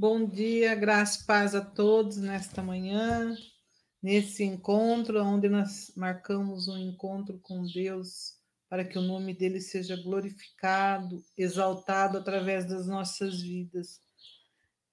Bom 0.00 0.26
dia, 0.26 0.74
graça 0.74 1.20
e 1.20 1.26
paz 1.26 1.54
a 1.54 1.60
todos 1.60 2.16
nesta 2.16 2.62
manhã, 2.62 3.36
nesse 4.02 4.42
encontro, 4.42 5.22
onde 5.22 5.46
nós 5.46 5.92
marcamos 5.94 6.68
um 6.68 6.78
encontro 6.78 7.38
com 7.40 7.66
Deus, 7.66 8.32
para 8.66 8.82
que 8.82 8.96
o 8.96 9.02
nome 9.02 9.34
dele 9.34 9.60
seja 9.60 10.02
glorificado, 10.02 11.22
exaltado 11.36 12.16
através 12.16 12.64
das 12.64 12.86
nossas 12.86 13.42
vidas. 13.42 14.00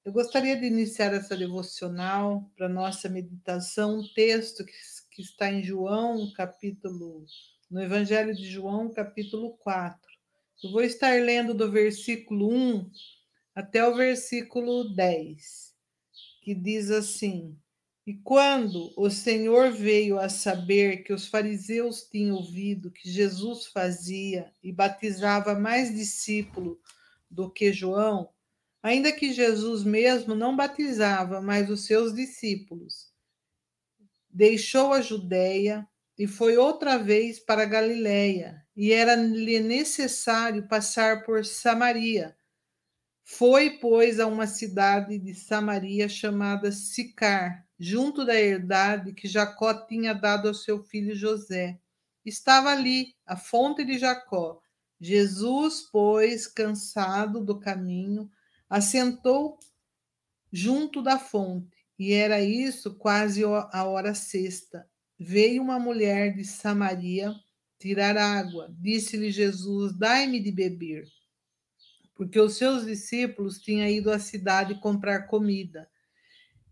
Eu 0.04 0.12
gostaria 0.12 0.59
de 0.59 0.66
iniciar 0.66 1.14
essa 1.14 1.38
devocional 1.38 2.52
para 2.58 2.68
nossa 2.68 3.08
meditação, 3.08 4.00
um 4.00 4.14
texto 4.14 4.66
que, 4.66 4.74
que 5.12 5.21
está 5.21 5.50
em 5.50 5.64
João, 5.64 6.34
capítulo, 6.34 7.26
no 7.71 7.82
Evangelho 7.82 8.36
de 8.36 8.46
João, 8.46 8.92
capítulo 8.92 9.55
4. 9.60 9.98
Eu 10.66 10.71
vou 10.74 10.82
estar 10.82 11.14
lendo 11.21 11.54
do 11.54 11.71
versículo 11.71 12.54
1 12.54 12.92
até 13.58 13.84
o 13.88 13.96
versículo 13.96 14.84
10, 14.94 15.74
que 16.44 16.54
diz 16.54 16.92
assim: 16.92 17.57
E 18.06 18.14
quando 18.14 18.93
o 18.96 19.10
Senhor 19.10 19.71
veio 19.71 20.20
a 20.20 20.29
saber 20.29 20.98
que 20.98 21.11
os 21.11 21.25
fariseus 21.25 22.04
tinham 22.04 22.36
ouvido 22.36 22.92
que 22.92 23.10
Jesus 23.10 23.65
fazia 23.65 24.54
e 24.62 24.71
batizava 24.71 25.56
mais 25.56 25.92
discípulos 25.92 26.78
do 27.32 27.50
que 27.50 27.74
João, 27.74 28.29
ainda 28.84 29.12
que 29.12 29.34
Jesus 29.34 29.84
mesmo 29.84 30.36
não 30.36 30.56
batizava, 30.56 31.42
mas 31.42 31.68
os 31.68 31.84
seus 31.84 32.14
discípulos, 32.14 33.12
deixou 34.30 34.94
a 34.94 35.02
Judéia 35.02 35.84
e 36.16 36.28
foi 36.28 36.58
outra 36.58 37.00
vez 37.00 37.39
para 37.39 37.66
Galiléia, 37.66 38.64
e 38.76 38.92
era-lhe 38.92 39.59
necessário 39.59 40.67
passar 40.67 41.23
por 41.23 41.44
Samaria. 41.44 42.38
Foi, 43.30 43.72
pois, 43.72 44.22
a 44.22 44.25
uma 44.25 44.47
cidade 44.47 45.19
de 45.19 45.36
Samaria 45.36 46.08
chamada 46.08 46.72
Sicar, 46.72 47.67
junto 47.77 48.25
da 48.25 48.39
herdade 48.39 49.14
que 49.14 49.28
Jacó 49.28 49.73
tinha 49.86 50.14
dado 50.14 50.47
ao 50.47 50.53
seu 50.53 50.81
filho 50.81 51.14
José. 51.14 51.78
Estava 52.25 52.69
ali 52.72 53.14
a 53.25 53.36
fonte 53.36 53.84
de 53.84 53.97
Jacó. 53.97 54.61
Jesus, 55.00 55.89
pois, 55.92 56.47
cansado 56.47 57.44
do 57.44 57.59
caminho, 57.59 58.31
assentou 58.69 59.59
junto 60.50 61.03
da 61.03 61.19
fonte, 61.19 61.78
e 62.00 62.14
era 62.14 62.41
isso 62.41 62.95
quase 62.95 63.44
a 63.44 63.84
hora 63.84 64.16
sexta. 64.16 64.88
Veio 65.19 65.62
uma 65.62 65.78
mulher 65.78 66.34
de 66.34 66.45
Samaria 66.45 67.36
tirar 67.78 68.16
água. 68.16 68.73
Disse-lhe 68.80 69.31
Jesus: 69.31 69.94
Dai-me 69.94 70.39
de 70.39 70.52
beber 70.52 71.17
porque 72.18 72.40
os 72.40 72.58
seus 72.58 72.84
discípulos 72.84 73.60
tinham 73.60 73.88
ido 73.88 74.12
à 74.12 74.18
cidade 74.18 74.82
comprar 74.82 75.28
comida. 75.28 75.88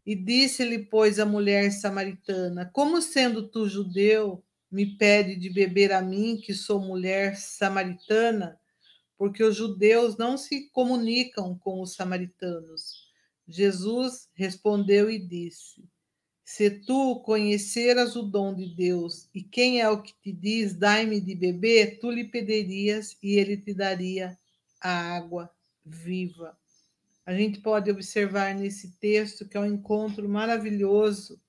E 0.03 0.15
disse-lhe, 0.15 0.79
pois, 0.79 1.19
a 1.19 1.25
mulher 1.25 1.71
samaritana: 1.71 2.69
Como 2.73 2.99
sendo 2.99 3.47
tu 3.47 3.69
judeu, 3.69 4.43
me 4.71 4.97
pede 4.97 5.35
de 5.35 5.49
beber 5.49 5.93
a 5.93 6.01
mim, 6.01 6.37
que 6.37 6.53
sou 6.53 6.79
mulher 6.79 7.37
samaritana? 7.37 8.59
Porque 9.17 9.43
os 9.43 9.55
judeus 9.55 10.17
não 10.17 10.35
se 10.35 10.67
comunicam 10.71 11.57
com 11.59 11.79
os 11.79 11.93
samaritanos. 11.93 13.05
Jesus 13.47 14.27
respondeu 14.33 15.09
e 15.11 15.19
disse: 15.19 15.83
Se 16.43 16.71
tu 16.71 17.19
conheceras 17.21 18.15
o 18.15 18.23
dom 18.23 18.53
de 18.53 18.65
Deus 18.75 19.29
e 19.33 19.43
quem 19.43 19.79
é 19.79 19.89
o 19.89 20.01
que 20.01 20.13
te 20.21 20.31
diz, 20.31 20.73
dai-me 20.73 21.21
de 21.21 21.35
beber, 21.35 21.99
tu 21.99 22.09
lhe 22.09 22.25
pedirias 22.25 23.15
e 23.21 23.37
ele 23.37 23.57
te 23.57 23.73
daria 23.73 24.37
a 24.85 25.17
água 25.17 25.49
viva. 25.83 26.55
A 27.25 27.33
gente 27.33 27.59
pode 27.59 27.89
observar 27.89 28.53
nesse 28.53 28.91
texto 28.97 29.47
que 29.47 29.57
é 29.57 29.59
um 29.59 29.65
encontro 29.65 30.29
maravilhoso 30.29 31.41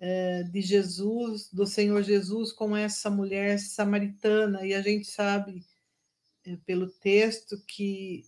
é, 0.00 0.44
de 0.44 0.62
Jesus, 0.62 1.50
do 1.52 1.66
Senhor 1.66 2.02
Jesus, 2.02 2.52
com 2.52 2.74
essa 2.74 3.10
mulher 3.10 3.58
samaritana, 3.58 4.64
e 4.64 4.72
a 4.72 4.80
gente 4.80 5.06
sabe 5.06 5.62
é, 6.46 6.56
pelo 6.64 6.88
texto 6.88 7.62
que 7.66 8.24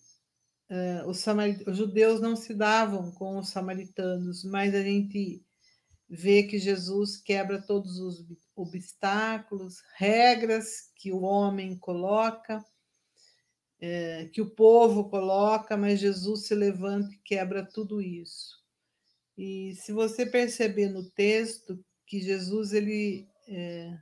é, 0.69 1.03
os, 1.07 1.25
os 1.67 1.77
judeus 1.79 2.21
não 2.21 2.37
se 2.37 2.53
davam 2.53 3.11
com 3.13 3.39
os 3.39 3.49
samaritanos, 3.49 4.45
mas 4.45 4.75
a 4.75 4.83
gente 4.83 5.43
vê 6.07 6.43
que 6.43 6.59
Jesus 6.59 7.17
quebra 7.17 7.61
todos 7.61 7.99
os 7.99 8.23
obstáculos, 8.55 9.83
regras 9.97 10.91
que 10.95 11.11
o 11.11 11.23
homem 11.23 11.79
coloca 11.79 12.63
é, 13.81 14.29
que 14.33 14.41
o 14.41 14.51
povo 14.51 15.09
coloca, 15.09 15.77
mas 15.77 16.01
Jesus 16.01 16.47
se 16.47 16.55
levanta 16.55 17.13
e 17.13 17.19
quebra 17.19 17.65
tudo 17.65 18.01
isso. 18.01 18.57
E 19.37 19.75
se 19.77 19.93
você 19.93 20.25
perceber 20.25 20.89
no 20.89 21.11
texto 21.11 21.79
que 22.07 22.21
Jesus 22.21 22.73
ele 22.73 23.29
é, 23.49 23.93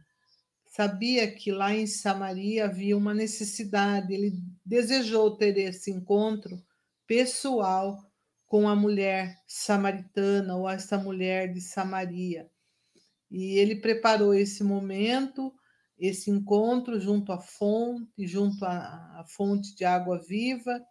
sabia 0.67 1.31
que 1.31 1.51
lá 1.51 1.75
em 1.75 1.87
Samaria 1.87 2.67
havia 2.67 2.97
uma 2.97 3.15
necessidade, 3.15 4.15
ele 4.15 4.33
desejou 4.65 5.37
ter 5.37 5.57
esse 5.59 5.91
encontro 5.91 6.62
pessoal 7.06 7.99
com 8.47 8.69
a 8.69 8.77
mulher 8.77 9.37
samaritana 9.47 10.56
ou 10.56 10.69
essa 10.69 10.97
mulher 10.97 11.53
de 11.53 11.61
Samaria. 11.61 12.49
E 13.31 13.59
ele 13.59 13.77
preparou 13.77 14.33
esse 14.33 14.62
momento 14.62 15.53
esse 15.99 16.31
encontro 16.31 17.00
junto 17.00 17.32
à 17.32 17.38
fonte, 17.38 18.27
junto 18.27 18.65
à, 18.65 19.21
à 19.21 19.25
fonte 19.25 19.75
de 19.75 19.84
água 19.84 20.19
viva, 20.19 20.84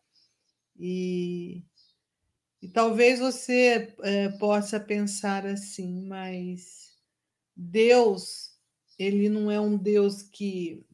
e, 0.79 1.63
e 2.61 2.67
talvez 2.69 3.19
você 3.19 3.93
é, 4.01 4.29
possa 4.29 4.79
pensar 4.79 5.45
assim, 5.45 6.05
mas 6.07 6.93
Deus, 7.55 8.57
ele 8.97 9.29
não 9.29 9.51
é 9.51 9.59
um 9.59 9.77
Deus 9.77 10.23
que 10.23 10.85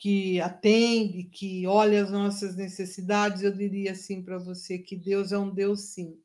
que 0.00 0.40
atende, 0.40 1.24
que 1.24 1.66
olha 1.66 2.02
as 2.02 2.10
nossas 2.10 2.56
necessidades, 2.56 3.42
eu 3.42 3.54
diria 3.54 3.92
assim 3.92 4.22
para 4.22 4.38
você 4.38 4.78
que 4.78 4.96
Deus 4.96 5.30
é 5.30 5.36
um 5.36 5.52
Deus 5.52 5.92
sim, 5.92 6.18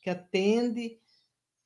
que 0.00 0.08
atende, 0.08 1.00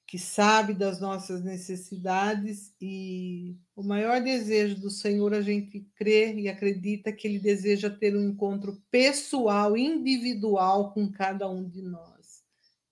que 0.06 0.18
sabe 0.18 0.74
das 0.74 1.00
nossas 1.00 1.42
necessidades 1.42 2.74
e 2.80 3.56
o 3.74 3.82
maior 3.82 4.20
desejo 4.20 4.78
do 4.78 4.90
Senhor 4.90 5.32
a 5.32 5.40
gente 5.40 5.80
crê 5.94 6.34
e 6.34 6.48
acredita 6.48 7.12
que 7.12 7.26
ele 7.26 7.38
deseja 7.38 7.88
ter 7.88 8.14
um 8.14 8.28
encontro 8.28 8.82
pessoal, 8.90 9.76
individual 9.76 10.92
com 10.92 11.10
cada 11.10 11.48
um 11.48 11.66
de 11.66 11.80
nós. 11.80 12.42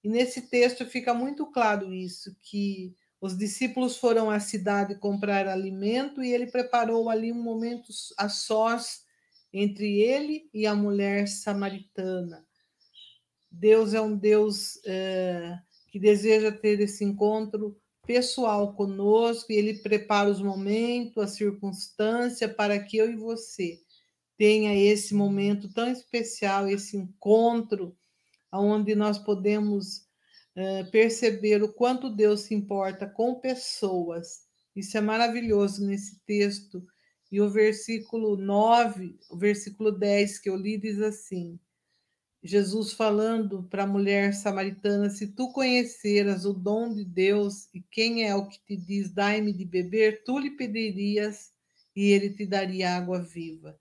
E 0.03 0.09
nesse 0.09 0.43
texto 0.43 0.87
fica 0.87 1.12
muito 1.12 1.44
claro 1.47 1.93
isso 1.93 2.34
que 2.41 2.97
os 3.21 3.37
discípulos 3.37 3.98
foram 3.98 4.31
à 4.31 4.41
cidade 4.41 4.94
comprar 4.94 5.47
alimento 5.47 6.22
e 6.22 6.32
ele 6.32 6.47
preparou 6.47 7.10
ali 7.10 7.31
um 7.31 7.42
momento 7.42 7.92
a 8.16 8.31
sós 8.31 9.04
entre 9.53 10.00
ele 10.00 10.48
e 10.54 10.66
a 10.66 10.75
mulher 10.75 11.28
samaritana. 11.28 12.47
Deus 13.50 13.92
é 13.92 14.00
um 14.00 14.16
Deus 14.16 14.81
é, 14.87 15.59
que 15.91 15.99
deseja 15.99 16.53
ter 16.53 16.81
esse 16.81 17.05
encontro 17.05 17.77
pessoal 18.06 18.75
conosco 18.75 19.53
e 19.53 19.56
ele 19.56 19.78
prepara 19.78 20.31
os 20.31 20.41
momentos, 20.41 21.23
a 21.23 21.27
circunstância 21.27 22.49
para 22.49 22.78
que 22.78 22.97
eu 22.97 23.11
e 23.11 23.17
você 23.17 23.78
tenha 24.37 24.75
esse 24.75 25.15
momento 25.15 25.71
tão 25.73 25.91
especial, 25.91 26.67
esse 26.67 26.97
encontro, 26.97 27.95
onde 28.51 28.95
nós 28.95 29.19
podemos 29.19 29.99
uh, 30.56 30.91
perceber 30.91 31.62
o 31.62 31.73
quanto 31.73 32.09
Deus 32.09 32.41
se 32.41 32.55
importa 32.55 33.07
com 33.07 33.34
pessoas. 33.34 34.47
Isso 34.75 34.97
é 34.97 35.01
maravilhoso 35.01 35.87
nesse 35.87 36.19
texto. 36.25 36.83
E 37.31 37.41
o 37.41 37.51
versículo 37.51 38.37
9, 38.37 39.19
o 39.31 39.37
versículo 39.37 39.93
10 39.93 40.39
que 40.39 40.49
eu 40.49 40.57
li 40.57 40.78
diz 40.78 41.01
assim: 41.01 41.61
Jesus 42.43 42.93
falando 42.93 43.65
para 43.65 43.83
a 43.83 43.87
mulher 43.87 44.33
samaritana: 44.33 45.10
Se 45.10 45.27
tu 45.27 45.53
conheceras 45.53 46.47
o 46.47 46.54
dom 46.54 46.95
de 46.95 47.04
Deus 47.04 47.69
e 47.75 47.83
quem 47.83 48.27
é 48.27 48.34
o 48.34 48.47
que 48.47 48.59
te 48.60 48.77
diz, 48.77 49.13
dai-me 49.13 49.53
de 49.53 49.65
beber, 49.65 50.25
tu 50.25 50.39
lhe 50.39 50.51
pedirias 50.51 51.53
e 51.95 52.10
ele 52.13 52.31
te 52.31 52.47
daria 52.47 52.97
água 52.97 53.21
viva. 53.21 53.78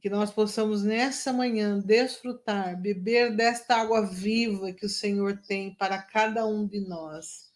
Que 0.00 0.08
nós 0.08 0.30
possamos 0.30 0.82
nessa 0.82 1.32
manhã 1.32 1.78
desfrutar, 1.80 2.80
beber 2.80 3.34
desta 3.34 3.76
água 3.76 4.02
viva 4.02 4.72
que 4.72 4.86
o 4.86 4.88
Senhor 4.88 5.38
tem 5.46 5.74
para 5.74 6.00
cada 6.00 6.46
um 6.46 6.66
de 6.66 6.80
nós. 6.80 7.50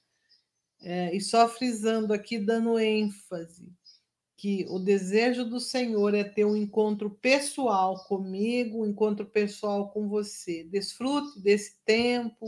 É, 0.80 1.14
e 1.14 1.20
só 1.20 1.48
frisando 1.48 2.12
aqui, 2.12 2.38
dando 2.38 2.78
ênfase, 2.78 3.70
que 4.38 4.64
o 4.69 4.79
desejo 4.79 5.44
do 5.44 5.58
Senhor 5.58 6.14
é 6.14 6.23
ter 6.23 6.44
um 6.44 6.56
encontro 6.56 7.11
pessoal 7.11 8.05
comigo, 8.05 8.85
um 8.85 8.87
encontro 8.87 9.26
pessoal 9.26 9.90
com 9.90 10.08
você. 10.08 10.62
Desfrute 10.62 11.40
desse 11.40 11.76
tempo, 11.85 12.46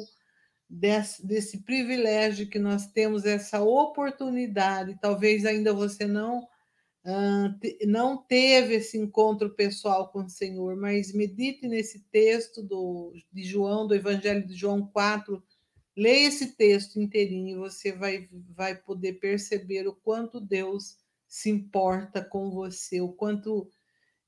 desse, 0.69 1.27
desse 1.27 1.65
privilégio 1.65 2.49
que 2.49 2.61
nós 2.61 2.87
temos, 2.87 3.27
essa 3.27 3.61
oportunidade. 3.61 5.01
Talvez 5.03 5.45
ainda 5.45 5.75
você 5.75 6.07
não 6.07 6.49
não 7.87 8.19
teve 8.19 8.75
esse 8.75 8.99
encontro 8.99 9.49
pessoal 9.55 10.13
com 10.13 10.23
o 10.23 10.29
Senhor, 10.29 10.77
mas 10.77 11.15
medite 11.15 11.67
nesse 11.67 12.05
texto 12.11 12.63
do, 12.63 13.15
de 13.33 13.43
João, 13.43 13.87
do 13.87 13.95
Evangelho 13.95 14.47
de 14.47 14.55
João 14.55 14.87
4, 14.87 15.43
leia 15.97 16.29
esse 16.29 16.55
texto 16.57 17.01
inteirinho 17.01 17.57
e 17.57 17.59
você 17.59 17.91
vai, 17.91 18.29
vai 18.55 18.75
poder 18.75 19.15
perceber 19.15 19.89
o 19.89 19.95
quanto 19.95 20.39
Deus 20.39 20.99
se 21.31 21.49
importa 21.49 22.25
com 22.25 22.51
você, 22.51 23.01
o 23.01 23.13
quanto 23.13 23.71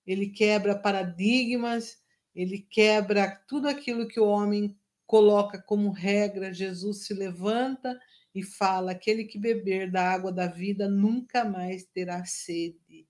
ele 0.07 0.29
quebra 0.29 0.79
paradigmas, 0.79 1.99
ele 2.33 2.61
quebra 2.61 3.29
tudo 3.49 3.69
aquilo 3.69 4.07
que 4.07 4.21
o 4.21 4.29
homem 4.29 4.79
coloca 5.05 5.61
como 5.61 5.91
regra. 5.91 6.55
Jesus 6.55 7.05
se 7.05 7.13
levanta 7.13 7.99
e 8.33 8.41
fala: 8.41 8.93
aquele 8.93 9.25
que 9.25 9.37
beber 9.37 9.91
da 9.91 10.13
água 10.13 10.31
da 10.31 10.47
vida 10.47 10.89
nunca 10.89 11.45
mais 11.45 11.85
terá 11.85 12.25
sede. 12.25 13.09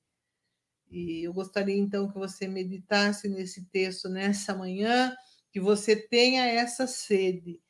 E 0.91 1.23
eu 1.27 1.33
gostaria 1.35 1.77
então 1.77 2.11
que 2.11 2.19
você 2.19 2.49
meditasse 2.49 3.29
nesse 3.29 3.67
texto 3.67 4.09
nessa 4.09 4.55
manhã, 4.55 5.15
que 5.51 5.61
você 5.61 5.95
tenha 5.95 6.47
essa 6.47 6.87
sede 6.87 7.61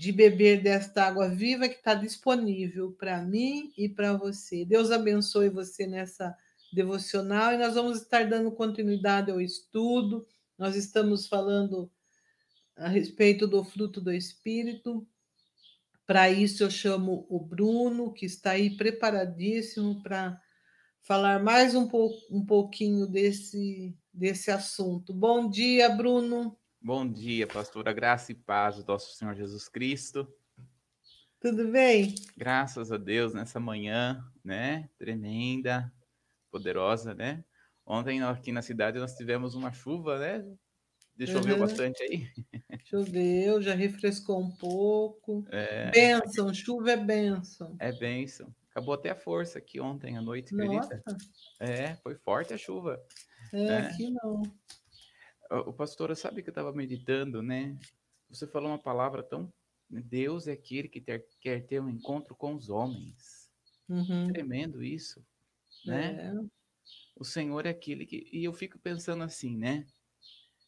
de 0.00 0.12
beber 0.12 0.62
desta 0.62 1.04
água 1.04 1.28
viva 1.28 1.68
que 1.68 1.74
está 1.74 1.92
disponível 1.92 2.90
para 2.92 3.20
mim 3.20 3.70
e 3.76 3.86
para 3.86 4.14
você. 4.16 4.64
Deus 4.64 4.90
abençoe 4.90 5.50
você 5.50 5.86
nessa 5.86 6.34
devocional 6.72 7.52
e 7.52 7.58
nós 7.58 7.74
vamos 7.74 8.00
estar 8.00 8.26
dando 8.26 8.50
continuidade 8.50 9.30
ao 9.30 9.42
estudo. 9.42 10.26
Nós 10.56 10.74
estamos 10.74 11.26
falando 11.26 11.92
a 12.74 12.88
respeito 12.88 13.46
do 13.46 13.62
fruto 13.62 14.00
do 14.00 14.10
Espírito. 14.10 15.06
Para 16.06 16.30
isso, 16.30 16.62
eu 16.62 16.70
chamo 16.70 17.26
o 17.28 17.38
Bruno, 17.38 18.10
que 18.10 18.24
está 18.24 18.52
aí 18.52 18.74
preparadíssimo 18.78 20.02
para 20.02 20.40
falar 21.02 21.42
mais 21.42 21.74
um, 21.74 21.86
pou, 21.86 22.10
um 22.30 22.42
pouquinho 22.42 23.06
desse, 23.06 23.94
desse 24.10 24.50
assunto. 24.50 25.12
Bom 25.12 25.50
dia, 25.50 25.90
Bruno. 25.90 26.58
Bom 26.82 27.06
dia, 27.06 27.46
pastora. 27.46 27.92
Graça 27.92 28.32
e 28.32 28.34
paz 28.34 28.76
do 28.76 28.90
nosso 28.90 29.14
Senhor 29.14 29.34
Jesus 29.34 29.68
Cristo. 29.68 30.26
Tudo 31.38 31.70
bem? 31.70 32.14
Graças 32.34 32.90
a 32.90 32.96
Deus 32.96 33.34
nessa 33.34 33.60
manhã, 33.60 34.24
né? 34.42 34.88
Tremenda, 34.96 35.92
poderosa, 36.50 37.14
né? 37.14 37.44
Ontem 37.84 38.22
aqui 38.22 38.50
na 38.50 38.62
cidade 38.62 38.98
nós 38.98 39.14
tivemos 39.14 39.54
uma 39.54 39.70
chuva, 39.74 40.18
né? 40.18 40.42
Choveu 41.26 41.56
uhum. 41.56 41.60
bastante 41.60 42.02
aí? 42.02 42.26
Choveu, 42.86 43.60
já 43.60 43.74
refrescou 43.74 44.40
um 44.40 44.50
pouco. 44.50 45.44
É... 45.52 45.90
Benção, 45.90 46.52
chuva 46.54 46.92
é 46.92 46.96
benção. 46.96 47.76
É 47.78 47.92
benção. 47.92 48.54
Acabou 48.70 48.94
até 48.94 49.10
a 49.10 49.16
força 49.16 49.58
aqui 49.58 49.78
ontem 49.80 50.16
à 50.16 50.22
noite, 50.22 50.54
Nossa. 50.54 50.94
acredita? 50.94 51.26
É, 51.60 51.94
foi 51.96 52.14
forte 52.14 52.54
a 52.54 52.58
chuva. 52.58 52.98
É, 53.52 53.64
é. 53.66 53.78
aqui 53.80 54.10
não. 54.10 54.42
O 55.50 55.72
pastor, 55.72 56.14
sabe 56.16 56.42
que 56.42 56.48
eu 56.48 56.52
estava 56.52 56.72
meditando, 56.72 57.42
né? 57.42 57.76
Você 58.28 58.46
falou 58.46 58.70
uma 58.70 58.78
palavra 58.78 59.22
tão. 59.22 59.52
Deus 59.88 60.46
é 60.46 60.52
aquele 60.52 60.88
que 60.88 61.00
ter, 61.00 61.26
quer 61.40 61.66
ter 61.66 61.80
um 61.80 61.88
encontro 61.88 62.34
com 62.36 62.54
os 62.54 62.70
homens. 62.70 63.50
Uhum. 63.88 64.28
Tremendo 64.28 64.84
isso, 64.84 65.24
né? 65.84 66.32
É. 66.32 66.60
O 67.16 67.24
Senhor 67.24 67.66
é 67.66 67.70
aquele 67.70 68.06
que. 68.06 68.28
E 68.32 68.44
eu 68.44 68.52
fico 68.52 68.78
pensando 68.78 69.24
assim, 69.24 69.56
né? 69.56 69.86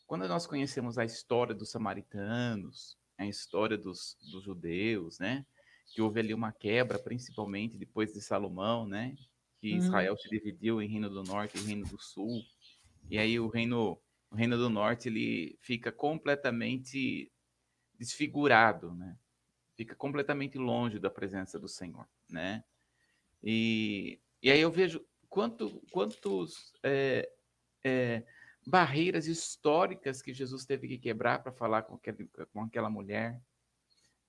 Quando 0.07 0.27
nós 0.27 0.47
conhecemos 0.47 0.99
a 0.99 1.05
história 1.05 1.55
dos 1.55 1.71
samaritanos, 1.71 2.99
a 3.17 3.25
história 3.25 3.79
dos, 3.79 4.17
dos 4.31 4.43
judeus, 4.45 5.19
né? 5.19 5.47
Que 5.95 6.03
houve 6.03 6.21
ali 6.21 6.35
uma 6.35 6.53
quebra, 6.53 6.99
principalmente 6.99 7.79
depois 7.79 8.13
de 8.13 8.21
Salomão, 8.21 8.87
né? 8.87 9.17
Que 9.61 9.73
uhum. 9.73 9.79
Israel 9.79 10.17
se 10.19 10.29
dividiu 10.29 10.83
em 10.83 10.89
Reino 10.89 11.09
do 11.09 11.23
Norte 11.23 11.57
e 11.57 11.65
Reino 11.65 11.87
do 11.87 11.99
Sul. 11.99 12.43
E 13.09 13.17
aí 13.19 13.39
o 13.39 13.49
Reino, 13.49 13.99
o 14.33 14.35
Reino 14.35 14.57
do 14.57 14.71
Norte 14.71 15.11
ele 15.11 15.59
fica 15.61 15.93
completamente 15.93 17.31
desfigurado, 17.99 18.95
né? 18.95 19.15
Fica 19.77 19.95
completamente 19.95 20.57
longe 20.57 20.99
da 20.99 21.11
presença 21.11 21.59
do 21.59 21.69
Senhor, 21.69 22.09
né? 22.31 22.65
E, 23.45 24.19
e 24.43 24.51
aí 24.51 24.59
eu 24.59 24.71
vejo 24.71 25.05
quanto, 25.29 25.83
quantos 25.91 26.73
é, 26.83 27.31
é, 27.85 28.23
barreiras 28.67 29.27
históricas 29.27 30.23
que 30.23 30.33
Jesus 30.33 30.65
teve 30.65 30.89
que 30.89 30.99
quebrar 30.99 31.43
para 31.43 31.53
falar 31.53 31.83
com, 31.83 31.97
aquele, 31.97 32.27
com 32.55 32.63
aquela 32.63 32.89
mulher, 32.89 33.39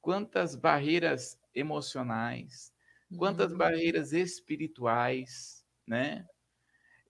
quantas 0.01 0.53
barreiras 0.53 1.39
emocionais, 1.55 2.73
quantas 3.17 3.53
uhum. 3.53 3.57
barreiras 3.57 4.11
espirituais, 4.11 5.65
né? 5.87 6.27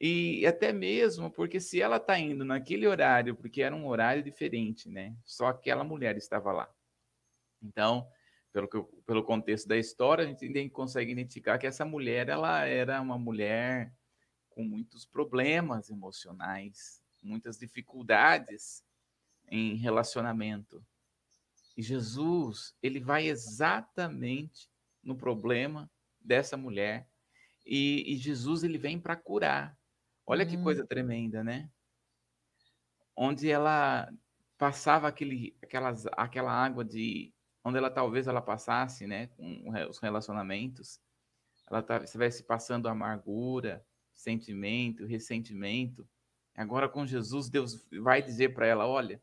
E 0.06 0.46
até 0.46 0.74
mesmo 0.74 1.32
porque 1.32 1.62
se 1.62 1.82
ela 1.82 1.96
está 1.96 2.20
indo 2.20 2.44
naquele 2.44 2.86
horário, 2.86 3.38
porque 3.38 3.62
era 3.62 3.74
um 3.74 3.88
horário 3.88 4.22
diferente, 4.22 4.90
né? 4.90 5.16
Só 5.24 5.48
aquela 5.48 5.82
mulher 5.82 6.18
estava 6.18 6.52
lá. 6.52 6.70
Então, 7.62 8.06
pelo, 8.52 8.68
que, 8.68 8.84
pelo 9.06 9.24
contexto 9.24 9.66
da 9.66 9.78
história, 9.78 10.26
a 10.26 10.28
gente 10.28 10.70
consegue 10.72 11.14
identificar 11.14 11.58
que 11.58 11.66
essa 11.66 11.86
mulher 11.86 12.28
ela 12.28 12.66
era 12.66 13.00
uma 13.00 13.18
mulher 13.18 13.94
com 14.50 14.62
muitos 14.66 15.06
problemas 15.06 15.90
emocionais, 15.90 17.02
muitas 17.22 17.58
dificuldades 17.58 18.84
em 19.50 19.76
relacionamento. 19.76 20.86
E 21.78 21.82
Jesus, 21.82 22.76
ele 22.84 23.00
vai 23.00 23.28
exatamente 23.28 24.70
no 25.02 25.16
problema 25.16 25.90
dessa 26.20 26.58
mulher. 26.58 27.08
E, 27.66 28.04
e 28.14 28.18
Jesus, 28.18 28.64
ele 28.64 28.78
vem 28.78 29.00
para 29.00 29.16
curar. 29.16 29.82
Olha 30.26 30.46
que 30.46 30.58
coisa 30.58 30.86
tremenda, 30.86 31.44
né? 31.44 31.70
Onde 33.16 33.50
ela 33.50 34.12
passava 34.58 35.08
aquele, 35.08 35.56
aquelas, 35.62 36.06
aquela 36.14 36.52
água 36.52 36.84
de. 36.84 37.34
Onde 37.64 37.78
ela 37.78 37.90
talvez 37.90 38.28
ela 38.28 38.42
passasse, 38.42 39.06
né? 39.06 39.28
Com 39.28 39.70
os 39.90 40.00
relacionamentos. 40.00 41.00
Ela 41.70 41.86
estivesse 42.04 42.44
passando 42.44 42.88
amargura, 42.88 43.86
sentimento, 44.14 45.06
ressentimento. 45.06 46.08
Agora 46.56 46.88
com 46.88 47.06
Jesus, 47.06 47.50
Deus 47.50 47.86
vai 48.02 48.22
dizer 48.22 48.54
para 48.54 48.68
ela: 48.68 48.88
olha, 48.88 49.22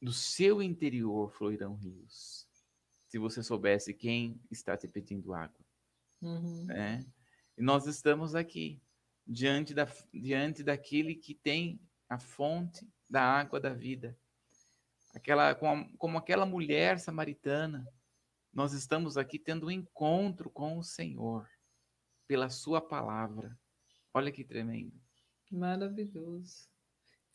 do 0.00 0.12
seu 0.12 0.62
interior 0.62 1.30
fluirão 1.32 1.74
rios. 1.74 2.46
Se 3.08 3.18
você 3.18 3.42
soubesse 3.42 3.94
quem 3.94 4.40
está 4.50 4.76
te 4.76 4.88
pedindo 4.88 5.34
água. 5.34 5.64
Uhum. 6.20 6.64
Né? 6.64 7.04
E 7.56 7.62
nós 7.62 7.86
estamos 7.86 8.34
aqui, 8.34 8.80
diante, 9.26 9.74
da, 9.74 9.88
diante 10.12 10.62
daquele 10.62 11.14
que 11.14 11.34
tem 11.34 11.80
a 12.08 12.18
fonte 12.18 12.88
da 13.08 13.22
água 13.22 13.58
da 13.58 13.72
vida. 13.72 14.16
Aquela, 15.14 15.54
como, 15.54 15.96
como 15.96 16.18
aquela 16.18 16.46
mulher 16.46 16.98
samaritana, 16.98 17.86
nós 18.52 18.72
estamos 18.72 19.16
aqui 19.16 19.38
tendo 19.38 19.66
um 19.66 19.70
encontro 19.70 20.48
com 20.50 20.78
o 20.78 20.82
Senhor, 20.82 21.48
pela 22.26 22.50
Sua 22.50 22.80
palavra. 22.80 23.58
Olha 24.12 24.30
que 24.30 24.44
tremendo. 24.44 24.94
Maravilhoso. 25.50 26.68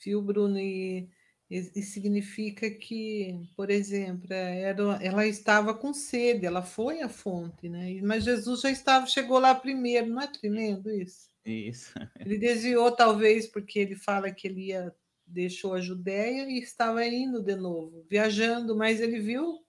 Viu, 0.04 0.22
Bruno? 0.22 0.60
E, 0.60 1.10
e, 1.50 1.58
e 1.76 1.82
significa 1.82 2.70
que, 2.70 3.50
por 3.56 3.70
exemplo, 3.70 4.32
era, 4.32 5.04
ela 5.04 5.26
estava 5.26 5.74
com 5.74 5.94
sede, 5.94 6.46
ela 6.46 6.62
foi 6.62 7.02
à 7.02 7.10
fonte, 7.10 7.70
né? 7.70 8.00
Mas 8.02 8.24
Jesus 8.24 8.62
já 8.62 8.72
estava, 8.72 9.06
chegou 9.06 9.40
lá 9.40 9.54
primeiro, 9.54 10.08
não 10.08 10.22
é 10.22 10.28
tremendo 10.28 10.90
isso? 10.90 11.31
Isso. 11.46 11.94
Ele 12.20 12.38
desviou, 12.38 12.92
talvez, 12.96 13.48
porque 13.48 13.80
ele 13.80 13.96
fala 13.96 14.32
que 14.32 14.48
ele 14.48 14.68
ia, 14.68 14.96
deixou 15.26 15.74
a 15.74 15.82
Judéia 15.82 16.50
e 16.50 16.60
estava 16.60 17.06
indo 17.06 17.42
de 17.42 17.56
novo, 17.56 18.06
viajando, 18.10 18.76
mas 18.76 19.02
ele 19.02 19.20
viu 19.20 19.60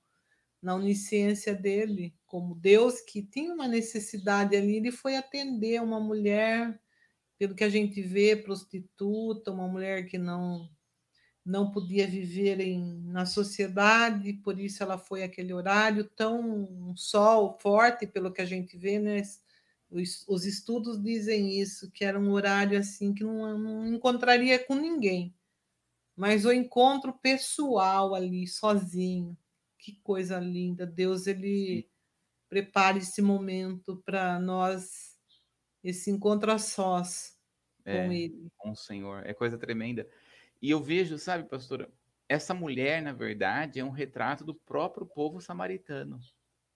na 0.61 0.76
onisciência 0.76 1.55
dele, 1.55 2.14
como 2.26 2.55
Deus 2.55 3.00
que 3.00 3.23
tinha 3.23 3.52
uma 3.52 3.67
necessidade 3.67 4.55
ali, 4.57 4.76
ele 4.76 4.93
foi 4.93 5.17
atender 5.17 5.83
uma 5.83 5.99
mulher 5.99 6.81
pelo 7.38 7.55
que 7.55 7.64
a 7.64 7.69
gente 7.69 8.00
vê, 8.00 8.37
prostituta, 8.37 9.50
uma 9.50 9.67
mulher 9.67 10.07
que 10.07 10.19
não 10.19 10.71
não 11.45 11.73
podia 11.73 12.07
viver 12.07 12.61
em, 12.61 13.02
na 13.07 13.26
sociedade, 13.26 14.33
por 14.35 14.61
isso 14.61 14.83
ela 14.83 14.97
foi 14.97 15.25
aquele 15.25 15.52
horário 15.52 16.05
tão 16.05 16.41
um 16.41 16.97
sol 16.97 17.59
forte, 17.61 18.07
pelo 18.07 18.33
que 18.33 18.41
a 18.41 18.45
gente 18.45 18.76
vê, 18.76 18.99
né? 18.99 19.23
Os, 19.93 20.25
os 20.27 20.47
estudos 20.47 21.01
dizem 21.03 21.61
isso, 21.61 21.91
que 21.91 22.05
era 22.05 22.19
um 22.19 22.31
horário 22.31 22.79
assim 22.79 23.13
que 23.13 23.23
não, 23.23 23.59
não 23.59 23.87
encontraria 23.87 24.59
com 24.59 24.75
ninguém. 24.75 25.35
Mas 26.17 26.45
o 26.45 26.53
encontro 26.53 27.13
pessoal 27.13 28.15
ali, 28.15 28.47
sozinho, 28.47 29.37
que 29.79 30.01
coisa 30.03 30.39
linda. 30.39 30.87
Deus 30.87 31.27
ele 31.27 31.89
prepara 32.49 32.99
esse 32.99 33.21
momento 33.21 34.03
para 34.05 34.39
nós 34.39 35.17
esse 35.83 36.11
encontro 36.11 36.53
a 36.53 36.59
sós 36.59 37.37
é, 37.85 38.07
com 38.07 38.13
ele. 38.13 38.49
Com 38.57 38.71
o 38.71 38.77
Senhor. 38.77 39.27
É 39.27 39.35
coisa 39.35 39.59
tremenda. 39.59 40.09
E 40.61 40.71
eu 40.71 40.81
vejo, 40.81 41.19
sabe, 41.19 41.49
pastora, 41.49 41.91
essa 42.29 42.55
mulher, 42.55 43.03
na 43.03 43.13
verdade, 43.13 43.81
é 43.81 43.85
um 43.85 43.91
retrato 43.91 44.45
do 44.45 44.55
próprio 44.55 45.07
povo 45.07 45.41
samaritano. 45.41 46.21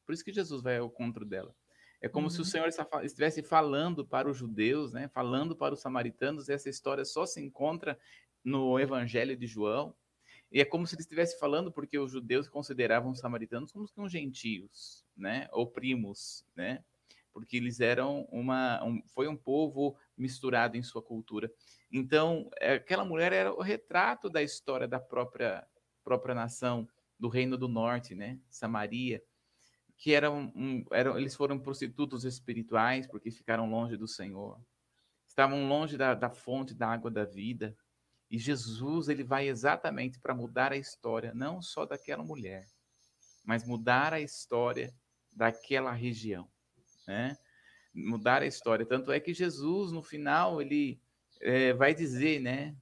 Por 0.04 0.12
isso 0.12 0.24
que 0.24 0.32
Jesus 0.32 0.62
vai 0.62 0.78
ao 0.78 0.86
encontro 0.86 1.24
dela. 1.24 1.54
É 2.00 2.08
como 2.08 2.26
uhum. 2.26 2.30
se 2.30 2.38
o 2.38 2.40
uhum. 2.40 2.44
Senhor 2.44 2.68
estivesse 3.02 3.42
falando 3.42 4.04
para 4.04 4.28
os 4.28 4.36
judeus, 4.36 4.92
né? 4.92 5.08
falando 5.08 5.56
para 5.56 5.74
os 5.74 5.80
samaritanos. 5.80 6.48
Essa 6.48 6.68
história 6.68 7.04
só 7.04 7.26
se 7.26 7.40
encontra 7.40 7.98
no 8.44 8.78
Evangelho 8.78 9.36
de 9.36 9.46
João. 9.46 9.94
E 10.50 10.60
é 10.60 10.64
como 10.64 10.86
se 10.86 10.94
ele 10.94 11.02
estivesse 11.02 11.38
falando 11.38 11.72
porque 11.72 11.98
os 11.98 12.12
judeus 12.12 12.48
consideravam 12.48 13.10
os 13.10 13.18
samaritanos 13.18 13.72
como 13.72 13.88
uns 13.96 14.12
gentios, 14.12 15.04
né? 15.16 15.48
Ou 15.52 15.66
primos, 15.66 16.46
né? 16.54 16.84
Porque 17.32 17.56
eles 17.56 17.80
eram 17.80 18.26
uma, 18.30 18.82
um, 18.84 19.02
foi 19.08 19.26
um 19.26 19.36
povo 19.36 19.96
misturado 20.16 20.76
em 20.76 20.82
sua 20.82 21.02
cultura. 21.02 21.52
Então, 21.90 22.48
é, 22.60 22.74
aquela 22.74 23.04
mulher 23.04 23.32
era 23.32 23.52
o 23.52 23.60
retrato 23.60 24.30
da 24.30 24.42
história 24.42 24.86
da 24.86 25.00
própria 25.00 25.66
própria 26.04 26.36
nação 26.36 26.88
do 27.18 27.28
Reino 27.28 27.58
do 27.58 27.66
Norte, 27.66 28.14
né? 28.14 28.38
Samaria, 28.48 29.20
que 29.96 30.12
eram, 30.12 30.52
eram 30.92 31.18
eles 31.18 31.34
foram 31.34 31.58
prostitutos 31.58 32.24
espirituais 32.24 33.06
porque 33.06 33.30
ficaram 33.30 33.70
longe 33.70 33.96
do 33.96 34.06
Senhor, 34.06 34.60
estavam 35.26 35.68
longe 35.68 35.96
da, 35.96 36.14
da 36.14 36.30
fonte 36.30 36.74
da 36.74 36.88
água 36.88 37.10
da 37.10 37.24
vida. 37.24 37.76
E 38.30 38.38
Jesus 38.38 39.08
ele 39.08 39.22
vai 39.22 39.48
exatamente 39.48 40.18
para 40.18 40.34
mudar 40.34 40.72
a 40.72 40.76
história 40.76 41.32
não 41.32 41.62
só 41.62 41.86
daquela 41.86 42.24
mulher, 42.24 42.66
mas 43.44 43.64
mudar 43.64 44.12
a 44.12 44.20
história 44.20 44.92
daquela 45.32 45.92
região, 45.92 46.50
né? 47.06 47.36
Mudar 47.94 48.42
a 48.42 48.46
história. 48.46 48.84
Tanto 48.84 49.12
é 49.12 49.20
que 49.20 49.32
Jesus 49.32 49.92
no 49.92 50.02
final 50.02 50.60
ele 50.60 51.00
é, 51.40 51.72
vai 51.72 51.94
dizer, 51.94 52.40
né, 52.40 52.76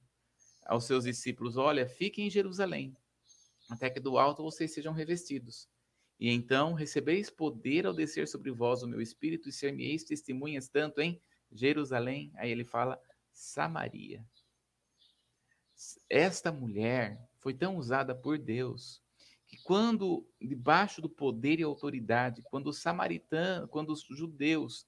aos 0.65 0.85
seus 0.85 1.03
discípulos: 1.03 1.57
Olha, 1.57 1.87
fiquem 1.87 2.27
em 2.27 2.29
Jerusalém, 2.31 2.97
até 3.69 3.89
que 3.89 3.99
do 3.99 4.17
alto 4.17 4.43
vocês 4.43 4.73
sejam 4.73 4.93
revestidos. 4.93 5.69
E 6.19 6.29
então 6.29 6.73
recebeis 6.73 7.29
poder 7.29 7.85
ao 7.85 7.93
descer 7.93 8.27
sobre 8.27 8.51
vós 8.51 8.81
o 8.83 8.87
meu 8.87 9.01
espírito 9.01 9.49
e 9.49 9.51
ser-me-eis 9.51 10.03
testemunhas 10.03 10.69
tanto 10.69 11.01
em 11.01 11.21
Jerusalém, 11.51 12.31
aí 12.35 12.51
ele 12.51 12.63
fala 12.63 12.99
Samaria. 13.31 14.25
Esta 16.09 16.51
mulher 16.51 17.21
foi 17.39 17.53
tão 17.53 17.77
usada 17.77 18.15
por 18.15 18.37
Deus 18.37 19.03
que 19.47 19.61
quando 19.61 20.27
debaixo 20.41 21.01
do 21.01 21.09
poder 21.09 21.59
e 21.59 21.63
autoridade, 21.63 22.41
quando 22.43 22.67
os 22.67 22.79
samaritanos, 22.79 23.69
quando 23.69 23.91
os 23.91 24.01
judeus, 24.01 24.87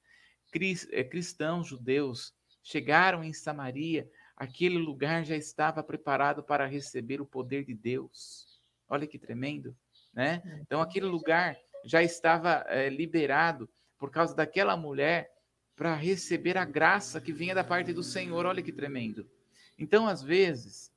eh, 0.92 1.04
cristãos 1.04 1.68
judeus 1.68 2.34
chegaram 2.64 3.24
em 3.24 3.34
Samaria, 3.34 4.10
aquele 4.36 4.78
lugar 4.78 5.26
já 5.26 5.36
estava 5.36 5.84
preparado 5.84 6.44
para 6.44 6.66
receber 6.66 7.22
o 7.22 7.26
poder 7.26 7.66
de 7.66 7.74
Deus. 7.74 8.62
Olha 8.90 9.06
que 9.06 9.20
tremendo, 9.20 9.76
né? 10.18 10.42
Então 10.64 10.82
aquele 10.82 11.06
lugar 11.06 11.56
já 11.86 12.02
estava 12.02 12.66
é, 12.68 12.90
liberado 12.90 13.70
por 14.00 14.10
causa 14.10 14.36
daquela 14.36 14.76
mulher 14.76 15.32
para 15.76 15.94
receber 15.94 16.58
a 16.58 16.66
graça 16.66 17.22
que 17.22 17.32
vinha 17.32 17.54
da 17.54 17.64
parte 17.64 17.94
do 17.94 18.02
Senhor. 18.02 18.44
Olha 18.44 18.64
que 18.64 18.72
tremendo. 18.74 19.30
Então, 19.78 20.08
às 20.08 20.24
vezes, 20.24 20.92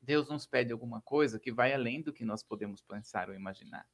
Deus 0.00 0.26
nos 0.30 0.46
pede 0.46 0.72
alguma 0.72 1.02
coisa 1.02 1.38
que 1.38 1.52
vai 1.52 1.74
além 1.74 2.00
do 2.00 2.14
que 2.14 2.24
nós 2.24 2.42
podemos 2.42 2.80
pensar 2.80 3.28
ou 3.28 3.34
imaginar. 3.34 3.86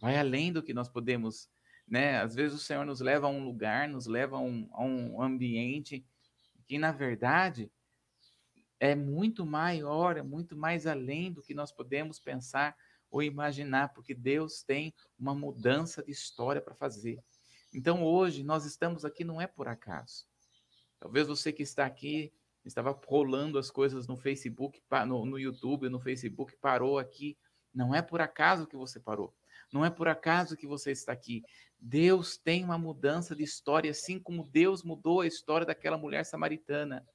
Vai 0.00 0.18
além 0.18 0.52
do 0.52 0.60
que 0.60 0.74
nós 0.74 0.88
podemos 0.88 1.48
né? 1.86 2.20
Às 2.20 2.34
vezes 2.34 2.60
o 2.60 2.62
Senhor 2.62 2.84
nos 2.84 3.00
leva 3.00 3.28
a 3.28 3.30
um 3.30 3.42
lugar, 3.42 3.88
nos 3.88 4.06
leva 4.06 4.36
a 4.36 4.40
um, 4.40 4.68
a 4.72 4.84
um 4.84 5.22
ambiente 5.22 6.04
que, 6.66 6.76
na 6.78 6.92
verdade, 6.92 7.70
é 8.78 8.94
muito 8.94 9.46
maior, 9.46 10.16
é 10.16 10.22
muito 10.22 10.54
mais 10.54 10.86
além 10.86 11.32
do 11.32 11.42
que 11.42 11.54
nós 11.54 11.72
podemos 11.72 12.20
pensar 12.20 12.76
ou 13.10 13.22
imaginar, 13.22 13.92
porque 13.94 14.14
Deus 14.14 14.62
tem 14.62 14.94
uma 15.18 15.34
mudança 15.34 16.02
de 16.02 16.10
história 16.10 16.60
para 16.60 16.74
fazer. 16.74 17.18
Então, 17.72 18.02
hoje, 18.02 18.42
nós 18.42 18.64
estamos 18.64 19.04
aqui 19.04 19.24
não 19.24 19.40
é 19.40 19.46
por 19.46 19.68
acaso. 19.68 20.26
Talvez 20.98 21.28
você 21.28 21.52
que 21.52 21.62
está 21.62 21.84
aqui 21.84 22.32
estava 22.64 22.98
rolando 23.06 23.58
as 23.58 23.70
coisas 23.70 24.06
no 24.06 24.16
Facebook, 24.16 24.82
no, 25.06 25.24
no 25.24 25.38
YouTube, 25.38 25.88
no 25.88 26.00
Facebook, 26.00 26.56
parou 26.60 26.98
aqui. 26.98 27.36
Não 27.74 27.94
é 27.94 28.02
por 28.02 28.20
acaso 28.20 28.66
que 28.66 28.76
você 28.76 28.98
parou. 28.98 29.34
Não 29.72 29.84
é 29.84 29.90
por 29.90 30.08
acaso 30.08 30.56
que 30.56 30.66
você 30.66 30.90
está 30.90 31.12
aqui. 31.12 31.42
Deus 31.78 32.36
tem 32.36 32.64
uma 32.64 32.78
mudança 32.78 33.36
de 33.36 33.42
história, 33.42 33.90
assim 33.90 34.18
como 34.18 34.48
Deus 34.48 34.82
mudou 34.82 35.20
a 35.20 35.26
história 35.26 35.66
daquela 35.66 35.98
mulher 35.98 36.24
samaritana 36.24 37.06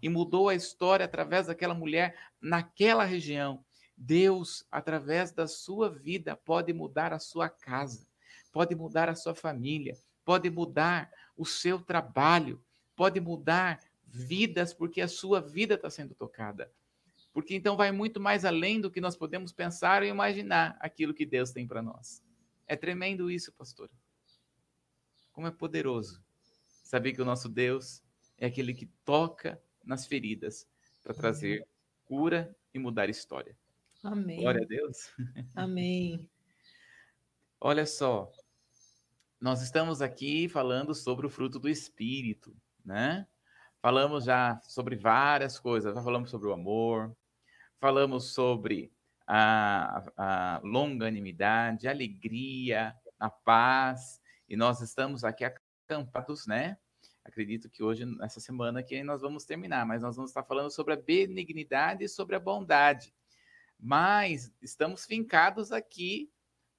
e 0.00 0.08
mudou 0.08 0.48
a 0.48 0.54
história 0.54 1.04
através 1.04 1.46
daquela 1.46 1.74
mulher 1.74 2.16
naquela 2.40 3.04
região. 3.04 3.64
Deus, 4.04 4.66
através 4.70 5.30
da 5.30 5.46
sua 5.46 5.88
vida, 5.88 6.34
pode 6.34 6.72
mudar 6.72 7.12
a 7.12 7.20
sua 7.20 7.48
casa, 7.48 8.04
pode 8.50 8.74
mudar 8.74 9.08
a 9.08 9.14
sua 9.14 9.32
família, 9.32 9.96
pode 10.24 10.50
mudar 10.50 11.08
o 11.36 11.46
seu 11.46 11.80
trabalho, 11.80 12.60
pode 12.96 13.20
mudar 13.20 13.78
vidas, 14.04 14.74
porque 14.74 15.00
a 15.00 15.06
sua 15.06 15.40
vida 15.40 15.74
está 15.74 15.88
sendo 15.88 16.16
tocada. 16.16 16.72
Porque 17.32 17.54
então 17.54 17.76
vai 17.76 17.92
muito 17.92 18.18
mais 18.18 18.44
além 18.44 18.80
do 18.80 18.90
que 18.90 19.00
nós 19.00 19.16
podemos 19.16 19.52
pensar 19.52 20.02
e 20.02 20.08
imaginar 20.08 20.76
aquilo 20.80 21.14
que 21.14 21.24
Deus 21.24 21.52
tem 21.52 21.66
para 21.66 21.80
nós. 21.80 22.20
É 22.66 22.74
tremendo 22.74 23.30
isso, 23.30 23.52
pastor. 23.52 23.88
Como 25.32 25.46
é 25.46 25.50
poderoso 25.52 26.20
saber 26.82 27.12
que 27.12 27.22
o 27.22 27.24
nosso 27.24 27.48
Deus 27.48 28.02
é 28.36 28.46
aquele 28.46 28.74
que 28.74 28.86
toca 29.04 29.62
nas 29.84 30.06
feridas 30.06 30.68
para 31.04 31.14
trazer 31.14 31.66
cura 32.04 32.54
e 32.74 32.80
mudar 32.80 33.08
história. 33.08 33.56
Amém. 34.02 34.40
Glória 34.40 34.62
a 34.62 34.66
Deus. 34.66 35.10
Amém. 35.54 36.28
Olha 37.60 37.86
só, 37.86 38.32
nós 39.40 39.62
estamos 39.62 40.02
aqui 40.02 40.48
falando 40.48 40.94
sobre 40.94 41.26
o 41.26 41.30
fruto 41.30 41.58
do 41.60 41.68
Espírito, 41.68 42.56
né? 42.84 43.26
Falamos 43.80 44.24
já 44.24 44.60
sobre 44.62 44.96
várias 44.96 45.58
coisas, 45.58 45.94
já 45.94 46.02
falamos 46.02 46.30
sobre 46.30 46.48
o 46.48 46.52
amor, 46.52 47.16
falamos 47.80 48.32
sobre 48.32 48.92
a, 49.26 50.04
a 50.16 50.60
longanimidade, 50.64 51.86
a 51.86 51.90
alegria, 51.90 52.96
a 53.18 53.30
paz, 53.30 54.20
e 54.48 54.56
nós 54.56 54.80
estamos 54.80 55.24
aqui 55.24 55.44
acampados, 55.44 56.46
né? 56.46 56.76
Acredito 57.24 57.70
que 57.70 57.82
hoje, 57.82 58.04
nessa 58.04 58.40
semana 58.40 58.82
que 58.82 59.02
nós 59.04 59.22
vamos 59.22 59.44
terminar, 59.44 59.86
mas 59.86 60.02
nós 60.02 60.16
vamos 60.16 60.32
estar 60.32 60.42
falando 60.42 60.70
sobre 60.70 60.94
a 60.94 60.96
benignidade 60.96 62.04
e 62.04 62.08
sobre 62.08 62.34
a 62.34 62.40
bondade. 62.40 63.14
Mas 63.84 64.52
estamos 64.62 65.04
fincados 65.04 65.72
aqui 65.72 66.30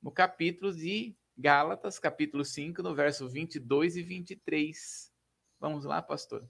no 0.01 0.09
capítulo 0.09 0.73
de 0.73 1.13
Gálatas, 1.37 1.99
capítulo 1.99 2.45
5, 2.45 2.81
no 2.81 2.95
verso 2.95 3.27
22 3.27 3.97
e 3.97 4.01
23. 4.01 5.11
Vamos 5.59 5.83
lá, 5.83 6.01
pastor? 6.01 6.47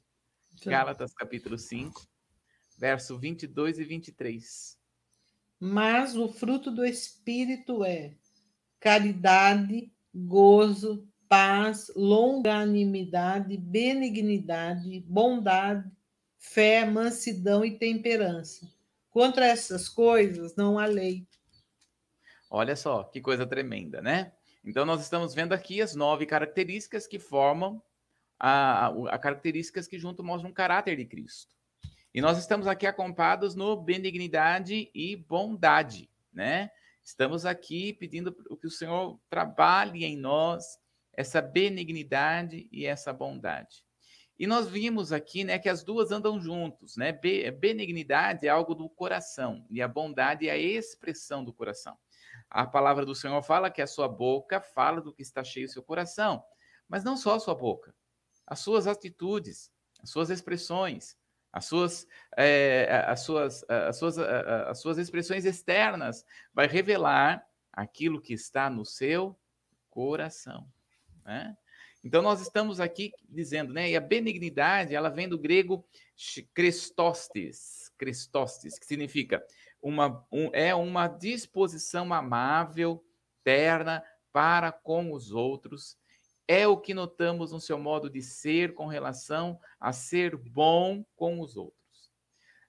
Gálatas, 0.64 1.12
capítulo 1.16 1.58
5, 1.58 2.08
verso 2.78 3.18
22 3.18 3.80
e 3.80 3.84
23. 3.84 4.78
Mas 5.60 6.16
o 6.16 6.28
fruto 6.28 6.70
do 6.70 6.86
Espírito 6.86 7.84
é 7.84 8.16
caridade, 8.80 9.92
gozo, 10.14 11.10
paz, 11.28 11.92
longanimidade, 11.96 13.58
benignidade, 13.58 15.00
bondade, 15.00 15.92
fé, 16.38 16.86
mansidão 16.86 17.66
e 17.66 17.76
temperança. 17.76 18.72
Contra 19.14 19.46
essas 19.46 19.88
coisas 19.88 20.56
não 20.56 20.80
há 20.80 20.88
lei. 20.88 21.28
Olha 22.50 22.76
só, 22.76 23.04
que 23.04 23.22
coisa 23.22 23.46
tremenda, 23.46 24.02
né? 24.02 24.34
Então, 24.66 24.88
nós 24.88 25.02
estamos 25.02 25.36
vendo 25.36 25.54
aqui 25.54 25.84
as 25.84 25.94
nove 25.94 26.26
características 26.26 27.06
que 27.06 27.20
formam 27.20 27.80
a, 28.40 28.88
a, 28.88 29.20
características 29.20 29.88
que 29.88 30.00
junto 30.00 30.24
mostram 30.24 30.50
o 30.50 30.54
caráter 30.54 30.98
de 30.98 31.06
Cristo. 31.06 31.54
E 32.12 32.22
nós 32.22 32.40
estamos 32.40 32.66
aqui 32.66 32.88
acampados 32.88 33.54
no 33.54 33.80
benignidade 33.80 34.90
e 34.96 35.16
bondade, 35.16 36.10
né? 36.34 36.72
Estamos 37.04 37.46
aqui 37.46 37.94
pedindo 37.94 38.34
que 38.34 38.66
o 38.66 38.72
Senhor 38.72 39.20
trabalhe 39.30 40.06
em 40.06 40.18
nós 40.18 40.80
essa 41.16 41.40
benignidade 41.40 42.68
e 42.72 42.88
essa 42.88 43.14
bondade. 43.14 43.86
E 44.38 44.48
nós 44.48 44.68
vimos 44.68 45.12
aqui, 45.12 45.44
né, 45.44 45.60
que 45.60 45.70
as 45.70 45.84
duas 45.84 46.12
andam 46.12 46.40
juntos, 46.40 46.98
né? 46.98 47.12
Benignidade 47.12 48.48
é 48.48 48.50
algo 48.50 48.74
do 48.74 48.90
coração 48.90 49.66
e 49.70 49.82
a 49.82 49.88
bondade 49.88 50.48
é 50.48 50.52
a 50.52 50.58
expressão 50.58 51.44
do 51.44 51.54
coração. 51.54 51.98
A 52.50 52.66
palavra 52.66 53.06
do 53.06 53.14
Senhor 53.14 53.42
fala 53.44 53.70
que 53.70 53.82
a 53.82 53.88
sua 53.88 54.08
boca 54.08 54.60
fala 54.60 55.02
do 55.02 55.14
que 55.14 55.22
está 55.22 55.44
cheio 55.44 55.70
seu 55.70 55.84
coração, 55.84 56.44
mas 56.88 57.04
não 57.04 57.16
só 57.16 57.36
a 57.36 57.40
sua 57.40 57.56
boca, 57.56 57.96
as 58.46 58.60
suas 58.60 58.88
atitudes, 58.88 59.72
as 60.02 60.10
suas 60.10 60.30
expressões, 60.30 61.16
as 61.52 61.66
suas, 61.66 62.08
é, 62.36 63.06
as, 63.08 63.22
suas, 63.22 63.64
as, 63.70 63.98
suas, 63.98 64.18
as 64.18 64.82
suas 64.82 64.98
expressões 64.98 65.46
externas, 65.46 66.26
vai 66.52 66.66
revelar 66.66 67.48
aquilo 67.72 68.20
que 68.20 68.34
está 68.34 68.70
no 68.70 68.84
seu 68.84 69.40
coração. 69.90 70.68
Né? 71.24 71.56
Então, 72.04 72.22
nós 72.22 72.42
estamos 72.42 72.80
aqui 72.80 73.14
dizendo, 73.30 73.74
né? 73.74 73.90
E 73.90 73.96
a 73.96 74.02
benignidade, 74.02 74.94
ela 74.94 75.10
vem 75.10 75.28
do 75.28 75.38
grego 75.38 75.86
crestóstes, 76.54 77.92
crestóstes, 77.98 78.78
que 78.78 78.86
significa 78.86 79.44
uma, 79.82 80.26
um, 80.32 80.50
é 80.54 80.76
uma 80.76 81.08
disposição 81.08 82.14
amável, 82.14 83.04
terna 83.44 84.04
para 84.32 84.72
com 84.72 85.14
os 85.14 85.32
outros 85.32 85.98
é 86.48 86.68
o 86.68 86.78
que 86.78 86.94
notamos 86.94 87.52
no 87.52 87.60
seu 87.60 87.78
modo 87.78 88.10
de 88.10 88.22
ser 88.22 88.74
com 88.74 88.88
relação 88.88 89.60
a 89.80 89.94
ser 89.94 90.36
bom 90.36 91.06
com 91.16 91.40
os 91.40 91.56
outros. 91.56 92.12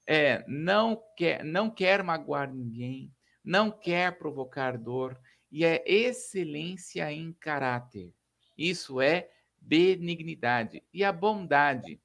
É, 0.06 0.44
não 0.46 1.02
quer, 1.16 1.44
não 1.44 1.70
quer 1.70 2.02
magoar 2.02 2.52
ninguém, 2.52 3.12
não 3.42 3.70
quer 3.70 4.16
provocar 4.16 4.78
dor 4.78 5.18
e 5.50 5.64
é 5.64 5.82
excelência 5.86 7.10
em 7.10 7.32
caráter. 7.32 8.12
Isso 8.56 9.00
é 9.00 9.30
benignidade. 9.60 10.82
E 10.92 11.04
a 11.04 11.12
bondade 11.12 12.00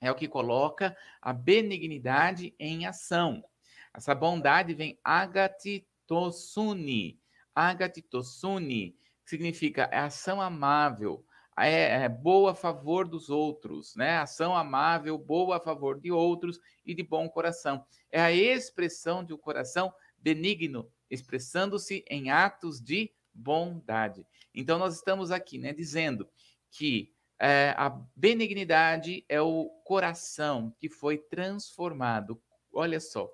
é 0.00 0.10
o 0.10 0.14
que 0.14 0.28
coloca 0.28 0.96
a 1.20 1.32
benignidade 1.32 2.54
em 2.58 2.86
ação. 2.86 3.44
Essa 3.92 4.14
bondade 4.14 4.74
vem 4.74 4.98
agatitosuni. 5.02 7.18
Agatitosuni 7.54 8.96
significa 9.24 9.88
é 9.92 9.98
ação 9.98 10.40
amável, 10.40 11.24
é, 11.56 12.04
é, 12.04 12.08
boa 12.08 12.52
a 12.52 12.54
favor 12.54 13.06
dos 13.06 13.28
outros, 13.28 13.94
né? 13.94 14.18
Ação 14.18 14.56
amável, 14.56 15.18
boa 15.18 15.58
a 15.58 15.60
favor 15.60 16.00
de 16.00 16.10
outros 16.10 16.58
e 16.86 16.94
de 16.94 17.02
bom 17.02 17.28
coração. 17.28 17.84
É 18.10 18.20
a 18.20 18.32
expressão 18.32 19.22
de 19.22 19.34
um 19.34 19.38
coração 19.38 19.92
benigno, 20.18 20.90
expressando-se 21.10 22.04
em 22.08 22.30
atos 22.30 22.80
de 22.80 23.12
bondade. 23.40 24.26
Então, 24.54 24.78
nós 24.78 24.96
estamos 24.96 25.30
aqui, 25.30 25.58
né, 25.58 25.72
dizendo 25.72 26.28
que 26.70 27.12
é, 27.38 27.74
a 27.76 27.88
benignidade 28.14 29.24
é 29.28 29.40
o 29.40 29.70
coração 29.84 30.74
que 30.78 30.88
foi 30.90 31.16
transformado. 31.16 32.40
Olha 32.72 33.00
só, 33.00 33.30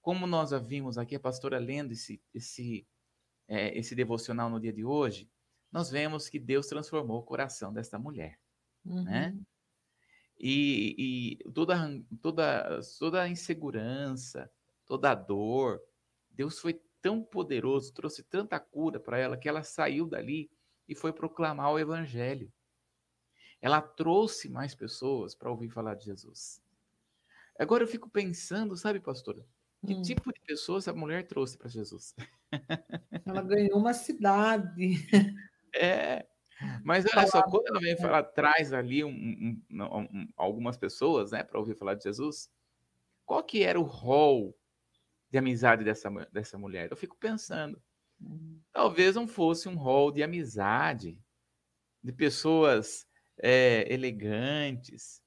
como 0.00 0.26
nós 0.26 0.50
já 0.50 0.58
vimos 0.58 0.96
aqui, 0.96 1.16
a 1.16 1.20
pastora 1.20 1.58
lendo 1.58 1.92
esse, 1.92 2.22
esse, 2.32 2.86
é, 3.48 3.76
esse 3.76 3.94
devocional 3.94 4.48
no 4.48 4.60
dia 4.60 4.72
de 4.72 4.84
hoje, 4.84 5.28
nós 5.70 5.90
vemos 5.90 6.28
que 6.28 6.38
Deus 6.38 6.66
transformou 6.66 7.18
o 7.18 7.24
coração 7.24 7.72
desta 7.72 7.98
mulher, 7.98 8.38
uhum. 8.84 9.04
né? 9.04 9.36
E, 10.38 11.38
e, 11.42 11.52
toda, 11.52 11.76
toda, 12.20 12.80
toda 12.98 13.22
a 13.22 13.28
insegurança, 13.28 14.50
toda 14.86 15.12
a 15.12 15.14
dor, 15.14 15.80
Deus 16.30 16.58
foi 16.58 16.80
tão 17.02 17.22
poderoso, 17.22 17.92
trouxe 17.92 18.22
tanta 18.22 18.58
cura 18.58 19.00
para 19.00 19.18
ela, 19.18 19.36
que 19.36 19.48
ela 19.48 19.62
saiu 19.62 20.06
dali 20.06 20.50
e 20.88 20.94
foi 20.94 21.12
proclamar 21.12 21.72
o 21.72 21.78
evangelho. 21.78 22.50
Ela 23.60 23.82
trouxe 23.82 24.48
mais 24.48 24.74
pessoas 24.74 25.34
para 25.34 25.50
ouvir 25.50 25.68
falar 25.68 25.94
de 25.94 26.04
Jesus. 26.04 26.62
Agora 27.58 27.82
eu 27.82 27.88
fico 27.88 28.08
pensando, 28.08 28.76
sabe, 28.76 29.00
pastora? 29.00 29.44
Que 29.84 29.94
hum. 29.94 30.02
tipo 30.02 30.32
de 30.32 30.40
pessoas 30.40 30.86
a 30.86 30.92
mulher 30.92 31.26
trouxe 31.26 31.58
para 31.58 31.68
Jesus? 31.68 32.14
Ela 33.26 33.42
ganhou 33.42 33.78
uma 33.78 33.92
cidade. 33.92 34.96
É. 35.74 36.26
Mas 36.84 37.06
olha 37.06 37.26
só, 37.26 37.42
quando 37.42 37.66
ela 37.68 37.80
vem 37.80 37.96
falar, 37.96 38.24
traz 38.24 38.74
ali 38.74 39.02
um, 39.02 39.08
um, 39.08 39.62
um, 39.70 40.28
algumas 40.36 40.76
pessoas, 40.76 41.30
né, 41.30 41.42
para 41.42 41.58
ouvir 41.58 41.74
falar 41.74 41.94
de 41.94 42.04
Jesus, 42.04 42.52
qual 43.24 43.42
que 43.42 43.62
era 43.62 43.80
o 43.80 43.84
rol 43.84 44.54
de 45.32 45.38
amizade 45.38 45.82
dessa, 45.82 46.10
dessa 46.30 46.58
mulher? 46.58 46.90
Eu 46.90 46.96
fico 46.96 47.16
pensando. 47.16 47.82
Hum. 48.20 48.60
Talvez 48.70 49.14
não 49.16 49.26
fosse 49.26 49.66
um 49.66 49.76
rol 49.76 50.12
de 50.12 50.22
amizade, 50.22 51.18
de 52.04 52.12
pessoas 52.12 53.06
é, 53.38 53.90
elegantes, 53.90 55.22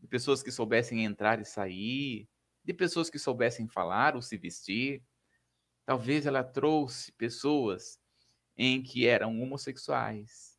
de 0.00 0.06
pessoas 0.06 0.40
que 0.40 0.52
soubessem 0.52 1.04
entrar 1.04 1.40
e 1.40 1.44
sair, 1.44 2.28
de 2.64 2.72
pessoas 2.72 3.10
que 3.10 3.18
soubessem 3.18 3.66
falar 3.66 4.14
ou 4.14 4.22
se 4.22 4.36
vestir. 4.36 5.02
Talvez 5.84 6.26
ela 6.26 6.44
trouxe 6.44 7.10
pessoas 7.12 7.98
em 8.56 8.80
que 8.80 9.04
eram 9.04 9.42
homossexuais, 9.42 10.56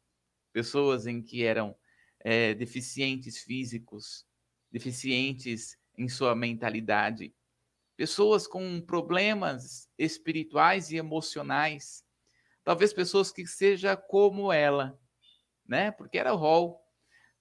pessoas 0.52 1.08
em 1.08 1.22
que 1.22 1.46
eram 1.46 1.74
é, 2.20 2.54
deficientes 2.54 3.38
físicos, 3.42 4.26
deficientes 4.70 5.78
em 5.98 6.10
sua 6.10 6.36
mentalidade, 6.36 7.34
pessoas 7.96 8.48
com 8.48 8.82
problemas 8.82 9.90
espirituais 9.98 10.92
e 10.92 10.98
emocionais, 10.98 12.04
talvez 12.64 12.94
pessoas 12.94 13.32
que 13.32 13.46
seja 13.46 13.96
como 13.96 14.52
ela, 14.52 15.00
né? 15.66 15.92
Porque 15.92 16.18
era 16.18 16.34
o 16.34 16.38
rol 16.38 16.82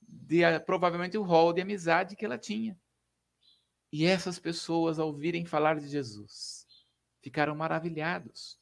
de 0.00 0.40
provavelmente 0.60 1.16
o 1.16 1.22
rol 1.22 1.52
de 1.52 1.62
amizade 1.62 2.16
que 2.16 2.24
ela 2.24 2.38
tinha. 2.38 2.78
E 3.92 4.06
essas 4.06 4.38
pessoas 4.38 4.98
ao 4.98 5.08
ouvirem 5.08 5.44
falar 5.44 5.78
de 5.78 5.88
Jesus 5.88 6.66
ficaram 7.22 7.54
maravilhados. 7.54 8.58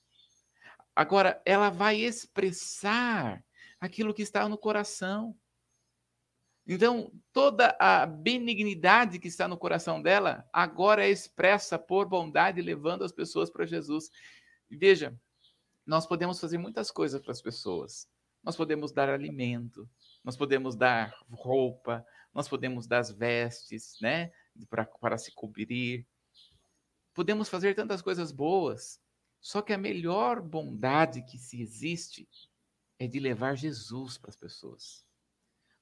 Agora, 0.94 1.40
ela 1.44 1.70
vai 1.70 2.00
expressar 2.00 3.44
aquilo 3.78 4.12
que 4.12 4.22
está 4.22 4.48
no 4.48 4.58
coração. 4.58 5.36
Então, 6.70 7.10
toda 7.32 7.74
a 7.80 8.04
benignidade 8.04 9.18
que 9.18 9.26
está 9.26 9.48
no 9.48 9.56
coração 9.56 10.02
dela 10.02 10.46
agora 10.52 11.06
é 11.06 11.10
expressa 11.10 11.78
por 11.78 12.06
bondade, 12.06 12.60
levando 12.60 13.04
as 13.04 13.10
pessoas 13.10 13.48
para 13.48 13.64
Jesus. 13.64 14.10
Veja, 14.70 15.18
nós 15.86 16.06
podemos 16.06 16.38
fazer 16.38 16.58
muitas 16.58 16.90
coisas 16.90 17.22
para 17.22 17.32
as 17.32 17.40
pessoas. 17.40 18.06
Nós 18.44 18.54
podemos 18.54 18.92
dar 18.92 19.08
alimento, 19.08 19.88
nós 20.22 20.36
podemos 20.36 20.76
dar 20.76 21.14
roupa, 21.30 22.04
nós 22.34 22.46
podemos 22.46 22.86
dar 22.86 22.98
as 22.98 23.10
vestes, 23.10 23.96
né, 24.02 24.30
para 24.68 25.16
se 25.16 25.32
cobrir. 25.34 26.06
Podemos 27.14 27.48
fazer 27.48 27.74
tantas 27.74 28.02
coisas 28.02 28.30
boas, 28.30 29.00
só 29.40 29.62
que 29.62 29.72
a 29.72 29.78
melhor 29.78 30.42
bondade 30.42 31.22
que 31.22 31.38
se 31.38 31.62
existe 31.62 32.28
é 32.98 33.06
de 33.06 33.18
levar 33.18 33.56
Jesus 33.56 34.18
para 34.18 34.28
as 34.28 34.36
pessoas. 34.36 35.07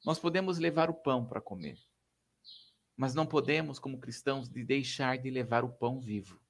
Nós 0.07 0.21
podemos 0.21 0.57
levar 0.59 0.89
o 0.89 0.95
pão 0.95 1.27
para 1.27 1.41
comer, 1.41 1.77
mas 2.97 3.13
não 3.13 3.27
podemos, 3.27 3.81
como 3.81 3.99
cristãos, 3.99 4.49
de 4.49 4.63
deixar 4.63 5.19
de 5.19 5.29
levar 5.29 5.65
o 5.65 5.69
pão 5.69 6.01
vivo. 6.01 6.41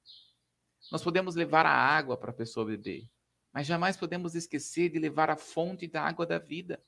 Nós 0.92 1.02
podemos 1.02 1.34
levar 1.34 1.64
a 1.64 1.72
água 1.72 2.18
para 2.18 2.32
a 2.32 2.34
pessoa 2.34 2.66
beber, 2.66 3.08
mas 3.50 3.66
jamais 3.66 3.96
podemos 3.96 4.34
esquecer 4.34 4.90
de 4.90 4.98
levar 4.98 5.30
a 5.30 5.38
fonte 5.38 5.88
da 5.88 6.02
água 6.02 6.26
da 6.26 6.38
vida. 6.38 6.84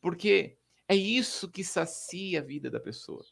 Porque 0.00 0.58
é 0.88 0.96
isso 0.96 1.48
que 1.48 1.62
sacia 1.62 2.40
a 2.40 2.42
vida 2.42 2.68
da 2.68 2.80
pessoa. 2.80 3.24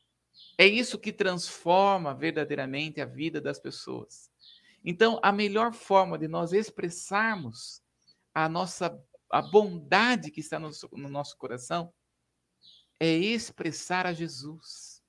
É 0.57 0.65
isso 0.65 1.01
que 1.01 1.13
transforma 1.13 2.15
verdadeiramente 2.15 3.01
a 3.01 3.07
vida 3.07 3.41
das 3.41 3.59
pessoas. 3.59 4.31
Então, 4.85 5.19
a 5.21 5.33
melhor 5.33 5.73
forma 5.73 6.17
de 6.17 6.29
nós 6.29 6.53
expressarmos 6.53 7.83
a 8.33 8.49
nossa 8.49 8.97
a 9.29 9.43
bondade 9.43 10.31
que 10.31 10.39
está 10.39 10.61
no, 10.61 10.71
no 10.93 11.09
nosso 11.09 11.37
coração 11.37 11.93
é 13.01 13.09
expressar 13.13 14.07
a 14.07 14.13
Jesus. 14.13 15.03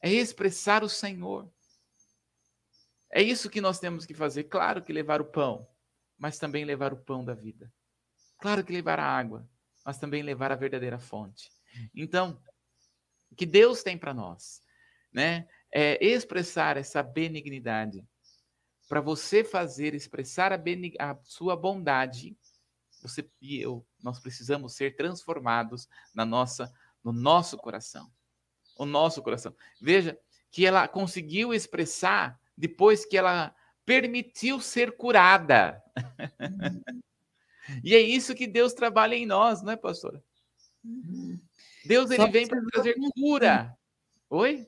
É 0.00 0.10
expressar 0.10 0.82
o 0.82 0.88
Senhor. 0.88 1.50
É 3.10 3.22
isso 3.22 3.50
que 3.50 3.60
nós 3.60 3.78
temos 3.78 4.06
que 4.06 4.14
fazer. 4.14 4.44
Claro 4.44 4.82
que 4.82 4.92
levar 4.92 5.20
o 5.20 5.24
pão, 5.24 5.68
mas 6.18 6.38
também 6.38 6.64
levar 6.64 6.92
o 6.92 6.96
pão 6.96 7.24
da 7.24 7.34
vida. 7.34 7.72
Claro 8.40 8.64
que 8.64 8.72
levar 8.72 8.98
a 8.98 9.06
água, 9.06 9.48
mas 9.84 9.98
também 9.98 10.22
levar 10.22 10.50
a 10.50 10.56
verdadeira 10.56 10.98
fonte. 10.98 11.50
Então, 11.94 12.42
o 13.30 13.34
que 13.34 13.46
Deus 13.46 13.82
tem 13.82 13.96
para 13.96 14.12
nós, 14.12 14.60
né? 15.12 15.48
É 15.70 16.04
expressar 16.04 16.76
essa 16.76 17.02
benignidade 17.02 18.04
para 18.88 19.00
você 19.00 19.42
fazer, 19.42 19.94
expressar 19.94 20.52
a, 20.52 20.60
a, 20.98 21.18
sua 21.22 21.56
bondade, 21.56 22.36
você 23.00 23.26
e 23.40 23.58
eu, 23.58 23.86
nós 24.02 24.20
precisamos 24.20 24.74
ser 24.74 24.96
transformados 24.96 25.88
na 26.14 26.26
nossa, 26.26 26.70
no 27.04 27.12
nosso 27.12 27.56
coração. 27.56 28.10
O 28.76 28.86
nosso 28.86 29.22
coração. 29.22 29.54
Veja 29.80 30.18
que 30.50 30.66
ela 30.66 30.86
conseguiu 30.88 31.52
expressar 31.52 32.38
depois 32.56 33.04
que 33.04 33.16
ela 33.16 33.54
permitiu 33.84 34.60
ser 34.60 34.96
curada. 34.96 35.82
Uhum. 36.40 36.82
e 37.84 37.94
é 37.94 38.00
isso 38.00 38.34
que 38.34 38.46
Deus 38.46 38.72
trabalha 38.72 39.14
em 39.14 39.26
nós, 39.26 39.62
não 39.62 39.72
é, 39.72 39.76
pastora? 39.76 40.22
Uhum. 40.84 41.38
Deus 41.84 42.10
ele 42.10 42.28
vem 42.28 42.46
para 42.46 42.60
trazer 42.72 42.96
cura. 43.14 43.76
Oi? 44.30 44.66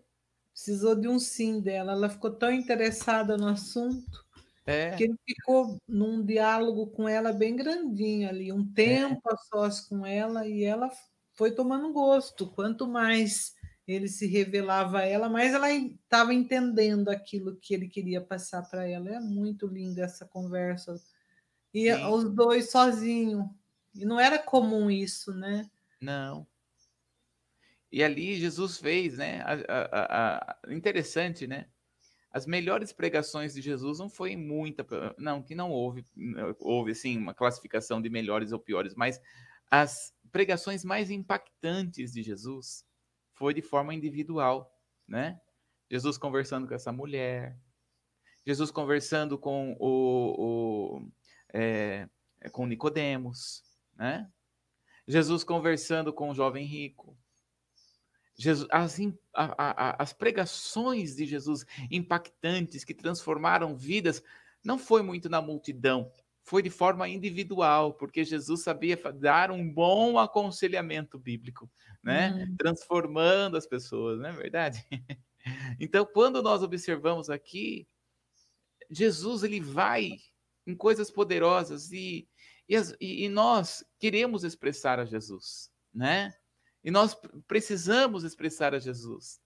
precisou 0.54 0.94
de 0.94 1.08
um 1.08 1.18
sim 1.18 1.60
dela. 1.60 1.92
Ela 1.92 2.08
ficou 2.08 2.30
tão 2.30 2.50
interessada 2.50 3.36
no 3.36 3.48
assunto 3.48 4.24
é. 4.64 4.94
que 4.96 5.04
ele 5.04 5.16
ficou 5.26 5.76
num 5.86 6.24
diálogo 6.24 6.86
com 6.86 7.08
ela 7.08 7.32
bem 7.32 7.56
grandinho 7.56 8.28
ali, 8.28 8.52
um 8.52 8.64
tempo 8.72 9.28
é. 9.28 9.34
a 9.34 9.36
sós 9.36 9.80
com 9.80 10.06
ela, 10.06 10.46
e 10.46 10.64
ela 10.64 10.90
foi 11.34 11.52
tomando 11.52 11.92
gosto. 11.92 12.46
Quanto 12.46 12.86
mais 12.86 13.54
ele 13.86 14.08
se 14.08 14.26
revelava 14.26 15.00
a 15.00 15.04
ela, 15.04 15.28
mais 15.28 15.52
ela 15.52 15.70
estava 15.70 16.32
entendendo 16.32 17.10
aquilo 17.10 17.56
que 17.56 17.74
ele 17.74 17.88
queria 17.88 18.20
passar 18.20 18.62
para 18.62 18.88
ela. 18.88 19.10
É 19.10 19.20
muito 19.20 19.66
linda 19.66 20.02
essa 20.02 20.24
conversa. 20.24 20.94
E 21.72 21.92
Sim. 21.92 22.04
os 22.06 22.30
dois 22.30 22.70
sozinhos. 22.70 23.46
E 23.94 24.04
não 24.04 24.18
era 24.18 24.38
comum 24.38 24.90
isso, 24.90 25.34
né? 25.34 25.70
Não. 26.00 26.46
E 27.92 28.02
ali 28.02 28.34
Jesus 28.34 28.78
fez, 28.78 29.18
né? 29.18 29.40
A, 29.42 29.52
a, 29.52 30.56
a, 30.66 30.72
interessante, 30.72 31.46
né? 31.46 31.66
As 32.30 32.46
melhores 32.46 32.92
pregações 32.92 33.54
de 33.54 33.60
Jesus 33.60 34.00
não 34.00 34.08
foi 34.08 34.34
muita, 34.34 34.84
não, 35.16 35.40
que 35.40 35.54
não 35.54 35.70
houve, 35.70 36.04
houve 36.58 36.90
assim 36.90 37.16
uma 37.16 37.32
classificação 37.32 38.02
de 38.02 38.10
melhores 38.10 38.50
ou 38.50 38.58
piores, 38.58 38.96
mas 38.96 39.20
as 39.70 40.12
pregações 40.34 40.84
mais 40.84 41.12
impactantes 41.12 42.12
de 42.12 42.20
Jesus 42.20 42.84
foi 43.34 43.54
de 43.54 43.62
forma 43.62 43.94
individual, 43.94 44.76
né? 45.06 45.40
Jesus 45.88 46.18
conversando 46.18 46.66
com 46.66 46.74
essa 46.74 46.90
mulher, 46.90 47.56
Jesus 48.44 48.72
conversando 48.72 49.38
com 49.38 49.76
o, 49.78 50.96
o 50.98 51.12
é, 51.52 52.08
com 52.50 52.66
Nicodemos, 52.66 53.62
né? 53.94 54.28
Jesus 55.06 55.44
conversando 55.44 56.12
com 56.12 56.30
o 56.30 56.34
jovem 56.34 56.66
rico. 56.66 57.16
Jesus, 58.36 58.68
as, 58.72 58.98
a, 59.32 59.44
a, 59.92 60.02
as 60.02 60.12
pregações 60.12 61.14
de 61.14 61.26
Jesus 61.26 61.64
impactantes 61.88 62.82
que 62.82 62.92
transformaram 62.92 63.76
vidas 63.76 64.20
não 64.64 64.80
foi 64.80 65.00
muito 65.00 65.28
na 65.28 65.40
multidão, 65.40 66.10
foi 66.44 66.62
de 66.62 66.68
forma 66.68 67.08
individual, 67.08 67.94
porque 67.94 68.22
Jesus 68.22 68.62
sabia 68.62 69.00
dar 69.14 69.50
um 69.50 69.66
bom 69.66 70.18
aconselhamento 70.18 71.18
bíblico, 71.18 71.70
né? 72.02 72.32
Uhum. 72.32 72.56
Transformando 72.56 73.56
as 73.56 73.66
pessoas, 73.66 74.20
não 74.20 74.28
é 74.28 74.32
verdade? 74.32 74.84
Então, 75.78 76.06
quando 76.06 76.42
nós 76.42 76.62
observamos 76.62 77.28
aqui, 77.28 77.86
Jesus 78.90 79.42
ele 79.42 79.60
vai 79.60 80.16
em 80.66 80.74
coisas 80.74 81.10
poderosas 81.10 81.92
e, 81.92 82.26
e, 82.66 82.76
e, 82.98 83.24
e 83.26 83.28
nós 83.28 83.84
queremos 83.98 84.42
expressar 84.42 84.98
a 84.98 85.04
Jesus, 85.04 85.70
né? 85.92 86.32
E 86.82 86.90
nós 86.90 87.14
precisamos 87.46 88.24
expressar 88.24 88.74
a 88.74 88.78
Jesus. 88.78 89.38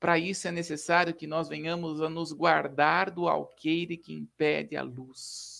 Para 0.00 0.18
isso 0.18 0.48
é 0.48 0.50
necessário 0.50 1.14
que 1.14 1.28
nós 1.28 1.48
venhamos 1.48 2.00
a 2.00 2.08
nos 2.08 2.32
guardar 2.32 3.08
do 3.08 3.28
alqueire 3.28 3.96
que 3.96 4.12
impede 4.12 4.76
a 4.76 4.82
luz. 4.82 5.57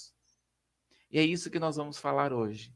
E 1.10 1.18
é 1.18 1.22
isso 1.22 1.50
que 1.50 1.58
nós 1.58 1.76
vamos 1.76 1.98
falar 1.98 2.32
hoje. 2.32 2.74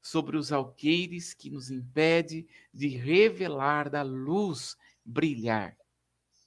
Sobre 0.00 0.36
os 0.36 0.50
alqueires 0.50 1.32
que 1.32 1.48
nos 1.48 1.70
impede 1.70 2.46
de 2.74 2.88
revelar 2.88 3.88
da 3.88 4.02
luz 4.02 4.76
brilhar, 5.04 5.76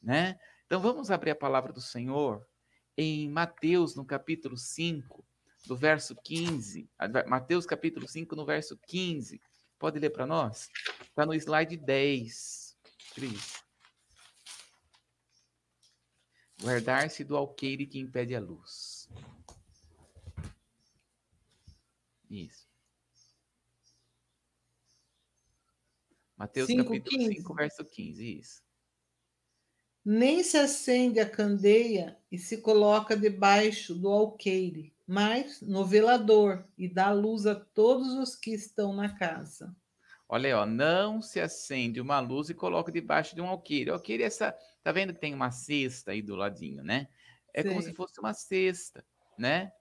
né? 0.02 0.38
Então 0.66 0.82
vamos 0.82 1.12
abrir 1.12 1.32
a 1.32 1.36
palavra 1.36 1.72
do 1.72 1.82
Senhor 1.82 2.46
em 2.98 3.30
Mateus, 3.30 3.96
no 3.96 4.06
capítulo 4.06 4.58
5, 4.58 5.26
do 5.66 5.76
verso 5.76 6.16
15. 6.16 6.90
Mateus 7.28 7.66
capítulo 7.66 8.08
5, 8.08 8.36
no 8.36 8.46
verso 8.46 8.78
15. 8.88 9.42
Pode 9.78 10.00
ler 10.00 10.10
para 10.10 10.26
nós? 10.26 10.70
Está 11.02 11.26
no 11.26 11.34
slide 11.34 11.78
10, 11.78 12.78
Cris. 13.14 13.64
Guardar-se 16.62 17.24
do 17.24 17.36
alqueire 17.36 17.86
que 17.86 18.00
impede 18.00 18.34
a 18.34 18.40
luz. 18.40 18.95
Isso. 22.36 22.68
Mateus 26.36 26.68
5, 26.68 26.84
capítulo 26.84 27.18
15. 27.18 27.36
5, 27.36 27.54
verso 27.54 27.86
15, 27.86 28.40
isso. 28.40 28.62
Nem 30.04 30.44
se 30.44 30.58
acende 30.58 31.20
a 31.20 31.30
candeia 31.30 32.20
e 32.30 32.38
se 32.38 32.58
coloca 32.62 33.16
debaixo 33.16 33.96
do 33.96 34.10
alqueire, 34.10 34.94
mas 35.08 35.62
no 35.62 35.86
velador 35.86 36.68
e 36.78 36.90
dá 36.90 37.12
luz 37.12 37.46
a 37.48 37.56
todos 37.56 38.14
os 38.14 38.36
que 38.36 38.52
estão 38.52 38.94
na 38.94 39.18
casa. 39.18 39.74
Olha 40.28 40.48
aí, 40.48 40.54
ó, 40.54 40.66
não 40.66 41.22
se 41.22 41.40
acende 41.40 42.02
uma 42.02 42.20
luz 42.20 42.50
e 42.50 42.54
coloca 42.54 42.92
debaixo 42.92 43.34
de 43.34 43.42
um 43.42 43.48
alqueire. 43.48 43.92
O 43.92 43.94
alqueire 43.94 44.24
é 44.24 44.26
essa, 44.26 44.52
tá 44.84 44.92
vendo 44.92 45.14
que 45.14 45.22
tem 45.22 45.34
uma 45.34 45.52
cesta 45.52 46.12
aí 46.12 46.22
do 46.22 46.36
ladinho, 46.36 46.84
né? 46.84 47.08
É 47.54 47.62
Sim. 47.62 47.70
como 47.70 47.82
se 47.82 47.94
fosse 47.94 48.20
uma 48.20 48.34
cesta, 48.34 49.06
né? 49.38 49.72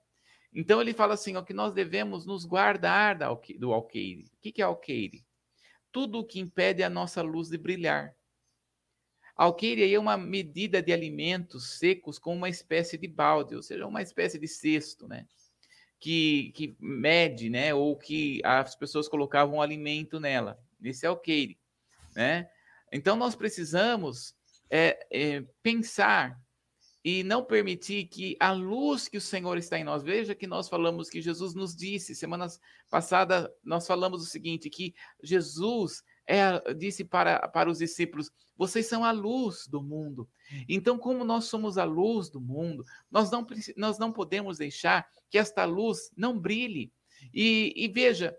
Então 0.55 0.81
ele 0.81 0.95
fala 0.95 1.15
assim, 1.15 1.37
ó, 1.37 1.43
que 1.43 1.53
nós 1.53 1.75
devemos 1.75 2.25
nos 2.25 2.45
guardar 2.45 3.19
do 3.59 3.73
alqueire. 3.73 4.31
O 4.33 4.39
que 4.41 4.63
é 4.63 4.65
alqueire? 4.65 5.25
Tudo 5.91 6.21
o 6.21 6.25
que 6.25 6.39
impede 6.39 6.83
a 6.83 6.91
nossa 6.91 7.23
luz 7.23 7.49
de 7.49 7.59
brilhar. 7.59 8.15
Alqueire 9.37 9.93
é 9.93 9.99
uma 9.99 10.17
medida 10.17 10.81
de 10.81 10.93
alimentos 10.93 11.79
secos 11.79 12.21
com 12.21 12.37
uma 12.37 12.49
espécie 12.49 12.97
de 12.97 13.09
balde, 13.09 13.57
ou 13.57 13.63
seja, 13.63 13.85
uma 13.85 14.01
espécie 14.01 14.39
de 14.39 14.47
cesto, 14.47 15.09
né? 15.09 15.27
Que, 15.99 16.53
que 16.55 16.77
mede, 16.79 17.51
né? 17.51 17.75
Ou 17.75 17.97
que 17.97 18.41
as 18.45 18.77
pessoas 18.77 19.09
colocavam 19.09 19.61
alimento 19.61 20.21
nela. 20.21 20.57
Esse 20.81 21.05
é 21.05 21.09
alqueire, 21.09 21.59
né? 22.15 22.49
Então 22.93 23.17
nós 23.17 23.35
precisamos 23.35 24.37
é, 24.71 25.05
é, 25.11 25.45
pensar 25.63 26.41
e 27.05 27.23
não 27.23 27.45
permitir 27.45 28.07
que 28.07 28.35
a 28.41 28.51
luz 28.51 29.09
que 29.09 29.19
o 29.19 29.21
Senhor 29.21 29.59
está 29.59 29.79
em 29.79 29.85
nós, 29.85 30.03
veja 30.03 30.35
que 30.35 30.47
nós 30.47 30.69
falamos 30.69 31.11
que 31.11 31.21
Jesus 31.21 31.55
nos 31.55 31.77
disse, 31.77 32.15
semanas 32.15 32.59
passadas 32.89 33.47
nós 33.63 33.87
falamos 33.87 34.23
o 34.23 34.27
seguinte, 34.27 34.71
que 34.71 34.95
Jesus 35.23 36.03
é, 36.27 36.73
disse 36.75 37.05
para, 37.05 37.47
para 37.49 37.71
os 37.71 37.79
discípulos: 37.79 38.31
vocês 38.57 38.87
são 38.87 39.05
a 39.05 39.11
luz 39.11 39.67
do 39.67 39.83
mundo. 39.83 40.29
Então, 40.69 40.97
como 40.97 41.25
nós 41.25 41.45
somos 41.45 41.77
a 41.77 41.85
luz 41.85 42.31
do 42.31 42.41
mundo, 42.41 42.85
nós 43.11 43.31
não, 43.31 43.47
nós 43.77 43.99
não 43.99 44.13
podemos 44.13 44.59
deixar 44.59 45.07
que 45.29 45.37
esta 45.37 45.65
luz 45.65 46.11
não 46.17 46.39
brilhe. 46.39 46.93
E, 47.33 47.73
e 47.77 47.89
veja 47.89 48.37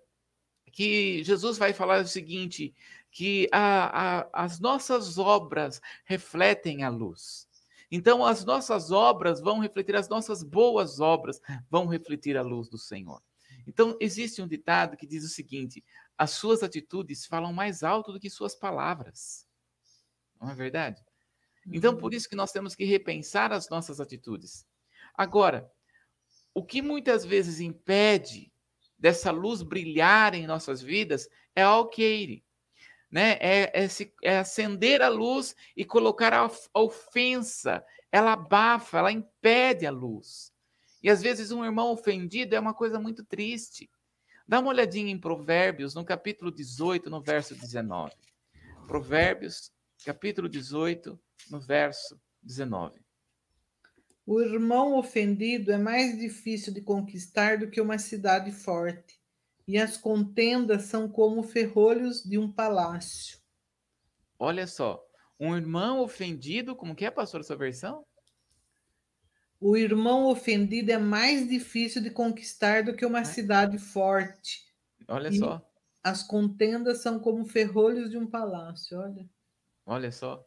que 0.71 1.23
Jesus 1.23 1.58
vai 1.58 1.73
falar 1.73 2.04
o 2.04 2.08
seguinte: 2.08 2.73
que 3.12 3.47
a, 3.51 4.19
a, 4.19 4.45
as 4.45 4.60
nossas 4.60 5.17
obras 5.17 5.82
refletem 6.06 6.84
a 6.84 6.89
luz. 6.89 7.44
Então, 7.91 8.26
as 8.26 8.43
nossas 8.43 8.91
obras 8.91 9.39
vão 9.39 9.60
refletir, 9.60 9.95
as 9.95 10.10
nossas 10.10 10.43
boas 10.43 11.00
obras 11.00 11.39
vão 11.69 11.86
refletir 11.86 12.38
a 12.38 12.41
luz 12.41 12.69
do 12.69 12.78
Senhor. 12.78 13.21
Então, 13.67 13.98
existe 14.00 14.41
um 14.41 14.48
ditado 14.48 14.98
que 14.98 15.08
diz 15.08 15.24
o 15.24 15.30
seguinte: 15.30 15.84
as 16.17 16.32
suas 16.32 16.63
atitudes 16.63 17.26
falam 17.26 17.54
mais 17.54 17.84
alto 17.84 18.12
do 18.12 18.19
que 18.19 18.30
suas 18.30 18.56
palavras. 18.56 19.48
Não 20.39 20.50
é 20.50 20.56
verdade? 20.56 21.04
Então, 21.71 21.95
por 21.98 22.12
uhum. 22.12 22.17
isso 22.17 22.30
que 22.30 22.36
nós 22.36 22.52
temos 22.52 22.76
que 22.76 22.86
repensar 22.86 23.52
as 23.52 23.69
nossas 23.69 24.00
atitudes. 24.00 24.67
Agora, 25.15 25.69
o 26.54 26.63
que 26.63 26.82
muitas 26.82 27.26
vezes 27.26 27.60
impede 27.60 28.52
dessa 28.98 29.32
luz 29.32 29.62
brilhar 29.62 30.34
em 30.36 30.45
nossas 30.45 30.82
vidas 30.82 31.28
é 31.56 31.63
a 31.63 31.67
alqueire. 31.67 32.44
Né? 33.15 33.38
É, 33.39 33.84
é, 33.84 33.88
se, 33.88 34.13
é 34.21 34.39
acender 34.39 35.01
a 35.01 35.08
luz 35.08 35.56
e 35.73 35.86
colocar 35.86 36.34
a, 36.34 36.51
ofensa. 36.73 37.82
Ela 38.12 38.34
abafa, 38.34 38.97
ela 38.97 39.10
impede 39.10 39.86
a 39.86 39.89
luz. 39.89 40.51
E 41.01 41.10
às 41.10 41.21
vezes 41.21 41.49
um 41.49 41.63
irmão 41.63 41.93
ofendido 41.93 42.56
é 42.56 42.60
uma 42.60 42.73
coisa 42.73 42.99
muito 42.99 43.23
triste. 43.23 43.89
Dá 44.45 44.60
uma 44.60 44.67
olhadinha 44.67 45.10
em 45.10 45.17
Provérbios, 45.17 45.95
no 45.95 46.04
capítulo 46.04 46.51
18, 46.51 47.10
no 47.10 47.21
verso 47.21 47.56
19. 47.56 48.12
Provérbios, 48.86 49.71
capítulo 50.04 50.49
18, 50.49 51.17
no 51.49 51.62
verso 51.62 52.19
19. 52.43 52.99
O 54.25 54.41
irmão 54.41 54.97
ofendido 54.97 55.71
é 55.71 55.78
mais 55.78 56.19
difícil 56.19 56.73
de 56.73 56.82
conquistar 56.82 57.60
do 57.60 57.69
que 57.69 57.80
uma 57.80 57.97
cidade 57.97 58.51
forte, 58.51 59.17
e 59.67 59.78
as 59.78 59.97
contendas 59.97 60.84
são 60.84 61.10
como 61.10 61.41
ferrolhos 61.41 62.23
de 62.23 62.38
um 62.38 62.51
palácio. 62.51 63.39
Olha 64.38 64.67
só, 64.67 65.04
um 65.39 65.56
irmão 65.56 65.99
ofendido, 66.01 66.75
como 66.75 66.95
que 66.95 67.06
é, 67.06 67.12
pastor, 67.12 67.43
sua 67.43 67.56
versão? 67.56 68.06
O 69.60 69.75
irmão 69.75 70.25
ofendido 70.25 70.91
é 70.91 70.97
mais 70.97 71.47
difícil 71.47 72.01
de 72.01 72.12
conquistar 72.12 72.84
do 72.84 72.95
que 72.95 73.06
uma 73.06 73.21
é. 73.21 73.25
cidade 73.25 73.78
forte. 73.78 74.65
Olha 75.08 75.30
e 75.30 75.38
só. 75.38 75.65
As 76.04 76.21
contendas 76.21 77.01
são 77.01 77.19
como 77.19 77.45
ferrolhos 77.45 78.12
de 78.12 78.17
um 78.17 78.28
palácio, 78.28 78.99
olha. 78.99 79.28
Olha 79.86 80.12
só. 80.12 80.45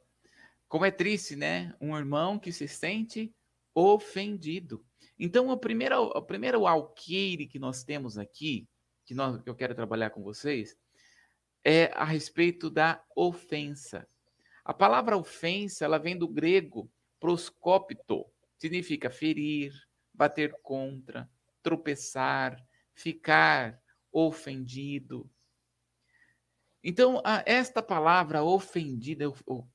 Como 0.69 0.85
é 0.85 0.91
triste, 0.91 1.35
né? 1.35 1.75
Um 1.81 1.97
irmão 1.97 2.39
que 2.39 2.53
se 2.53 2.69
sente 2.69 3.35
ofendido. 3.75 4.85
Então, 5.19 5.49
o 5.49 5.57
primeiro, 5.57 6.01
o 6.01 6.23
primeiro 6.23 6.67
alqueire 6.67 7.47
que 7.47 7.59
nós 7.59 7.83
temos 7.83 8.19
aqui, 8.19 8.69
que, 9.09 9.15
nós, 9.15 9.41
que 9.41 9.49
eu 9.49 9.55
quero 9.55 9.75
trabalhar 9.75 10.11
com 10.11 10.23
vocês, 10.23 10.77
é 11.65 11.87
a 11.95 12.05
respeito 12.05 12.69
da 12.69 13.03
ofensa. 13.17 14.07
A 14.63 14.75
palavra 14.75 15.17
ofensa, 15.17 15.87
ela 15.87 15.97
vem 15.97 16.15
do 16.15 16.29
grego 16.29 16.91
proscópito, 17.19 18.27
significa 18.59 19.09
ferir, 19.09 19.73
bater 20.13 20.53
contra, 20.63 21.27
tropeçar, 21.63 22.63
ficar 22.93 23.81
ofendido. 24.13 25.29
Então, 26.85 27.23
esta 27.47 27.83
palavra 27.83 28.43
ofendida, 28.43 29.25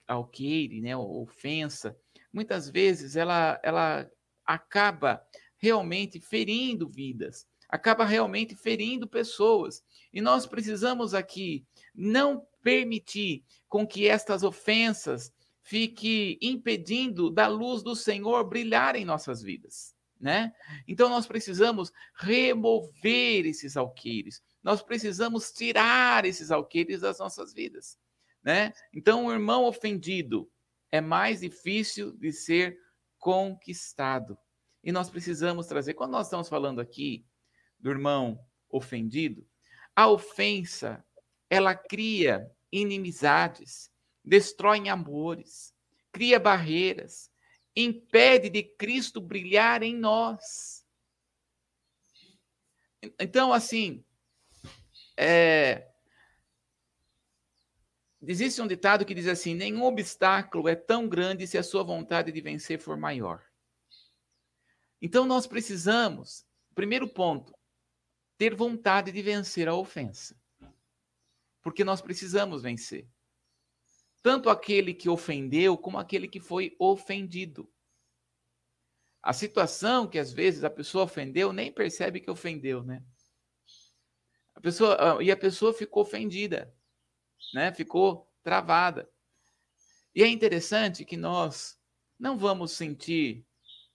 alqueire, 0.08 0.80
né, 0.80 0.96
ofensa, 0.96 1.98
muitas 2.32 2.69
vezes 2.69 3.15
ela, 3.15 3.60
ela 3.63 4.08
acaba 4.46 5.26
realmente 5.58 6.19
ferindo 6.19 6.88
vidas, 6.88 7.48
acaba 7.73 8.05
realmente 8.05 8.55
ferindo 8.55 9.07
pessoas. 9.07 9.83
E 10.13 10.21
nós 10.21 10.45
precisamos 10.45 11.15
aqui 11.15 11.65
não 11.95 12.45
permitir 12.62 13.43
com 13.67 13.88
que 13.88 14.07
estas 14.07 14.43
ofensas 14.43 15.33
fique 15.63 16.38
impedindo 16.39 17.31
da 17.31 17.47
luz 17.47 17.81
do 17.81 17.95
Senhor 17.95 18.47
brilhar 18.47 18.95
em 18.95 19.03
nossas 19.03 19.41
vidas, 19.41 19.95
né? 20.19 20.53
Então 20.88 21.09
nós 21.09 21.25
precisamos 21.25 21.91
remover 22.13 23.47
esses 23.47 23.75
alqueires. 23.75 24.39
Nós 24.62 24.83
precisamos 24.83 25.51
tirar 25.51 26.25
esses 26.25 26.51
alqueires 26.51 27.01
das 27.01 27.17
nossas 27.17 27.55
vidas, 27.55 27.97
né? 28.43 28.71
Então 28.93 29.25
o 29.25 29.33
irmão 29.33 29.63
ofendido 29.63 30.47
é 30.91 31.01
mais 31.01 31.39
difícil 31.39 32.12
de 32.12 32.31
ser 32.31 32.77
conquistado. 33.17 34.38
E 34.83 34.91
nós 34.91 35.09
precisamos 35.09 35.65
trazer, 35.65 35.95
quando 35.95 36.12
nós 36.12 36.27
estamos 36.27 36.47
falando 36.47 36.79
aqui 36.79 37.25
do 37.84 37.91
irmão 37.91 38.39
ofendido, 38.69 39.46
a 39.93 40.10
ofensa, 40.10 41.06
ela 41.50 41.76
cria 41.76 42.50
inimizades, 42.72 43.91
destrói 44.24 44.88
amores, 44.88 45.76
cria 46.12 46.39
barreiras, 46.39 47.30
impede 47.76 48.50
de 48.50 48.63
Cristo 48.63 49.19
brilhar 49.19 49.84
em 49.84 49.96
nós. 49.96 50.84
Então, 53.19 53.52
assim, 53.52 54.04
é, 55.17 55.91
existe 58.22 58.62
um 58.62 58.67
ditado 58.67 59.06
que 59.06 59.13
diz 59.13 59.28
assim: 59.28 59.54
nenhum 59.54 59.84
obstáculo 59.84 60.69
é 60.69 60.76
tão 60.76 61.08
grande 61.08 61.46
se 61.46 61.58
a 61.58 61.63
sua 61.63 61.84
vontade 61.84 62.32
de 62.32 62.39
vencer 62.39 62.80
for 62.80 62.96
maior. 62.96 63.43
Então, 65.02 65.26
nós 65.26 65.46
precisamos, 65.46 66.46
primeiro 66.74 67.10
ponto, 67.10 67.54
ter 68.43 68.53
vontade 68.56 69.10
de 69.10 69.21
vencer 69.21 69.69
a 69.69 69.73
ofensa. 69.73 70.38
Porque 71.62 71.82
nós 71.82 72.01
precisamos 72.01 72.62
vencer 72.62 73.08
tanto 74.21 74.49
aquele 74.49 74.93
que 74.93 75.08
ofendeu 75.08 75.77
como 75.77 75.97
aquele 75.97 76.27
que 76.27 76.41
foi 76.41 76.75
ofendido. 76.77 77.71
A 79.21 79.32
situação 79.32 80.10
que 80.10 80.19
às 80.19 80.34
vezes 80.34 80.65
a 80.65 80.69
pessoa 80.69 81.06
ofendeu 81.06 81.53
nem 81.53 81.71
percebe 81.71 82.19
que 82.19 82.29
ofendeu, 82.29 82.84
né? 82.84 83.01
A 84.56 84.60
pessoa 84.60 85.23
e 85.23 85.32
a 85.32 85.38
pessoa 85.38 85.73
ficou 85.73 86.03
ofendida, 86.03 86.75
né? 87.53 87.71
Ficou 87.71 88.29
travada. 88.43 89.10
E 90.13 90.21
é 90.21 90.27
interessante 90.27 91.06
que 91.06 91.15
nós 91.15 91.79
não 92.19 92.38
vamos 92.38 92.73
sentir 92.73 93.47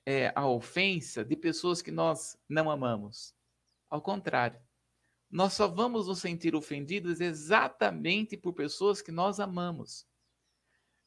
é, 0.07 0.33
a 0.35 0.49
ofensa 0.49 1.23
de 1.23 1.37
pessoas 1.37 1.83
que 1.83 1.91
nós 1.91 2.35
não 2.49 2.71
amamos. 2.71 3.37
Ao 3.91 4.01
contrário, 4.01 4.61
nós 5.31 5.53
só 5.53 5.69
vamos 5.69 6.07
nos 6.07 6.21
sentir 6.21 6.55
ofendidos 6.55 7.21
exatamente 7.21 8.37
por 8.37 8.53
pessoas 8.53 9.03
que 9.03 9.13
nós 9.13 9.41
amamos. 9.41 10.07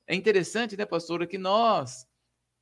É 0.08 0.16
interessante, 0.16 0.78
né, 0.78 0.86
pastora, 0.86 1.26
que 1.26 1.38
nós 1.38 2.08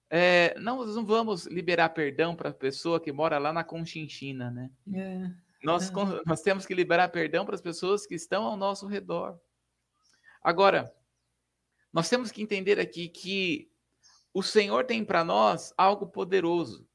é, 0.09 0.57
não, 0.59 0.85
não 0.85 1.05
vamos 1.05 1.45
liberar 1.45 1.89
perdão 1.89 2.35
para 2.35 2.49
a 2.49 2.53
pessoa 2.53 2.99
que 2.99 3.11
mora 3.11 3.37
lá 3.37 3.53
na 3.53 3.63
Conchinchina, 3.63 4.49
né? 4.49 4.71
É. 4.93 5.31
Nós, 5.63 5.89
é. 5.89 5.93
nós 6.25 6.41
temos 6.41 6.65
que 6.65 6.73
liberar 6.73 7.09
perdão 7.09 7.45
para 7.45 7.55
as 7.55 7.61
pessoas 7.61 8.05
que 8.05 8.15
estão 8.15 8.45
ao 8.45 8.57
nosso 8.57 8.87
redor. 8.87 9.39
Agora, 10.41 10.93
nós 11.91 12.09
temos 12.09 12.31
que 12.31 12.41
entender 12.41 12.79
aqui 12.79 13.09
que 13.09 13.71
o 14.33 14.41
Senhor 14.41 14.85
tem 14.85 15.03
para 15.03 15.23
nós 15.23 15.73
algo 15.77 16.07
poderoso. 16.07 16.87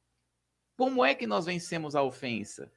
Como 0.77 1.05
é 1.05 1.15
que 1.15 1.27
nós 1.27 1.45
vencemos 1.45 1.95
a 1.95 2.03
ofensa? 2.03 2.73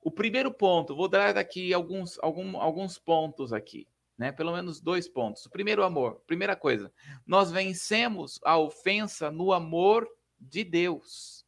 O 0.00 0.10
primeiro 0.10 0.52
ponto, 0.52 0.94
vou 0.94 1.08
dar 1.08 1.36
aqui 1.36 1.72
alguns, 1.72 2.18
algum, 2.20 2.56
alguns 2.56 2.98
pontos 2.98 3.52
aqui 3.52 3.86
né? 4.18 4.32
Pelo 4.32 4.52
menos 4.52 4.80
dois 4.80 5.08
pontos. 5.08 5.46
O 5.46 5.50
primeiro, 5.50 5.84
amor. 5.84 6.20
Primeira 6.26 6.56
coisa, 6.56 6.92
nós 7.24 7.52
vencemos 7.52 8.40
a 8.44 8.58
ofensa 8.58 9.30
no 9.30 9.52
amor 9.52 10.08
de 10.40 10.64
Deus. 10.64 11.46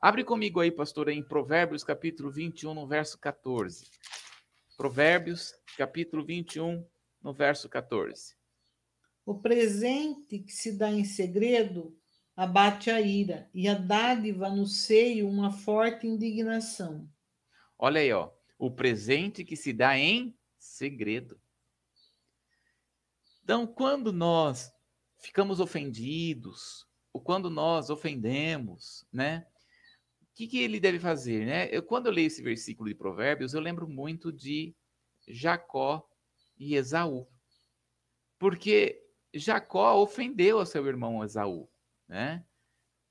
Abre 0.00 0.24
comigo 0.24 0.60
aí, 0.60 0.72
pastor, 0.72 1.08
em 1.08 1.22
Provérbios 1.22 1.84
capítulo 1.84 2.30
21, 2.30 2.74
no 2.74 2.86
verso 2.86 3.18
14. 3.18 3.86
Provérbios 4.76 5.54
capítulo 5.78 6.24
21, 6.24 6.84
no 7.22 7.32
verso 7.32 7.68
14. 7.68 8.34
O 9.24 9.36
presente 9.36 10.40
que 10.40 10.52
se 10.52 10.76
dá 10.76 10.90
em 10.90 11.04
segredo 11.04 11.96
abate 12.36 12.90
a 12.90 13.00
ira, 13.00 13.48
e 13.54 13.68
a 13.68 13.74
dádiva 13.74 14.50
no 14.50 14.66
seio 14.66 15.28
uma 15.28 15.52
forte 15.52 16.04
indignação. 16.04 17.08
Olha 17.84 18.00
aí, 18.00 18.10
ó. 18.14 18.30
O 18.58 18.70
presente 18.70 19.44
que 19.44 19.54
se 19.56 19.70
dá 19.70 19.98
em 19.98 20.34
segredo. 20.58 21.38
Então, 23.42 23.66
quando 23.66 24.10
nós 24.10 24.72
ficamos 25.18 25.60
ofendidos, 25.60 26.88
ou 27.12 27.20
quando 27.20 27.50
nós 27.50 27.90
ofendemos, 27.90 29.06
né? 29.12 29.46
O 30.22 30.34
que, 30.34 30.46
que 30.46 30.62
ele 30.62 30.80
deve 30.80 30.98
fazer, 30.98 31.44
né? 31.44 31.68
Eu, 31.70 31.82
quando 31.82 32.06
eu 32.06 32.12
leio 32.12 32.28
esse 32.28 32.42
versículo 32.42 32.88
de 32.88 32.94
Provérbios, 32.94 33.52
eu 33.52 33.60
lembro 33.60 33.86
muito 33.86 34.32
de 34.32 34.74
Jacó 35.28 36.08
e 36.58 36.76
Esaú. 36.76 37.28
Porque 38.38 38.98
Jacó 39.34 40.00
ofendeu 40.00 40.58
a 40.58 40.64
seu 40.64 40.86
irmão 40.86 41.22
Esaú, 41.22 41.68
né? 42.08 42.42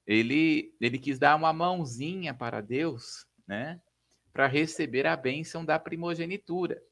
Ele, 0.07 0.75
ele 0.81 0.97
quis 0.97 1.19
dar 1.19 1.35
uma 1.35 1.53
mãozinha 1.53 2.33
para 2.33 2.59
Deus, 2.59 3.27
né? 3.45 3.79
Para 4.33 4.47
receber 4.47 5.05
a 5.05 5.15
bênção 5.15 5.63
da 5.63 5.79
primogenitura. 5.79 6.83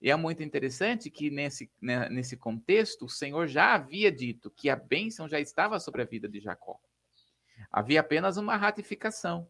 E 0.00 0.10
é 0.10 0.16
muito 0.16 0.42
interessante 0.42 1.10
que 1.10 1.30
nesse, 1.30 1.70
né, 1.80 2.08
nesse 2.08 2.36
contexto, 2.36 3.06
o 3.06 3.10
Senhor 3.10 3.46
já 3.48 3.74
havia 3.74 4.12
dito 4.12 4.50
que 4.50 4.70
a 4.70 4.76
bênção 4.76 5.28
já 5.28 5.40
estava 5.40 5.80
sobre 5.80 6.02
a 6.02 6.04
vida 6.04 6.28
de 6.28 6.38
Jacó. 6.38 6.78
Havia 7.72 8.00
apenas 8.00 8.36
uma 8.36 8.56
ratificação. 8.56 9.48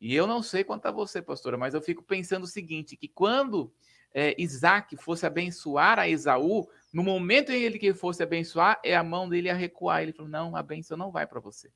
E 0.00 0.14
eu 0.14 0.26
não 0.26 0.42
sei 0.42 0.64
quanto 0.64 0.86
a 0.86 0.90
você, 0.90 1.22
pastora, 1.22 1.56
mas 1.56 1.74
eu 1.74 1.80
fico 1.80 2.02
pensando 2.02 2.42
o 2.42 2.48
seguinte: 2.48 2.96
que 2.96 3.06
quando 3.06 3.72
é, 4.12 4.34
Isaac 4.36 4.96
fosse 4.96 5.24
abençoar 5.24 5.98
a 5.98 6.08
Esaú, 6.08 6.68
no 6.92 7.02
momento 7.02 7.50
em 7.50 7.78
que 7.78 7.86
ele 7.86 7.94
fosse 7.94 8.22
abençoar, 8.22 8.80
é 8.84 8.96
a 8.96 9.02
mão 9.02 9.28
dele 9.28 9.48
a 9.48 9.54
recuar. 9.54 10.02
Ele 10.02 10.12
falou: 10.12 10.30
Não, 10.30 10.56
a 10.56 10.62
bênção 10.62 10.96
não 10.96 11.12
vai 11.12 11.26
para 11.26 11.40
você. 11.40 11.70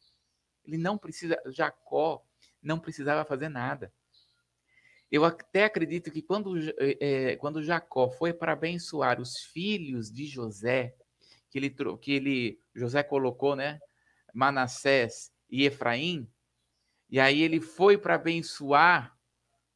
Ele 0.65 0.77
não 0.77 0.99
precisa, 0.99 1.41
Jacó 1.47 2.23
não 2.61 2.81
precisava 2.81 3.25
fazer 3.25 3.49
nada. 3.49 3.93
Eu 5.11 5.25
até 5.25 5.65
acredito 5.65 6.11
que 6.11 6.21
quando, 6.21 6.55
é, 6.79 7.37
quando 7.37 7.63
Jacó 7.63 8.11
foi 8.11 8.33
para 8.33 8.53
abençoar 8.53 9.21
os 9.21 9.39
filhos 9.39 10.11
de 10.11 10.27
José, 10.27 10.97
que 11.49 11.59
ele, 11.59 11.75
que 12.01 12.13
ele 12.13 12.61
José 12.75 13.03
colocou, 13.03 13.55
né, 13.55 13.79
Manassés 14.35 15.33
e 15.49 15.65
Efraim, 15.65 16.29
e 17.09 17.21
aí 17.21 17.41
ele 17.41 17.61
foi 17.61 17.97
para 17.97 18.17
abençoar 18.17 19.17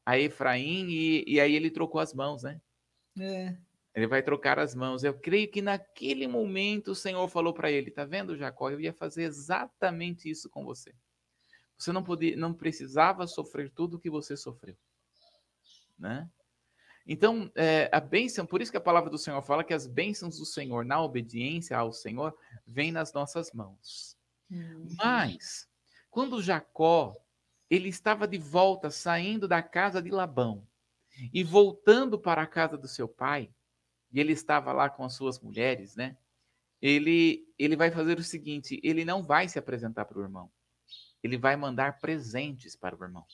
a 0.04 0.18
Efraim 0.18 0.88
e, 0.88 1.24
e 1.26 1.40
aí 1.40 1.54
ele 1.54 1.70
trocou 1.70 2.00
as 2.00 2.12
mãos, 2.12 2.42
né? 2.42 2.60
É. 3.18 3.56
Ele 3.94 4.06
vai 4.06 4.22
trocar 4.22 4.58
as 4.58 4.74
mãos. 4.74 5.04
Eu 5.04 5.14
creio 5.14 5.48
que 5.48 5.62
naquele 5.62 6.26
momento 6.26 6.92
o 6.92 6.94
Senhor 6.94 7.28
falou 7.28 7.52
para 7.52 7.70
ele: 7.70 7.90
"Tá 7.90 8.04
vendo, 8.04 8.36
Jacó? 8.36 8.70
Eu 8.70 8.80
ia 8.80 8.92
fazer 8.92 9.24
exatamente 9.24 10.28
isso 10.28 10.48
com 10.48 10.64
você. 10.64 10.92
Você 11.78 11.92
não 11.92 12.02
podia, 12.02 12.36
não 12.36 12.52
precisava 12.52 13.26
sofrer 13.26 13.70
tudo 13.70 13.96
o 13.96 14.00
que 14.00 14.10
você 14.10 14.36
sofreu 14.36 14.76
né? 16.00 16.28
Então, 17.06 17.50
é, 17.54 17.88
a 17.92 18.00
bênção, 18.00 18.46
por 18.46 18.60
isso 18.60 18.70
que 18.70 18.76
a 18.76 18.80
palavra 18.80 19.10
do 19.10 19.18
Senhor 19.18 19.40
fala 19.42 19.64
que 19.64 19.74
as 19.74 19.86
bênçãos 19.86 20.38
do 20.38 20.44
Senhor 20.44 20.84
na 20.84 21.02
obediência 21.02 21.76
ao 21.76 21.92
Senhor 21.92 22.36
vêm 22.66 22.92
nas 22.92 23.12
nossas 23.12 23.52
mãos. 23.52 24.16
Uhum. 24.50 24.88
Mas, 24.96 25.68
quando 26.10 26.42
Jacó, 26.42 27.16
ele 27.68 27.88
estava 27.88 28.26
de 28.26 28.38
volta, 28.38 28.90
saindo 28.90 29.46
da 29.46 29.62
casa 29.62 30.02
de 30.02 30.10
Labão 30.10 30.66
e 31.32 31.42
voltando 31.42 32.18
para 32.18 32.42
a 32.42 32.46
casa 32.46 32.76
do 32.76 32.88
seu 32.88 33.08
pai, 33.08 33.50
e 34.12 34.18
ele 34.18 34.32
estava 34.32 34.72
lá 34.72 34.90
com 34.90 35.04
as 35.04 35.14
suas 35.14 35.38
mulheres, 35.40 35.94
né? 35.94 36.16
Ele, 36.82 37.46
ele 37.58 37.76
vai 37.76 37.90
fazer 37.90 38.18
o 38.18 38.24
seguinte: 38.24 38.80
ele 38.82 39.04
não 39.04 39.22
vai 39.22 39.48
se 39.48 39.58
apresentar 39.58 40.04
para 40.04 40.18
o 40.18 40.22
irmão, 40.22 40.50
ele 41.22 41.36
vai 41.36 41.56
mandar 41.56 41.98
presentes 42.00 42.74
para 42.74 42.96
o 42.96 43.04
irmão. 43.04 43.24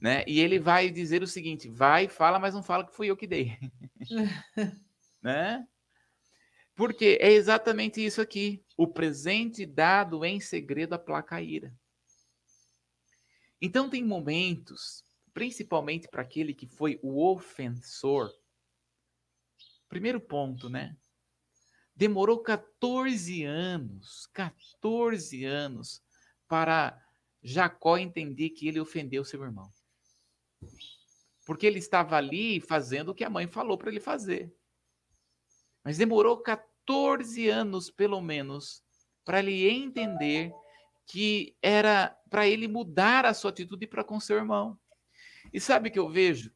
Né? 0.00 0.24
E 0.26 0.40
ele 0.40 0.58
vai 0.58 0.90
dizer 0.90 1.22
o 1.22 1.26
seguinte: 1.26 1.68
vai, 1.68 2.08
fala, 2.08 2.38
mas 2.38 2.54
não 2.54 2.62
fala 2.62 2.86
que 2.86 2.94
fui 2.94 3.08
eu 3.08 3.16
que 3.16 3.26
dei. 3.26 3.56
né? 5.22 5.66
Porque 6.74 7.18
é 7.20 7.32
exatamente 7.32 8.04
isso 8.04 8.20
aqui. 8.20 8.62
O 8.76 8.86
presente 8.86 9.64
dado 9.64 10.24
em 10.24 10.38
segredo 10.38 10.92
aplaca 10.94 11.36
a 11.36 11.42
ira. 11.42 11.74
Então 13.60 13.88
tem 13.88 14.04
momentos, 14.04 15.02
principalmente 15.32 16.06
para 16.08 16.20
aquele 16.20 16.52
que 16.52 16.66
foi 16.66 17.00
o 17.02 17.26
ofensor. 17.26 18.30
Primeiro 19.88 20.20
ponto, 20.20 20.68
né? 20.68 20.94
Demorou 21.94 22.42
14 22.42 23.42
anos, 23.44 24.28
14 24.34 25.46
anos 25.46 26.02
para 26.46 27.02
Jacó 27.42 27.96
entender 27.96 28.50
que 28.50 28.68
ele 28.68 28.78
ofendeu 28.78 29.24
seu 29.24 29.42
irmão. 29.42 29.70
Porque 31.44 31.66
ele 31.66 31.78
estava 31.78 32.16
ali 32.16 32.60
fazendo 32.60 33.10
o 33.10 33.14
que 33.14 33.24
a 33.24 33.30
mãe 33.30 33.46
falou 33.46 33.78
para 33.78 33.90
ele 33.90 34.00
fazer. 34.00 34.52
Mas 35.84 35.98
demorou 35.98 36.38
14 36.38 37.48
anos, 37.48 37.90
pelo 37.90 38.20
menos, 38.20 38.82
para 39.24 39.38
ele 39.38 39.68
entender 39.68 40.52
que 41.06 41.56
era 41.62 42.16
para 42.28 42.48
ele 42.48 42.66
mudar 42.66 43.24
a 43.24 43.32
sua 43.32 43.50
atitude 43.50 43.86
para 43.86 44.02
com 44.02 44.18
seu 44.18 44.36
irmão. 44.36 44.78
E 45.52 45.60
sabe 45.60 45.90
que 45.90 45.98
eu 45.98 46.08
vejo? 46.08 46.52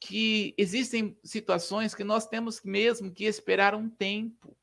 Que 0.00 0.52
existem 0.58 1.16
situações 1.22 1.94
que 1.94 2.02
nós 2.02 2.26
temos 2.26 2.60
mesmo 2.62 3.12
que 3.12 3.24
esperar 3.24 3.74
um 3.74 3.88
tempo. 3.88 4.56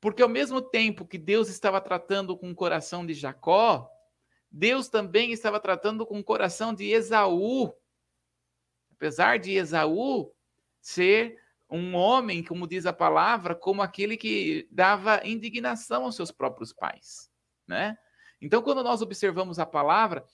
Porque 0.00 0.22
ao 0.22 0.28
mesmo 0.28 0.60
tempo 0.60 1.06
que 1.06 1.18
Deus 1.18 1.48
estava 1.48 1.80
tratando 1.80 2.36
com 2.36 2.50
o 2.50 2.54
coração 2.54 3.06
de 3.06 3.14
Jacó, 3.14 3.88
Deus 4.50 4.88
também 4.88 5.32
estava 5.32 5.60
tratando 5.60 6.04
com 6.04 6.18
o 6.18 6.24
coração 6.24 6.74
de 6.74 6.90
Esaú. 6.90 7.72
Apesar 8.92 9.38
de 9.38 9.52
Esaú 9.52 10.32
ser 10.80 11.38
um 11.70 11.94
homem, 11.94 12.42
como 12.42 12.66
diz 12.66 12.84
a 12.84 12.92
palavra, 12.92 13.54
como 13.54 13.80
aquele 13.80 14.16
que 14.16 14.66
dava 14.70 15.20
indignação 15.24 16.04
aos 16.04 16.16
seus 16.16 16.32
próprios 16.32 16.72
pais, 16.72 17.30
né? 17.66 17.96
Então, 18.40 18.62
quando 18.62 18.82
nós 18.82 19.02
observamos 19.02 19.58
a 19.58 19.66
palavra, 19.66 20.24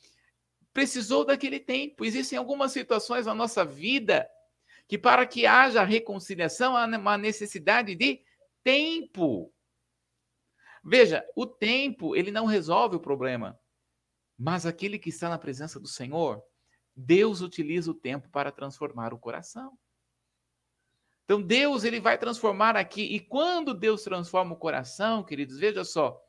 precisou 0.73 1.25
daquele 1.25 1.59
tempo. 1.59 2.05
Existem 2.05 2.39
algumas 2.39 2.71
situações 2.73 3.27
na 3.27 3.35
nossa 3.35 3.65
vida 3.65 4.29
que, 4.87 4.97
para 4.97 5.27
que 5.27 5.45
haja 5.45 5.83
reconciliação, 5.83 6.77
há 6.77 6.87
uma 6.87 7.19
necessidade 7.19 7.95
de 7.97 8.23
tempo. 8.63 9.53
Veja, 10.85 11.27
o 11.35 11.47
tempo, 11.47 12.15
ele 12.15 12.31
não 12.31 12.47
resolve 12.47 12.95
o 12.97 13.01
problema. 13.01 13.59
Mas 14.39 14.67
aquele 14.67 14.99
que 14.99 15.09
está 15.09 15.29
na 15.29 15.39
presença 15.39 15.81
do 15.81 15.89
Senhor, 15.89 16.43
Deus 16.95 17.41
utiliza 17.41 17.91
o 17.91 17.95
tempo 17.95 18.29
para 18.31 18.53
transformar 18.53 19.13
o 19.13 19.19
coração. 19.19 19.79
Então 21.25 21.43
Deus 21.43 21.83
ele 21.85 22.01
vai 22.01 22.17
transformar 22.17 22.77
aqui 22.77 23.03
e 23.03 23.19
quando 23.19 23.75
Deus 23.75 24.03
transforma 24.03 24.55
o 24.55 24.59
coração, 24.59 25.25
queridos, 25.25 25.59
veja 25.59 25.85
só, 25.85 26.21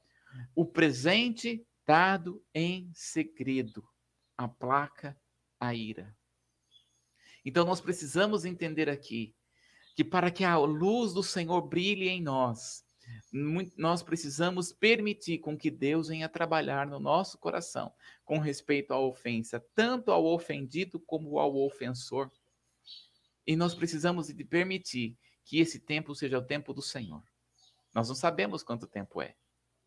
o 0.56 0.66
presente 0.66 1.66
dado 1.86 2.44
em 2.54 2.92
segredo 2.94 3.88
aplaca 4.36 5.16
a 5.60 5.74
ira. 5.74 6.16
Então 7.46 7.64
nós 7.66 7.80
precisamos 7.80 8.44
entender 8.44 8.90
aqui 8.90 9.36
que 9.96 10.04
para 10.04 10.30
que 10.30 10.44
a 10.44 10.58
luz 10.58 11.14
do 11.14 11.24
Senhor 11.24 11.62
brilhe 11.62 12.10
em 12.10 12.22
nós, 12.22 12.84
nós 13.78 14.02
precisamos 14.02 14.72
permitir 14.72 15.40
com 15.40 15.58
que 15.58 15.70
Deus 15.70 16.08
venha 16.08 16.30
trabalhar 16.30 16.88
no 16.88 17.00
nosso 17.00 17.38
coração 17.38 17.94
com 18.24 18.40
respeito 18.40 18.94
à 18.94 19.00
ofensa, 19.00 19.64
tanto 19.76 20.12
ao 20.12 20.26
ofendido 20.26 21.00
como 21.00 21.40
ao 21.40 21.56
ofensor. 21.56 22.32
E 23.46 23.56
nós 23.56 23.74
precisamos 23.74 24.28
de 24.28 24.44
permitir 24.44 25.18
que 25.44 25.60
esse 25.60 25.80
tempo 25.80 26.14
seja 26.14 26.38
o 26.38 26.46
tempo 26.46 26.74
do 26.74 26.82
Senhor. 26.82 27.24
Nós 27.94 28.10
não 28.10 28.16
sabemos 28.16 28.64
quanto 28.64 28.86
tempo 28.86 29.22
é, 29.22 29.36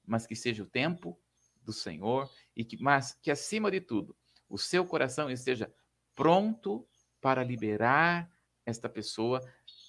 mas 0.07 0.27
que 0.27 0.35
seja 0.35 0.63
o 0.63 0.67
tempo 0.67 1.19
do 1.63 1.73
Senhor 1.73 2.29
e 2.57 2.65
que 2.65 2.83
mas 2.83 3.13
que 3.13 3.31
acima 3.31 3.71
de 3.71 3.81
tudo, 3.81 4.17
o 4.49 4.59
seu 4.59 4.85
coração 4.85 5.31
esteja 5.31 5.73
pronto 6.15 6.87
para 7.21 7.45
liberar 7.45 8.31
esta 8.65 8.89
pessoa 8.89 9.41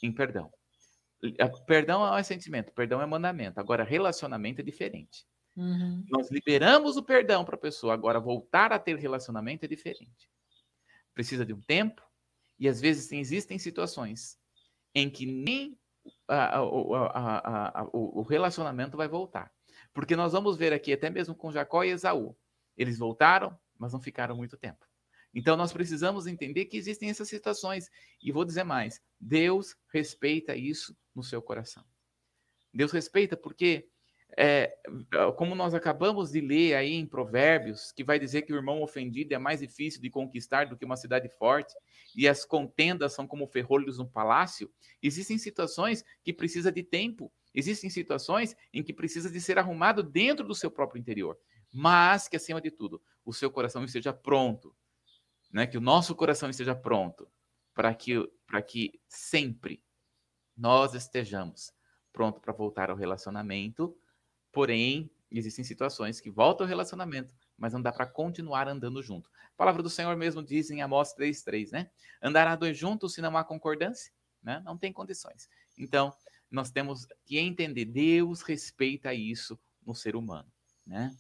em 0.02 0.12
perdão. 0.12 0.52
Perdão 1.66 2.18
é 2.18 2.24
sentimento, 2.24 2.72
perdão 2.74 3.02
é 3.02 3.06
mandamento. 3.06 3.60
Agora, 3.60 3.84
relacionamento 3.84 4.62
é 4.62 4.64
diferente. 4.64 5.26
Uhum. 5.56 6.04
Nós 6.10 6.32
liberamos 6.32 6.98
o 6.98 7.04
perdão 7.04 7.44
para 7.44 7.56
a 7.56 7.60
pessoa, 7.60 7.94
agora 7.94 8.20
voltar 8.20 8.72
a 8.72 8.80
ter 8.80 8.98
relacionamento 8.98 9.66
é 9.66 9.68
diferente. 9.68 10.30
Precisa 11.14 11.46
de 11.46 11.54
um 11.54 11.62
tempo, 11.62 12.02
e 12.58 12.68
às 12.68 12.80
vezes 12.80 13.12
existem 13.12 13.60
situações 13.60 14.38
em 14.96 15.10
que 15.10 15.26
nem 15.26 15.78
a, 16.28 16.60
a, 16.60 17.82
a, 17.82 17.90
o 17.92 18.22
relacionamento 18.22 18.98
vai 18.98 19.08
voltar. 19.08 19.52
Porque 19.94 20.16
nós 20.16 20.32
vamos 20.32 20.58
ver 20.58 20.74
aqui, 20.74 20.94
até 20.94 21.10
mesmo 21.10 21.36
com 21.36 21.52
Jacó 21.52 21.84
e 21.84 21.90
Esaú, 21.90 22.36
eles 22.78 22.98
voltaram, 22.98 23.58
mas 23.78 23.94
não 23.94 24.00
ficaram 24.00 24.36
muito 24.36 24.58
tempo. 24.58 24.86
Então 25.34 25.56
nós 25.56 25.72
precisamos 25.72 26.28
entender 26.28 26.66
que 26.66 26.78
existem 26.78 27.10
essas 27.10 27.30
situações. 27.30 27.90
E 28.22 28.32
vou 28.32 28.46
dizer 28.46 28.64
mais: 28.64 29.02
Deus 29.20 29.76
respeita 29.92 30.56
isso 30.56 30.96
no 31.16 31.24
seu 31.24 31.42
coração. 31.42 31.84
Deus 32.74 32.92
respeita 32.92 33.36
porque, 33.36 33.90
é, 34.38 34.74
como 35.36 35.56
nós 35.56 35.74
acabamos 35.74 36.32
de 36.32 36.40
ler 36.40 36.76
aí 36.76 36.94
em 36.94 37.06
Provérbios, 37.06 37.92
que 37.92 38.04
vai 38.04 38.18
dizer 38.18 38.44
que 38.44 38.54
o 38.54 38.56
irmão 38.56 38.82
ofendido 38.82 39.34
é 39.34 39.38
mais 39.38 39.60
difícil 39.60 40.02
de 40.02 40.10
conquistar 40.10 40.66
do 40.66 40.78
que 40.78 40.86
uma 40.86 40.96
cidade 40.96 41.30
forte, 41.38 41.74
e 42.16 42.28
as 42.28 42.46
contendas 42.46 43.14
são 43.14 43.28
como 43.28 43.48
ferrolhos 43.48 43.98
no 43.98 44.10
palácio, 44.10 44.72
existem 45.04 45.38
situações 45.38 46.04
que 46.24 46.32
precisa 46.32 46.72
de 46.72 46.82
tempo, 46.82 47.32
existem 47.54 47.90
situações 47.90 48.56
em 48.74 48.82
que 48.82 48.94
precisa 48.94 49.30
de 49.30 49.42
ser 49.42 49.60
arrumado 49.60 50.02
dentro 50.02 50.48
do 50.48 50.56
seu 50.56 50.72
próprio 50.72 51.00
interior, 51.00 51.38
mas 51.74 52.30
que 52.30 52.38
acima 52.38 52.62
de 52.62 52.72
tudo, 52.72 53.02
o 53.26 53.34
seu 53.34 53.52
coração 53.52 53.84
esteja 53.84 54.14
pronto, 54.14 54.74
né? 55.52 55.68
Que 55.68 55.78
o 55.78 55.82
nosso 55.82 56.16
coração 56.16 56.50
esteja 56.50 56.76
pronto 56.76 57.30
para 57.74 57.94
que 57.94 58.16
para 58.46 58.62
que 58.62 59.00
sempre 59.08 59.84
nós 60.56 60.94
estejamos 60.94 61.74
prontos 62.12 62.42
para 62.42 62.54
voltar 62.54 62.90
ao 62.90 62.98
relacionamento. 62.98 63.98
Porém, 64.52 65.10
existem 65.30 65.64
situações 65.64 66.20
que 66.20 66.30
voltam 66.30 66.66
ao 66.66 66.70
relacionamento, 66.70 67.34
mas 67.58 67.74
não 67.74 67.82
dá 67.82 67.92
para 67.92 68.06
continuar 68.06 68.68
andando 68.68 69.02
junto. 69.02 69.30
A 69.54 69.58
palavra 69.58 69.82
do 69.82 69.90
Senhor 69.90 70.16
mesmo 70.18 70.44
diz 70.44 70.70
em 70.70 70.82
Amós 70.82 71.14
3:3, 71.14 71.72
né? 71.72 71.90
Andará 72.22 72.56
dois 72.56 72.78
juntos 72.78 73.14
se 73.14 73.22
não 73.22 73.38
há 73.38 73.44
concordância, 73.44 74.12
né? 74.44 74.62
Não 74.66 74.78
tem 74.78 74.92
condições. 74.92 75.50
Então, 75.78 76.14
nós 76.50 76.70
temos 76.70 77.08
que 77.26 77.40
entender 77.40 77.86
Deus 77.86 78.42
respeita 78.42 79.14
isso 79.14 79.58
no 79.86 79.96
ser 79.96 80.16
humano, 80.16 80.52
né? 80.86 81.16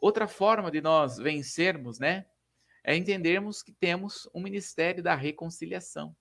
Outra 0.00 0.26
forma 0.26 0.70
de 0.70 0.80
nós 0.80 1.18
vencermos, 1.18 1.98
né, 1.98 2.26
é 2.84 2.96
entendermos 2.96 3.62
que 3.62 3.72
temos 3.72 4.28
um 4.34 4.40
ministério 4.40 5.02
da 5.02 5.14
reconciliação. 5.14 6.14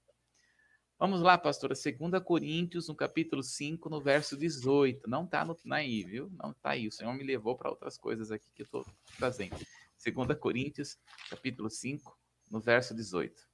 Vamos 0.97 1.21
lá, 1.21 1.37
pastora, 1.37 1.73
2 1.73 2.21
Coríntios, 2.23 2.89
no 2.89 2.95
capítulo 2.95 3.41
5, 3.41 3.89
no 3.89 4.01
verso 4.01 4.35
18. 4.35 5.09
Não 5.09 5.23
está 5.23 5.47
aí, 5.71 6.03
viu? 6.03 6.29
Não 6.31 6.51
está 6.51 6.71
aí. 6.71 6.87
O 6.87 6.91
Senhor 6.91 7.13
me 7.13 7.23
levou 7.23 7.57
para 7.57 7.69
outras 7.69 7.97
coisas 7.97 8.31
aqui 8.31 8.51
que 8.53 8.63
eu 8.63 8.65
estou 8.65 8.85
trazendo. 9.17 9.55
2 10.03 10.37
Coríntios, 10.37 10.97
capítulo 11.29 11.69
5, 11.69 12.17
no 12.51 12.59
verso 12.59 12.93
18. 12.93 13.48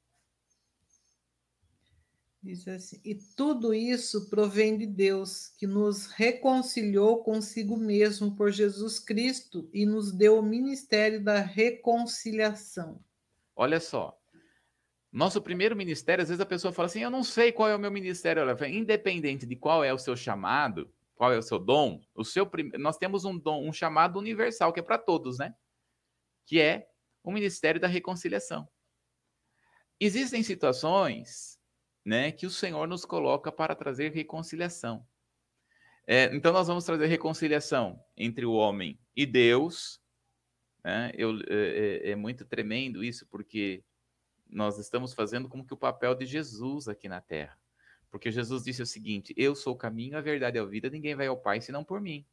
Diz 2.46 2.68
assim: 2.68 3.02
E 3.04 3.16
tudo 3.16 3.74
isso 3.74 4.30
provém 4.30 4.78
de 4.78 4.86
Deus, 4.86 5.48
que 5.48 5.66
nos 5.66 6.06
reconciliou 6.06 7.24
consigo 7.24 7.76
mesmo 7.76 8.36
por 8.36 8.52
Jesus 8.52 9.00
Cristo 9.00 9.68
e 9.74 9.84
nos 9.84 10.12
deu 10.12 10.38
o 10.38 10.44
ministério 10.44 11.24
da 11.24 11.40
reconciliação. 11.40 13.04
Olha 13.56 13.80
só, 13.80 14.16
nosso 15.12 15.42
primeiro 15.42 15.76
ministério, 15.76 16.22
às 16.22 16.30
vezes 16.30 16.40
a 16.40 16.46
pessoa 16.46 16.72
fala 16.72 16.86
assim: 16.86 17.02
eu 17.02 17.10
não 17.10 17.24
sei 17.24 17.52
qual 17.52 17.68
é 17.68 17.76
o 17.76 17.80
meu 17.80 17.90
ministério. 17.90 18.44
Olha, 18.44 18.68
independente 18.70 19.48
de 19.48 19.56
qual 19.56 19.84
é 19.84 19.92
o 19.92 19.98
seu 19.98 20.16
chamado, 20.16 20.94
qual 21.16 21.34
é 21.34 21.40
o 21.40 21.42
seu 21.42 21.58
dom, 21.58 22.00
o 22.14 22.24
seu 22.24 22.46
prim... 22.46 22.70
nós 22.78 23.00
temos 23.00 23.26
um 23.26 23.36
dom, 23.36 23.68
um 23.68 23.74
chamado 23.74 24.20
universal, 24.20 24.72
que 24.72 24.80
é 24.80 24.84
para 24.84 25.00
todos, 25.00 25.40
né? 25.40 25.56
Que 26.46 26.62
é 26.62 26.88
o 27.24 27.32
ministério 27.32 27.82
da 27.82 27.88
reconciliação. 27.88 28.70
Existem 30.00 30.44
situações 30.44 31.55
né, 32.06 32.32
que 32.32 32.46
o 32.46 32.52
Senhor 32.52 32.88
nos 32.88 33.04
coloca 33.04 33.52
para 33.52 33.76
trazer 33.76 34.14
reconciliação. 34.14 35.06
É, 36.06 36.26
então, 36.36 36.54
nós 36.54 36.68
vamos 36.68 36.86
trazer 36.86 37.08
reconciliação 37.08 38.00
entre 38.16 38.46
o 38.46 38.54
homem 38.54 39.00
e 39.16 39.26
Deus. 39.26 40.00
Né? 40.84 41.12
Eu, 41.16 41.40
é, 41.48 42.04
é, 42.08 42.12
é 42.12 42.16
muito 42.16 42.46
tremendo 42.46 43.04
isso, 43.04 43.26
porque 43.26 43.84
nós 44.48 44.78
estamos 44.78 45.16
fazendo 45.16 45.50
como 45.50 45.66
que 45.66 45.74
o 45.74 45.78
papel 45.78 46.14
de 46.14 46.28
Jesus 46.28 46.88
aqui 46.88 47.10
na 47.10 47.22
terra. 47.22 47.60
Porque 48.12 48.32
Jesus 48.32 48.64
disse 48.64 48.84
o 48.84 48.86
seguinte: 48.86 49.34
Eu 49.36 49.56
sou 49.56 49.74
o 49.74 49.78
caminho, 49.78 50.16
a 50.16 50.22
verdade 50.22 50.58
e 50.58 50.62
a 50.62 50.66
vida, 50.66 50.90
ninguém 50.90 51.16
vai 51.16 51.26
ao 51.26 51.38
Pai 51.38 51.60
senão 51.60 51.84
por 51.84 52.00
mim. 52.00 52.24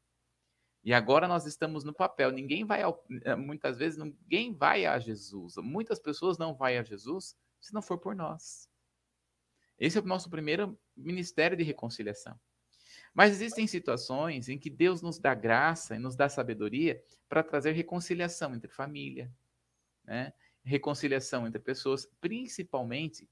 E 0.85 0.93
agora 0.93 1.27
nós 1.27 1.47
estamos 1.47 1.83
no 1.83 1.95
papel, 1.95 2.31
ninguém 2.31 2.65
vai 2.65 2.83
ao, 2.83 3.05
eh, 3.25 3.37
muitas 3.37 3.79
vezes 3.79 3.99
ninguém 3.99 4.53
vai 4.53 4.85
a 4.85 4.99
Jesus. 4.99 5.55
Muitas 5.57 5.99
pessoas 5.99 6.37
não 6.39 6.55
vão 6.55 6.67
a 6.67 6.83
Jesus 6.83 7.37
se 7.61 7.73
não 7.73 7.81
for 7.81 7.99
por 7.99 8.15
nós. 8.15 8.69
Esse 9.83 9.99
é 9.99 10.01
o 10.01 10.05
nosso 10.05 10.31
primeiro 10.31 10.79
ministério 10.97 11.57
de 11.57 11.65
reconciliação. 11.65 12.39
Mas 13.13 13.33
existem 13.33 13.67
situações 13.67 14.49
em 14.49 14.57
que 14.57 14.71
Deus 14.71 15.03
nos 15.03 15.19
dá 15.19 15.35
graça 15.35 15.97
e 15.97 15.99
nos 15.99 16.15
dá 16.15 16.29
sabedoria 16.29 17.03
para 17.29 17.43
trazer 17.43 17.73
reconciliação 17.73 18.55
entre 18.55 18.71
família, 18.71 19.29
né? 20.05 20.33
reconciliação 20.63 21.49
entre 21.49 21.61
pessoas, 21.61 22.09
principalmente 22.21 23.29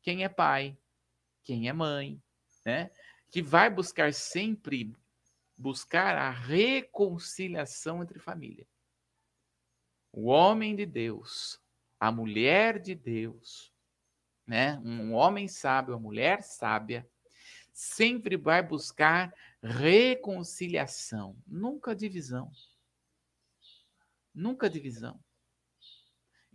quem 0.00 0.22
é 0.22 0.28
pai, 0.28 0.78
quem 1.42 1.68
é 1.68 1.72
mãe, 1.72 2.22
né? 2.64 2.92
Que 3.28 3.42
vai 3.42 3.68
buscar 3.68 4.14
sempre 4.14 4.94
buscar 5.56 6.16
a 6.16 6.30
reconciliação 6.30 8.04
entre 8.04 8.20
família. 8.20 8.68
O 10.12 10.26
homem 10.26 10.76
de 10.76 10.86
Deus, 10.86 11.60
a 11.98 12.12
mulher 12.12 12.78
de 12.78 12.94
Deus, 12.94 13.72
né? 14.48 14.80
Um 14.82 15.12
homem 15.12 15.46
sábio, 15.46 15.94
a 15.94 16.00
mulher 16.00 16.42
sábia, 16.42 17.06
sempre 17.70 18.34
vai 18.34 18.62
buscar 18.62 19.32
reconciliação, 19.62 21.36
nunca 21.46 21.94
divisão. 21.94 22.50
nunca 24.34 24.70
divisão. 24.70 25.20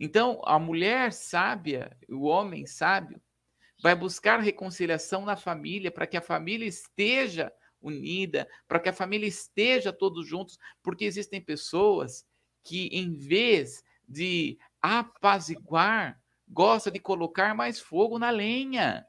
Então, 0.00 0.40
a 0.44 0.58
mulher 0.58 1.12
sábia, 1.12 1.96
o 2.08 2.22
homem 2.24 2.66
sábio, 2.66 3.22
vai 3.80 3.94
buscar 3.94 4.40
reconciliação 4.40 5.24
na 5.24 5.36
família 5.36 5.92
para 5.92 6.06
que 6.06 6.16
a 6.16 6.22
família 6.22 6.66
esteja 6.66 7.52
unida, 7.80 8.48
para 8.66 8.80
que 8.80 8.88
a 8.88 8.92
família 8.92 9.26
esteja 9.26 9.92
todos 9.92 10.26
juntos, 10.26 10.58
porque 10.82 11.04
existem 11.04 11.40
pessoas 11.40 12.26
que, 12.62 12.86
em 12.86 13.12
vez 13.12 13.84
de 14.08 14.58
apaziguar, 14.80 16.18
gosta 16.54 16.88
de 16.88 17.00
colocar 17.00 17.52
mais 17.54 17.80
fogo 17.80 18.16
na 18.16 18.30
lenha. 18.30 19.04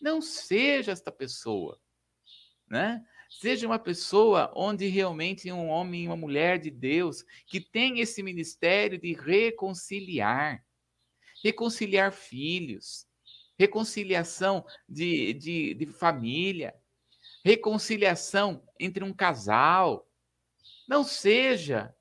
Não 0.00 0.22
seja 0.22 0.92
esta 0.92 1.10
pessoa, 1.10 1.78
né? 2.68 3.04
Seja 3.28 3.66
uma 3.66 3.78
pessoa 3.78 4.52
onde 4.54 4.86
realmente 4.86 5.50
um 5.50 5.68
homem 5.68 6.04
e 6.04 6.06
uma 6.06 6.16
mulher 6.16 6.58
de 6.58 6.70
Deus 6.70 7.24
que 7.46 7.60
tem 7.60 7.98
esse 7.98 8.22
ministério 8.22 8.98
de 8.98 9.12
reconciliar, 9.14 10.64
reconciliar 11.42 12.12
filhos, 12.12 13.06
reconciliação 13.58 14.64
de, 14.88 15.32
de, 15.32 15.74
de 15.74 15.86
família, 15.86 16.74
reconciliação 17.44 18.62
entre 18.78 19.02
um 19.02 19.12
casal. 19.12 20.06
Não 20.86 21.02
seja 21.02 21.92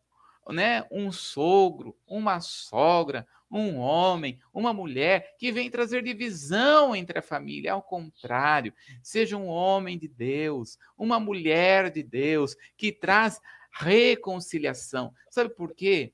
né, 0.50 0.86
um 0.92 1.12
sogro, 1.12 1.98
uma 2.06 2.42
sogra, 2.42 3.26
um 3.52 3.78
homem, 3.78 4.40
uma 4.54 4.74
mulher 4.74 5.36
que 5.38 5.52
vem 5.52 5.70
trazer 5.70 6.02
divisão 6.02 6.96
entre 6.96 7.20
a 7.20 7.22
família. 7.22 7.74
Ao 7.74 7.82
contrário, 7.82 8.74
seja 9.04 9.36
um 9.36 9.48
homem 9.48 9.98
de 9.98 10.08
Deus, 10.08 10.78
uma 10.98 11.20
mulher 11.20 11.92
de 11.92 12.02
Deus 12.02 12.56
que 12.78 12.92
traz 12.92 13.40
reconciliação. 13.72 15.14
Sabe 15.30 15.50
por 15.50 15.76
quê? 15.76 16.14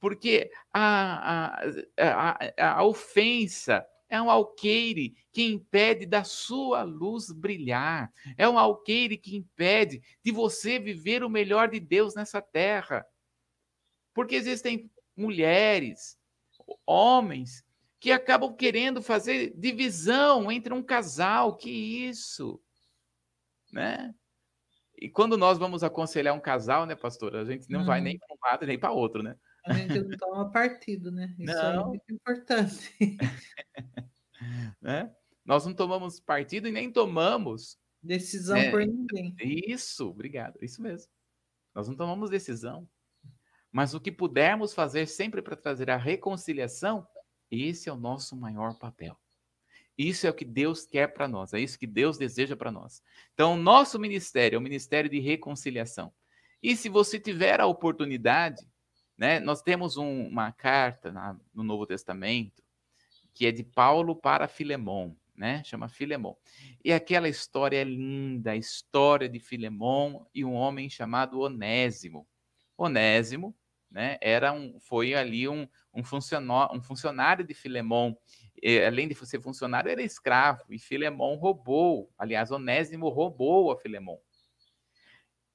Porque 0.00 0.50
a, 0.72 1.56
a, 1.98 2.36
a, 2.56 2.72
a 2.78 2.84
ofensa 2.84 3.84
é 4.08 4.20
um 4.20 4.30
alqueire 4.30 5.14
que 5.32 5.44
impede 5.44 6.06
da 6.06 6.24
sua 6.24 6.82
luz 6.82 7.30
brilhar. 7.30 8.10
É 8.36 8.48
um 8.48 8.58
alqueire 8.58 9.18
que 9.18 9.36
impede 9.36 10.00
de 10.24 10.32
você 10.32 10.78
viver 10.78 11.22
o 11.22 11.28
melhor 11.28 11.68
de 11.68 11.78
Deus 11.78 12.14
nessa 12.14 12.40
terra. 12.40 13.06
Porque 14.14 14.34
existem 14.34 14.90
mulheres, 15.16 16.17
homens 16.86 17.64
que 18.00 18.12
acabam 18.12 18.54
querendo 18.54 19.02
fazer 19.02 19.52
divisão 19.56 20.50
entre 20.50 20.72
um 20.72 20.82
casal. 20.82 21.56
Que 21.56 21.70
isso? 21.70 22.60
Né? 23.72 24.14
E 24.96 25.08
quando 25.08 25.36
nós 25.36 25.58
vamos 25.58 25.84
aconselhar 25.84 26.34
um 26.34 26.40
casal, 26.40 26.84
né, 26.86 26.94
pastora, 26.94 27.42
a 27.42 27.44
gente 27.44 27.70
não 27.70 27.84
vai 27.84 28.00
nem 28.00 28.18
para 28.18 28.34
um 28.34 28.38
lado 28.42 28.66
nem 28.66 28.78
para 28.78 28.90
outro, 28.90 29.22
né? 29.22 29.36
A 29.64 29.72
gente 29.72 30.00
não 30.00 30.16
toma 30.16 30.50
partido, 30.50 31.10
né? 31.10 31.34
Isso 31.38 31.54
não. 31.54 31.82
é 31.82 31.84
muito 31.86 32.12
importante. 32.12 32.94
né? 34.80 35.12
Nós 35.44 35.66
não 35.66 35.74
tomamos 35.74 36.18
partido 36.20 36.68
e 36.68 36.72
nem 36.72 36.90
tomamos 36.90 37.78
decisão 38.02 38.56
né? 38.56 38.70
por 38.70 38.84
ninguém. 38.84 39.34
Isso, 39.40 40.08
obrigado. 40.08 40.58
Isso 40.62 40.82
mesmo. 40.82 41.10
Nós 41.74 41.86
não 41.88 41.94
tomamos 41.94 42.30
decisão. 42.30 42.88
Mas 43.78 43.94
o 43.94 44.00
que 44.00 44.10
pudermos 44.10 44.74
fazer 44.74 45.06
sempre 45.06 45.40
para 45.40 45.54
trazer 45.54 45.88
a 45.88 45.96
reconciliação, 45.96 47.06
esse 47.48 47.88
é 47.88 47.92
o 47.92 47.96
nosso 47.96 48.34
maior 48.34 48.76
papel. 48.76 49.16
Isso 49.96 50.26
é 50.26 50.30
o 50.30 50.34
que 50.34 50.44
Deus 50.44 50.84
quer 50.84 51.14
para 51.14 51.28
nós, 51.28 51.54
é 51.54 51.60
isso 51.60 51.78
que 51.78 51.86
Deus 51.86 52.18
deseja 52.18 52.56
para 52.56 52.72
nós. 52.72 53.00
Então, 53.34 53.56
nosso 53.56 53.96
ministério 53.96 54.56
é 54.56 54.58
o 54.58 54.60
ministério 54.60 55.08
de 55.08 55.20
reconciliação. 55.20 56.12
E 56.60 56.74
se 56.74 56.88
você 56.88 57.20
tiver 57.20 57.60
a 57.60 57.66
oportunidade, 57.66 58.68
né, 59.16 59.38
nós 59.38 59.62
temos 59.62 59.96
um, 59.96 60.26
uma 60.26 60.50
carta 60.50 61.12
na, 61.12 61.38
no 61.54 61.62
Novo 61.62 61.86
Testamento 61.86 62.60
que 63.32 63.46
é 63.46 63.52
de 63.52 63.62
Paulo 63.62 64.16
para 64.16 64.48
Filemon, 64.48 65.14
né? 65.36 65.62
Chama 65.62 65.88
Filemon. 65.88 66.34
E 66.84 66.92
aquela 66.92 67.28
história 67.28 67.76
é 67.76 67.84
linda, 67.84 68.50
a 68.50 68.56
história 68.56 69.28
de 69.28 69.38
Filemon 69.38 70.24
e 70.34 70.44
um 70.44 70.54
homem 70.54 70.90
chamado 70.90 71.38
Onésimo. 71.38 72.26
Onésimo, 72.76 73.54
né, 73.90 74.18
era 74.20 74.52
um, 74.52 74.78
foi 74.80 75.14
ali 75.14 75.48
um, 75.48 75.66
um, 75.94 76.04
funcionário, 76.04 76.76
um 76.76 76.82
funcionário 76.82 77.44
de 77.44 77.54
Filemon. 77.54 78.14
E, 78.62 78.80
além 78.80 79.08
de 79.08 79.14
ser 79.14 79.40
funcionário, 79.40 79.90
era 79.90 80.02
escravo. 80.02 80.64
E 80.70 80.78
Filemon 80.78 81.36
roubou. 81.36 82.12
Aliás, 82.18 82.50
Onésimo 82.50 83.08
roubou 83.08 83.70
a 83.70 83.76
Filemon. 83.76 84.18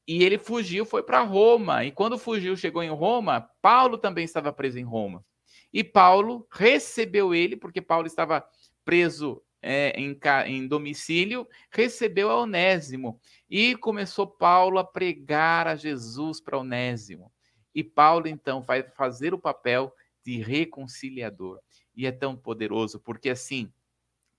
E 0.07 0.23
ele 0.23 0.37
fugiu, 0.37 0.85
foi 0.85 1.03
para 1.03 1.21
Roma. 1.21 1.85
E 1.85 1.91
quando 1.91 2.17
fugiu, 2.17 2.57
chegou 2.57 2.83
em 2.83 2.89
Roma, 2.89 3.49
Paulo 3.61 3.97
também 3.97 4.25
estava 4.25 4.51
preso 4.51 4.79
em 4.79 4.83
Roma. 4.83 5.23
E 5.71 5.83
Paulo 5.83 6.47
recebeu 6.51 7.33
ele, 7.33 7.55
porque 7.55 7.81
Paulo 7.81 8.05
estava 8.05 8.45
preso 8.83 9.41
é, 9.61 9.91
em, 9.97 10.19
em, 10.45 10.67
domicílio, 10.67 11.47
recebeu 11.71 12.29
a 12.29 12.41
Onésimo 12.41 13.19
e 13.49 13.75
começou 13.77 14.27
Paulo 14.27 14.77
a 14.77 14.83
pregar 14.83 15.67
a 15.67 15.75
Jesus 15.75 16.41
para 16.41 16.59
Onésimo. 16.59 17.31
E 17.73 17.83
Paulo 17.83 18.27
então 18.27 18.61
vai 18.61 18.83
fazer 18.83 19.33
o 19.33 19.39
papel 19.39 19.93
de 20.23 20.37
reconciliador. 20.37 21.59
E 21.95 22.05
é 22.05 22.11
tão 22.11 22.35
poderoso, 22.35 22.99
porque 22.99 23.29
assim, 23.29 23.71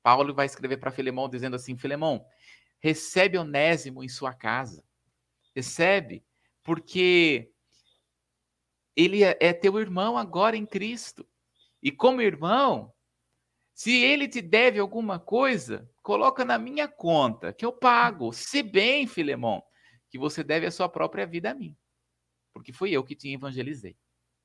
Paulo 0.02 0.34
vai 0.34 0.46
escrever 0.46 0.76
para 0.76 0.90
Filemão 0.90 1.28
dizendo 1.28 1.56
assim: 1.56 1.76
Filemão, 1.76 2.24
recebe 2.78 3.38
Onésimo 3.38 4.02
em 4.02 4.08
sua 4.08 4.34
casa. 4.34 4.84
Recebe, 5.54 6.24
porque 6.62 7.50
ele 8.96 9.22
é, 9.22 9.36
é 9.40 9.52
teu 9.52 9.78
irmão 9.78 10.18
agora 10.18 10.56
em 10.56 10.66
Cristo. 10.66 11.26
E 11.82 11.90
como 11.90 12.22
irmão, 12.22 12.92
se 13.74 14.02
ele 14.02 14.28
te 14.28 14.40
deve 14.40 14.78
alguma 14.78 15.18
coisa, 15.18 15.88
coloca 16.02 16.44
na 16.44 16.58
minha 16.58 16.86
conta, 16.86 17.52
que 17.52 17.64
eu 17.64 17.72
pago. 17.72 18.32
Se 18.32 18.62
bem, 18.62 19.06
Filemão, 19.06 19.62
que 20.08 20.18
você 20.18 20.44
deve 20.44 20.66
a 20.66 20.70
sua 20.70 20.88
própria 20.88 21.26
vida 21.26 21.50
a 21.50 21.54
mim. 21.54 21.76
Porque 22.54 22.72
fui 22.72 22.92
eu 22.92 23.02
que 23.04 23.16
te 23.16 23.28
evangelizei. 23.30 23.96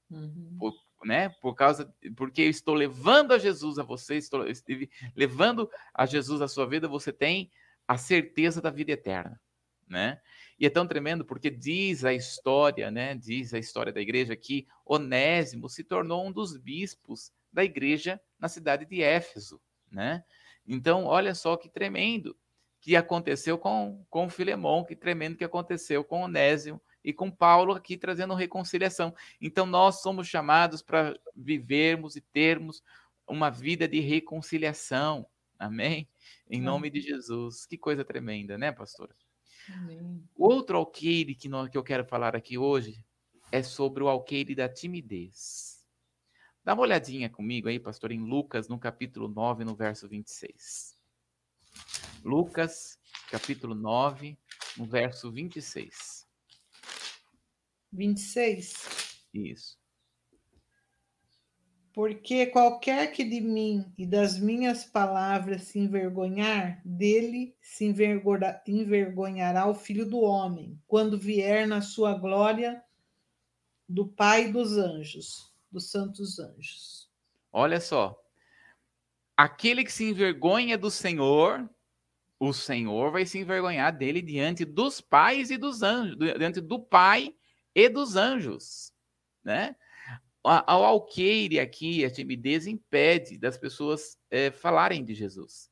Uhum. 0.10 0.58
Por, 0.60 0.74
né? 1.06 1.30
Por 1.42 1.54
causa, 1.54 1.94
porque 2.18 2.42
eu 2.42 2.50
estou 2.50 2.74
levando 2.74 3.32
a 3.32 3.38
Jesus 3.38 3.78
a 3.78 3.84
você, 3.84 4.16
estou 4.16 4.44
levando 5.16 5.70
a 5.94 6.06
Jesus 6.06 6.42
a 6.42 6.48
sua 6.48 6.66
vida, 6.66 6.88
você 6.88 7.14
tem 7.14 7.52
a 7.88 7.98
certeza 7.98 8.62
da 8.62 8.72
vida 8.72 8.92
eterna, 8.92 9.40
né? 9.88 10.20
E 10.60 10.66
é 10.66 10.70
tão 10.70 10.86
tremendo 10.88 11.24
porque 11.24 11.50
diz 11.50 12.04
a 12.04 12.14
história, 12.14 12.92
né? 12.92 13.16
Diz 13.16 13.54
a 13.54 13.60
história 13.60 13.94
da 13.94 14.02
igreja 14.02 14.36
que 14.36 14.68
Onésimo 14.86 15.70
se 15.70 15.84
tornou 15.84 16.26
um 16.26 16.32
dos 16.32 16.58
bispos 16.58 17.32
da 17.54 17.64
igreja 17.64 18.20
na 18.38 18.50
cidade 18.50 18.86
de 18.86 19.02
Éfeso, 19.02 19.62
né? 19.92 20.24
Então, 20.68 21.06
olha 21.06 21.34
só 21.34 21.56
que 21.56 21.70
tremendo 21.70 22.36
que 22.82 22.96
aconteceu 22.96 23.58
com, 23.58 24.06
com 24.10 24.30
Filemão, 24.30 24.84
que 24.84 24.96
tremendo 24.96 25.38
que 25.38 25.44
aconteceu 25.44 26.04
com 26.04 26.24
Onésimo 26.24 26.82
e 27.04 27.14
com 27.14 27.32
Paulo 27.32 27.74
aqui 27.74 27.98
trazendo 27.98 28.34
reconciliação. 28.34 29.14
Então, 29.42 29.66
nós 29.66 30.02
somos 30.02 30.28
chamados 30.28 30.82
para 30.82 31.18
vivermos 31.36 32.16
e 32.16 32.22
termos 32.22 32.84
uma 33.28 33.50
vida 33.50 33.88
de 33.88 34.00
reconciliação. 34.00 35.26
Amém? 35.58 36.08
Em 36.50 36.62
nome 36.62 36.90
de 36.90 37.02
Jesus. 37.02 37.66
Que 37.66 37.78
coisa 37.78 38.04
tremenda, 38.04 38.58
né, 38.58 38.72
pastora? 38.72 39.16
Amém. 39.74 40.24
Outro 40.36 40.78
alqueire 40.78 41.36
que, 41.36 41.48
nós, 41.48 41.70
que 41.70 41.78
eu 41.78 41.84
quero 41.84 42.06
falar 42.06 42.36
aqui 42.36 42.58
hoje 42.58 43.06
é 43.52 43.62
sobre 43.62 44.04
o 44.04 44.10
alqueire 44.10 44.56
da 44.56 44.70
timidez. 44.70 45.86
Dá 46.64 46.74
uma 46.74 46.84
olhadinha 46.84 47.30
comigo 47.30 47.68
aí, 47.68 47.80
pastor, 47.80 48.12
em 48.12 48.20
Lucas, 48.20 48.68
no 48.68 48.80
capítulo 48.80 49.28
9, 49.28 49.64
no 49.64 49.76
verso 49.76 50.08
26. 50.08 50.96
Lucas, 52.24 53.00
capítulo 53.30 53.74
9, 53.74 54.38
no 54.78 54.86
verso 54.86 55.32
26. 55.32 56.19
26? 57.92 59.24
Isso. 59.34 59.78
Porque 61.94 62.46
qualquer 62.46 63.12
que 63.12 63.24
de 63.24 63.42
mim 63.42 63.92
e 63.98 64.06
das 64.06 64.40
minhas 64.40 64.86
palavras 64.86 65.64
se 65.64 65.80
envergonhar, 65.80 66.82
dele 66.86 67.56
se 67.62 67.86
envergonhará 68.68 69.68
o 69.68 69.76
filho 69.76 70.10
do 70.10 70.20
homem, 70.22 70.80
quando 70.88 71.20
vier 71.20 71.68
na 71.68 71.82
sua 71.82 72.14
glória 72.14 72.82
do 73.88 74.08
Pai 74.08 74.52
dos 74.52 74.78
anjos 74.78 75.50
dos 75.72 75.90
santos 75.90 76.40
anjos. 76.40 77.10
Olha 77.52 77.80
só. 77.80 78.20
Aquele 79.38 79.84
que 79.84 79.92
se 79.92 80.10
envergonha 80.10 80.78
do 80.78 80.92
Senhor, 80.92 81.70
o 82.40 82.52
Senhor 82.52 83.12
vai 83.12 83.26
se 83.26 83.40
envergonhar 83.40 83.96
dele 83.96 84.22
diante 84.22 84.66
dos 84.66 85.00
pais 85.00 85.50
e 85.50 85.58
dos 85.58 85.82
anjos, 85.82 86.18
diante 86.18 86.60
do 86.60 86.80
Pai 86.80 87.36
e 87.80 87.90
dos 87.90 88.16
anjos, 88.16 88.94
né? 89.44 89.76
O 90.44 90.50
alqueire 90.50 91.60
aqui, 91.60 92.04
a 92.06 92.10
timidez 92.10 92.66
impede 92.66 93.38
das 93.38 93.58
pessoas 93.58 94.18
é, 94.30 94.52
falarem 94.52 95.04
de 95.04 95.14
Jesus. 95.14 95.70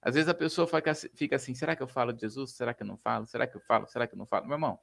Às 0.00 0.14
vezes 0.14 0.28
a 0.28 0.34
pessoa 0.34 0.68
fica 1.14 1.36
assim: 1.36 1.54
será 1.54 1.74
que 1.74 1.82
eu 1.82 1.88
falo 1.88 2.12
de 2.12 2.20
Jesus? 2.20 2.52
Será 2.52 2.72
que 2.72 2.82
eu 2.82 2.86
não 2.86 2.96
falo? 2.96 3.26
Será 3.26 3.46
que 3.46 3.56
eu 3.56 3.60
falo? 3.60 3.86
Será 3.86 4.06
que 4.06 4.14
eu 4.14 4.18
não 4.18 4.26
falo? 4.26 4.46
Meu 4.46 4.54
irmão, 4.54 4.78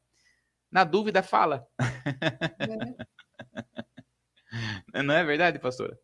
na 0.73 0.83
dúvida, 0.83 1.21
fala. 1.21 1.67
É. 1.79 3.03
Não 5.03 5.13
é 5.15 5.23
verdade, 5.23 5.57
pastora? 5.57 5.99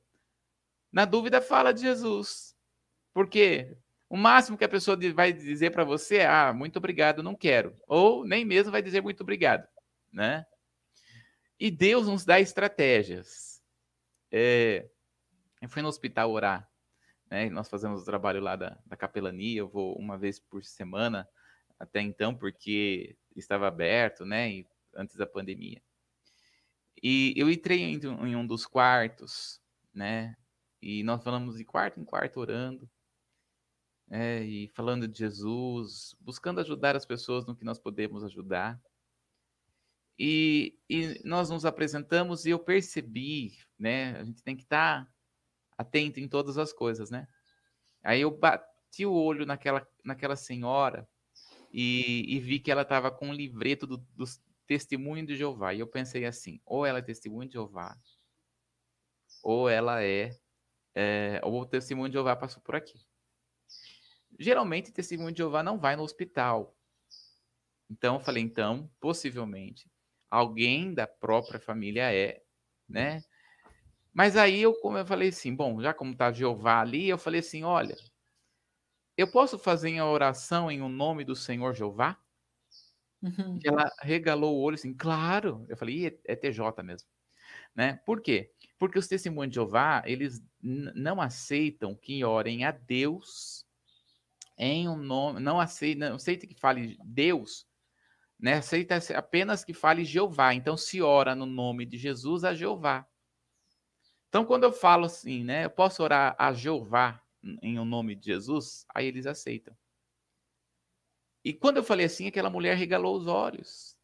Na 0.92 1.06
dúvida, 1.06 1.42
fala 1.42 1.72
de 1.72 1.82
Jesus. 1.82 2.56
Porque 3.14 3.78
o 4.10 4.18
máximo 4.18 4.58
que 4.58 4.64
a 4.64 4.70
pessoa 4.70 4.98
vai 5.14 5.32
dizer 5.32 5.72
para 5.72 5.84
você 5.84 6.18
é: 6.18 6.28
ah, 6.28 6.54
muito 6.54 6.78
obrigado, 6.78 7.22
não 7.22 7.36
quero. 7.36 7.76
Ou 7.88 8.26
nem 8.26 8.44
mesmo 8.46 8.72
vai 8.72 8.82
dizer 8.82 9.02
muito 9.02 9.22
obrigado, 9.22 9.68
né? 10.12 10.46
E 11.60 11.70
Deus 11.70 12.08
nos 12.08 12.26
dá 12.26 12.40
estratégias. 12.40 13.62
É, 14.32 14.90
eu 15.62 15.70
fui 15.70 15.82
no 15.82 15.90
hospital 15.90 16.32
orar, 16.32 16.70
né? 17.30 17.50
Nós 17.50 17.70
fazemos 17.70 18.02
o 18.02 18.06
trabalho 18.06 18.42
lá 18.42 18.56
da, 18.56 18.78
da 18.86 18.96
capelania. 18.96 19.60
Eu 19.60 19.68
vou 19.68 19.96
uma 19.98 20.18
vez 20.18 20.40
por 20.40 20.64
semana 20.64 21.28
até 21.78 22.02
então, 22.02 22.36
porque 22.36 23.18
estava 23.36 23.68
aberto, 23.68 24.26
né? 24.26 24.50
E 24.52 24.68
antes 24.96 25.16
da 25.16 25.26
pandemia. 25.26 25.82
E 27.02 27.34
eu 27.38 27.50
entrei 27.50 27.82
em, 27.82 28.00
em 28.04 28.36
um 28.36 28.46
dos 28.46 28.66
quartos, 28.66 29.62
né? 29.94 30.36
E 30.82 31.04
nós 31.04 31.24
falamos 31.24 31.58
de 31.58 31.66
quarto 31.66 32.00
em 32.00 32.06
quarto 32.06 32.40
orando, 32.40 32.90
né? 34.08 34.44
e 34.44 34.68
falando 34.70 35.08
de 35.08 35.20
Jesus, 35.20 36.16
buscando 36.20 36.60
ajudar 36.62 36.96
as 36.96 37.06
pessoas 37.06 37.46
no 37.46 37.56
que 37.56 37.66
nós 37.66 37.80
podemos 37.80 38.24
ajudar. 38.24 38.82
E, 40.20 40.78
e 40.90 41.22
nós 41.24 41.50
nos 41.50 41.64
apresentamos 41.64 42.46
e 42.46 42.50
eu 42.50 42.60
percebi, 42.60 43.58
né? 43.78 44.18
A 44.20 44.24
gente 44.26 44.44
tem 44.44 44.54
que 44.54 44.64
estar 44.64 45.06
tá 45.06 45.12
atento 45.78 46.20
em 46.20 46.28
todas 46.28 46.58
as 46.58 46.74
coisas, 46.74 47.10
né? 47.10 47.26
Aí 48.04 48.20
eu 48.20 48.30
bati 48.30 49.06
o 49.06 49.14
olho 49.14 49.46
naquela, 49.46 49.88
naquela 50.04 50.36
senhora 50.36 51.08
e, 51.72 52.36
e 52.36 52.40
vi 52.40 52.60
que 52.60 52.70
ela 52.70 52.82
estava 52.82 53.10
com 53.10 53.30
um 53.30 53.34
livreto 53.34 53.88
do, 53.88 53.98
do 54.14 54.26
testemunho 54.68 55.26
de 55.26 55.38
Jeová. 55.38 55.74
E 55.74 55.80
eu 55.80 55.88
pensei 55.88 56.26
assim: 56.26 56.60
ou 56.66 56.86
ela 56.86 57.00
é 57.00 57.02
testemunho 57.02 57.48
de 57.48 57.54
Jeová, 57.54 57.98
ou 59.42 59.70
ela 59.70 60.04
é, 60.04 60.38
é 60.94 61.40
ou 61.46 61.62
o 61.62 61.66
testemunho 61.66 62.10
de 62.10 62.16
Jeová 62.16 62.36
passou 62.36 62.62
por 62.62 62.76
aqui. 62.76 63.00
Geralmente, 64.38 64.92
testemunho 64.92 65.32
de 65.32 65.38
Jeová 65.38 65.64
não 65.64 65.80
vai 65.80 65.96
no 65.96 66.04
hospital. 66.04 66.76
Então, 67.90 68.16
eu 68.16 68.20
falei: 68.20 68.44
então, 68.44 68.92
possivelmente, 69.00 69.90
alguém 70.30 70.94
da 70.94 71.08
própria 71.08 71.60
família 71.60 72.14
é, 72.14 72.42
né? 72.88 73.24
Mas 74.14 74.36
aí 74.36 74.62
eu, 74.62 74.74
como 74.74 74.98
eu 74.98 75.06
falei 75.06 75.30
assim, 75.30 75.56
bom, 75.56 75.82
já 75.82 75.94
como 75.94 76.16
tá 76.16 76.32
Jeová 76.32 76.82
ali, 76.82 77.08
eu 77.08 77.18
falei 77.18 77.40
assim, 77.40 77.64
olha, 77.64 77.96
eu 79.16 79.30
posso 79.30 79.58
fazer 79.58 79.98
a 79.98 80.06
oração 80.06 80.72
em 80.72 80.82
o 80.82 80.86
um 80.86 80.90
nome 80.90 81.24
do 81.24 81.36
Senhor 81.36 81.74
Jeová? 81.74 82.18
Uhum. 83.22 83.60
Ela 83.64 83.92
regalou 84.02 84.56
o 84.56 84.62
olho 84.62 84.76
assim, 84.76 84.94
claro. 84.94 85.66
Eu 85.68 85.78
falei, 85.78 86.08
é, 86.08 86.20
é 86.26 86.36
TJ 86.36 86.82
mesmo. 86.84 87.08
Né? 87.76 88.00
Por 88.06 88.22
quê? 88.22 88.52
Porque 88.78 88.98
os 88.98 89.08
testemunhos 89.08 89.52
de 89.52 89.56
Jeová, 89.56 90.04
eles 90.06 90.42
não 90.62 91.22
aceitam 91.22 91.96
que 91.96 92.24
orem 92.24 92.64
a 92.64 92.72
Deus 92.72 93.66
em 94.58 94.90
um 94.90 94.98
nome, 94.98 95.40
não 95.40 95.60
aceita, 95.60 96.10
não 96.10 96.16
aceita 96.18 96.46
que 96.46 96.56
fale 96.56 96.98
Deus, 97.04 97.66
né? 98.40 98.54
Aceita 98.56 98.98
apenas 99.18 99.64
que 99.64 99.74
fale 99.74 100.06
Jeová. 100.06 100.54
Então 100.54 100.78
se 100.78 101.02
ora 101.02 101.36
no 101.36 101.46
nome 101.46 101.86
de 101.86 101.98
Jesus 101.98 102.44
a 102.44 102.54
Jeová. 102.54 103.08
Então 104.30 104.46
quando 104.46 104.64
eu 104.64 104.72
falo 104.72 105.06
assim, 105.06 105.44
né, 105.44 105.66
eu 105.66 105.70
posso 105.70 106.02
orar 106.02 106.36
a 106.38 106.54
Jeová 106.54 107.22
em 107.62 107.80
o 107.80 107.86
nome 107.86 108.16
de 108.16 108.28
Jesus, 108.28 108.86
aí 108.94 109.06
eles 109.08 109.26
aceitam. 109.26 109.76
E 111.44 111.54
quando 111.54 111.78
eu 111.78 111.84
falei 111.84 112.06
assim, 112.06 112.28
aquela 112.28 112.50
mulher 112.50 112.78
regalou 112.78 113.18
os 113.18 113.28
olhos. 113.28 113.98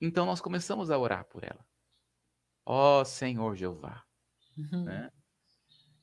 Então 0.00 0.26
nós 0.26 0.40
começamos 0.40 0.90
a 0.90 0.98
orar 0.98 1.24
por 1.24 1.44
ela. 1.44 1.66
Ó 2.64 3.00
oh, 3.00 3.04
Senhor 3.04 3.56
Jeová, 3.56 4.04
uhum. 4.56 4.84
né? 4.84 5.10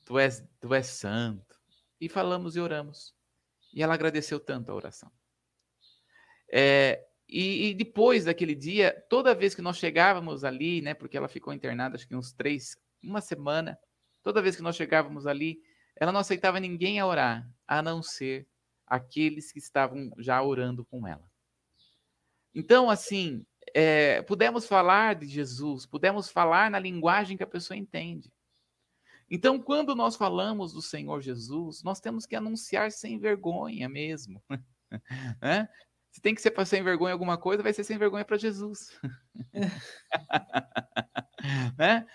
tu, 0.04 0.18
és, 0.18 0.46
tu 0.60 0.74
és 0.74 0.86
santo. 0.86 1.58
E 2.00 2.08
falamos 2.08 2.56
e 2.56 2.60
oramos. 2.60 3.14
E 3.72 3.82
ela 3.82 3.94
agradeceu 3.94 4.40
tanto 4.40 4.70
a 4.70 4.74
oração. 4.74 5.10
É, 6.52 7.04
e, 7.28 7.68
e, 7.68 7.74
depois 7.74 8.24
daquele 8.24 8.54
dia, 8.54 9.04
toda 9.08 9.34
vez 9.34 9.54
que 9.54 9.62
nós 9.62 9.76
chegávamos 9.76 10.42
ali, 10.42 10.82
né, 10.82 10.94
porque 10.94 11.16
ela 11.16 11.28
ficou 11.28 11.52
internada 11.52 11.94
acho 11.94 12.08
que 12.08 12.16
uns 12.16 12.32
três, 12.32 12.76
uma 13.02 13.20
semana, 13.20 13.78
toda 14.22 14.42
vez 14.42 14.56
que 14.56 14.62
nós 14.62 14.74
chegávamos 14.74 15.26
ali, 15.26 15.60
ela 15.96 16.10
não 16.10 16.20
aceitava 16.20 16.58
ninguém 16.58 16.98
a 16.98 17.06
orar, 17.06 17.48
a 17.66 17.80
não 17.80 18.02
ser 18.02 18.48
aqueles 18.86 19.52
que 19.52 19.60
estavam 19.60 20.10
já 20.18 20.42
orando 20.42 20.84
com 20.84 21.06
ela. 21.06 21.24
Então, 22.52 22.90
assim, 22.90 23.46
é, 23.72 24.22
pudemos 24.22 24.66
falar 24.66 25.14
de 25.14 25.26
Jesus, 25.26 25.86
pudemos 25.86 26.28
falar 26.28 26.70
na 26.70 26.78
linguagem 26.78 27.36
que 27.36 27.42
a 27.44 27.46
pessoa 27.46 27.76
entende. 27.76 28.32
Então, 29.30 29.60
quando 29.60 29.94
nós 29.94 30.16
falamos 30.16 30.72
do 30.72 30.82
Senhor 30.82 31.20
Jesus, 31.20 31.84
nós 31.84 32.00
temos 32.00 32.26
que 32.26 32.34
anunciar 32.34 32.90
sem 32.90 33.16
vergonha 33.16 33.88
mesmo. 33.88 34.42
né? 35.40 35.68
Se 36.10 36.20
tem 36.20 36.34
que 36.34 36.42
ser 36.42 36.50
para 36.50 36.64
sem 36.64 36.82
vergonha 36.82 37.12
alguma 37.12 37.38
coisa, 37.38 37.62
vai 37.62 37.72
ser 37.72 37.84
sem 37.84 37.98
vergonha 37.98 38.24
para 38.24 38.36
Jesus. 38.36 38.98
né? 41.78 42.06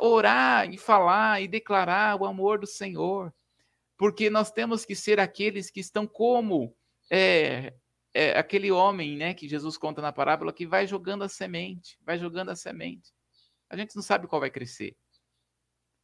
Orar 0.00 0.72
e 0.72 0.78
falar 0.78 1.42
e 1.42 1.48
declarar 1.48 2.20
o 2.20 2.24
amor 2.24 2.58
do 2.58 2.66
Senhor 2.66 3.32
porque 3.96 4.28
nós 4.28 4.50
temos 4.50 4.84
que 4.84 4.94
ser 4.94 5.20
aqueles 5.20 5.70
que 5.70 5.80
estão 5.80 6.06
como 6.06 6.76
é, 7.10 7.74
é, 8.12 8.38
aquele 8.38 8.70
homem, 8.70 9.16
né, 9.16 9.34
que 9.34 9.48
Jesus 9.48 9.76
conta 9.76 10.02
na 10.02 10.12
parábola, 10.12 10.52
que 10.52 10.66
vai 10.66 10.86
jogando 10.86 11.24
a 11.24 11.28
semente, 11.28 11.98
vai 12.02 12.18
jogando 12.18 12.50
a 12.50 12.56
semente. 12.56 13.12
A 13.70 13.76
gente 13.76 13.94
não 13.94 14.02
sabe 14.02 14.26
qual 14.26 14.40
vai 14.40 14.50
crescer, 14.50 14.96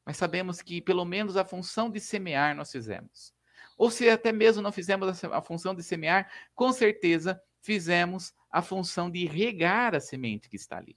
mas 0.04 0.16
sabemos 0.16 0.62
que 0.62 0.80
pelo 0.80 1.04
menos 1.04 1.36
a 1.36 1.44
função 1.44 1.90
de 1.90 2.00
semear 2.00 2.54
nós 2.54 2.70
fizemos. 2.70 3.34
Ou 3.80 3.90
se 3.90 4.10
até 4.10 4.30
mesmo 4.30 4.60
não 4.60 4.70
fizemos 4.70 5.24
a 5.24 5.40
função 5.40 5.74
de 5.74 5.82
semear, 5.82 6.30
com 6.54 6.70
certeza 6.70 7.42
fizemos 7.62 8.34
a 8.50 8.60
função 8.60 9.10
de 9.10 9.24
regar 9.24 9.94
a 9.94 10.00
semente 10.00 10.50
que 10.50 10.56
está 10.56 10.76
ali. 10.76 10.94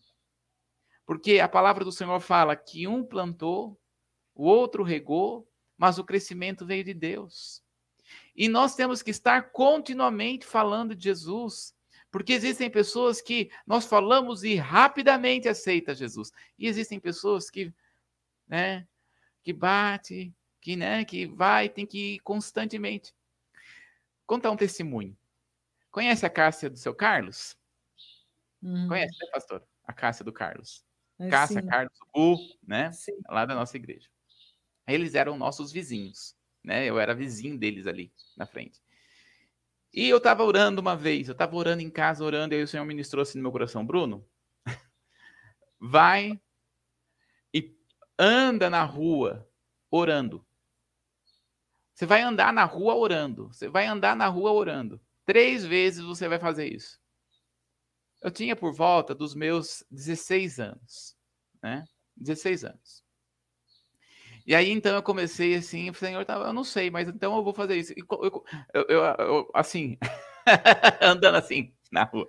Porque 1.05 1.39
a 1.39 1.47
palavra 1.47 1.85
do 1.85 1.93
Senhor 1.93 2.19
fala 2.19 2.57
que 2.57 2.85
um 2.85 3.01
plantou, 3.01 3.79
o 4.35 4.43
outro 4.43 4.83
regou, 4.83 5.49
mas 5.77 5.97
o 5.97 6.03
crescimento 6.03 6.65
veio 6.65 6.83
de 6.83 6.93
Deus. 6.93 7.63
E 8.35 8.49
nós 8.49 8.75
temos 8.75 9.01
que 9.01 9.11
estar 9.11 9.53
continuamente 9.53 10.45
falando 10.45 10.93
de 10.93 11.05
Jesus, 11.05 11.73
porque 12.11 12.33
existem 12.33 12.69
pessoas 12.69 13.21
que 13.21 13.49
nós 13.65 13.85
falamos 13.85 14.43
e 14.43 14.55
rapidamente 14.55 15.47
aceita 15.47 15.95
Jesus. 15.95 16.33
E 16.59 16.67
existem 16.67 16.99
pessoas 16.99 17.49
que, 17.49 17.73
né, 18.45 18.85
que 19.41 19.53
bate, 19.53 20.33
que, 20.63 20.77
né, 20.77 21.03
que 21.03 21.27
vai, 21.27 21.67
tem 21.67 21.85
que 21.85 22.15
ir 22.15 22.19
constantemente. 22.19 23.13
Contar 24.25 24.49
um 24.49 24.55
testemunho. 24.55 25.15
Conhece 25.91 26.25
a 26.25 26.29
Cássia 26.29 26.69
do 26.69 26.77
seu 26.77 26.95
Carlos? 26.95 27.57
Hum. 28.63 28.87
Conhece, 28.87 29.13
né, 29.19 29.29
pastor? 29.31 29.61
A 29.85 29.91
Cássia 29.91 30.23
do 30.23 30.31
Carlos. 30.31 30.85
É, 31.19 31.27
Cássia, 31.29 31.61
sim. 31.61 31.67
Carlos, 31.67 31.99
U, 32.15 32.37
né? 32.65 32.91
Sim. 32.93 33.19
Lá 33.29 33.45
da 33.45 33.53
nossa 33.53 33.75
igreja. 33.75 34.09
Eles 34.87 35.15
eram 35.15 35.37
nossos 35.37 35.69
vizinhos, 35.71 36.33
né? 36.63 36.85
Eu 36.85 36.97
era 36.97 37.13
vizinho 37.13 37.59
deles 37.59 37.85
ali 37.85 38.11
na 38.37 38.45
frente. 38.45 38.81
E 39.93 40.07
eu 40.07 40.17
estava 40.17 40.43
orando 40.43 40.79
uma 40.79 40.95
vez, 40.95 41.27
eu 41.27 41.33
estava 41.33 41.55
orando 41.57 41.81
em 41.81 41.89
casa, 41.89 42.23
orando, 42.23 42.55
e 42.55 42.57
aí 42.57 42.63
o 42.63 42.67
Senhor 42.67 42.85
ministrou 42.85 43.21
assim 43.21 43.37
no 43.37 43.43
meu 43.43 43.51
coração, 43.51 43.85
Bruno, 43.85 44.25
vai 45.79 46.41
e 47.53 47.77
anda 48.17 48.69
na 48.69 48.83
rua 48.83 49.47
orando. 49.91 50.43
Você 51.93 52.05
vai 52.05 52.21
andar 52.21 52.51
na 52.51 52.65
rua 52.65 52.95
orando. 52.95 53.47
Você 53.49 53.69
vai 53.69 53.85
andar 53.85 54.15
na 54.15 54.27
rua 54.27 54.51
orando. 54.51 54.99
Três 55.25 55.65
vezes 55.65 56.03
você 56.03 56.27
vai 56.27 56.39
fazer 56.39 56.67
isso. 56.73 56.99
Eu 58.21 58.31
tinha 58.31 58.55
por 58.55 58.73
volta 58.73 59.13
dos 59.13 59.35
meus 59.35 59.83
16 59.91 60.59
anos, 60.59 61.15
né? 61.61 61.85
16 62.15 62.63
anos. 62.63 63.03
E 64.45 64.53
aí, 64.53 64.71
então, 64.71 64.93
eu 64.95 65.03
comecei 65.03 65.55
assim, 65.55 65.89
o 65.89 65.93
Senhor, 65.93 66.25
eu 66.27 66.53
não 66.53 66.63
sei, 66.63 66.89
mas 66.89 67.07
então 67.07 67.35
eu 67.35 67.43
vou 67.43 67.53
fazer 67.53 67.77
isso. 67.77 67.93
Eu, 67.95 68.43
eu, 68.73 68.85
eu, 68.89 69.03
eu 69.03 69.51
assim, 69.53 69.97
andando 71.01 71.35
assim 71.35 71.73
na 71.91 72.03
rua. 72.03 72.27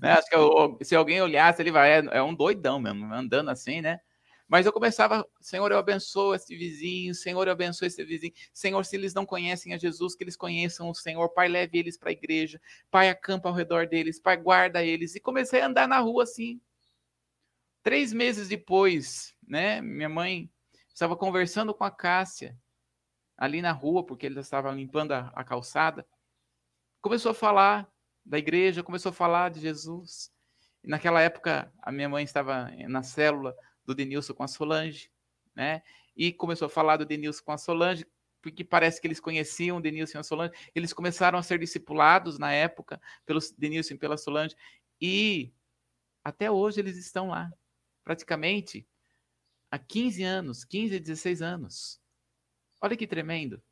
Né? 0.00 0.12
Acho 0.12 0.76
que 0.76 0.84
se 0.84 0.94
alguém 0.94 1.20
olhasse, 1.20 1.60
ele 1.60 1.72
vai, 1.72 2.00
é, 2.00 2.04
é, 2.12 2.22
um 2.22 2.34
doidão 2.34 2.78
mesmo, 2.78 3.12
andando 3.12 3.50
assim, 3.50 3.80
né? 3.80 4.00
Mas 4.48 4.64
eu 4.64 4.72
começava, 4.72 5.28
Senhor, 5.42 5.70
eu 5.70 5.76
abençoo 5.76 6.34
esse 6.34 6.56
vizinho, 6.56 7.14
Senhor, 7.14 7.46
eu 7.46 7.52
abençoo 7.52 7.86
esse 7.86 8.02
vizinho. 8.02 8.32
Senhor, 8.50 8.82
se 8.82 8.96
eles 8.96 9.12
não 9.12 9.26
conhecem 9.26 9.74
a 9.74 9.78
Jesus, 9.78 10.16
que 10.16 10.24
eles 10.24 10.38
conheçam 10.38 10.88
o 10.88 10.94
Senhor. 10.94 11.28
Pai, 11.28 11.48
leve 11.48 11.78
eles 11.78 11.98
para 11.98 12.08
a 12.08 12.12
igreja. 12.12 12.58
Pai, 12.90 13.10
acampa 13.10 13.50
ao 13.50 13.54
redor 13.54 13.86
deles. 13.86 14.18
Pai, 14.18 14.38
guarda 14.38 14.82
eles. 14.82 15.14
E 15.14 15.20
comecei 15.20 15.60
a 15.60 15.66
andar 15.66 15.86
na 15.86 15.98
rua 15.98 16.22
assim. 16.22 16.58
Três 17.82 18.10
meses 18.10 18.48
depois, 18.48 19.34
né? 19.46 19.82
Minha 19.82 20.08
mãe 20.08 20.50
estava 20.94 21.14
conversando 21.14 21.74
com 21.74 21.84
a 21.84 21.90
Cássia 21.90 22.56
ali 23.36 23.60
na 23.60 23.70
rua, 23.70 24.04
porque 24.04 24.24
ele 24.24 24.40
estava 24.40 24.72
limpando 24.72 25.12
a, 25.12 25.30
a 25.34 25.44
calçada. 25.44 26.06
Começou 27.02 27.32
a 27.32 27.34
falar 27.34 27.86
da 28.24 28.38
igreja, 28.38 28.82
começou 28.82 29.10
a 29.10 29.12
falar 29.12 29.50
de 29.50 29.60
Jesus. 29.60 30.32
Naquela 30.82 31.20
época, 31.20 31.70
a 31.82 31.92
minha 31.92 32.08
mãe 32.08 32.24
estava 32.24 32.70
na 32.88 33.02
célula 33.02 33.54
do 33.88 33.94
Denilson 33.94 34.34
com 34.34 34.42
a 34.42 34.48
Solange, 34.48 35.10
né? 35.54 35.82
E 36.14 36.30
começou 36.30 36.66
a 36.66 36.68
falar 36.68 36.98
do 36.98 37.06
Denilson 37.06 37.42
com 37.42 37.52
a 37.52 37.58
Solange, 37.58 38.06
porque 38.42 38.62
parece 38.62 39.00
que 39.00 39.06
eles 39.06 39.18
conheciam 39.18 39.78
o 39.78 39.80
Denilson 39.80 40.18
e 40.18 40.20
a 40.20 40.22
Solange. 40.22 40.52
Eles 40.74 40.92
começaram 40.92 41.38
a 41.38 41.42
ser 41.42 41.58
discipulados 41.58 42.38
na 42.38 42.52
época 42.52 43.00
pelo 43.24 43.40
Denilson 43.56 43.94
e 43.94 43.98
pela 43.98 44.18
Solange. 44.18 44.54
E 45.00 45.50
até 46.22 46.50
hoje 46.50 46.80
eles 46.80 46.98
estão 46.98 47.28
lá, 47.28 47.50
praticamente 48.04 48.86
há 49.70 49.78
15 49.78 50.22
anos, 50.22 50.64
15, 50.64 51.00
16 51.00 51.40
anos. 51.40 51.98
Olha 52.82 52.96
que 52.96 53.06
tremendo. 53.06 53.62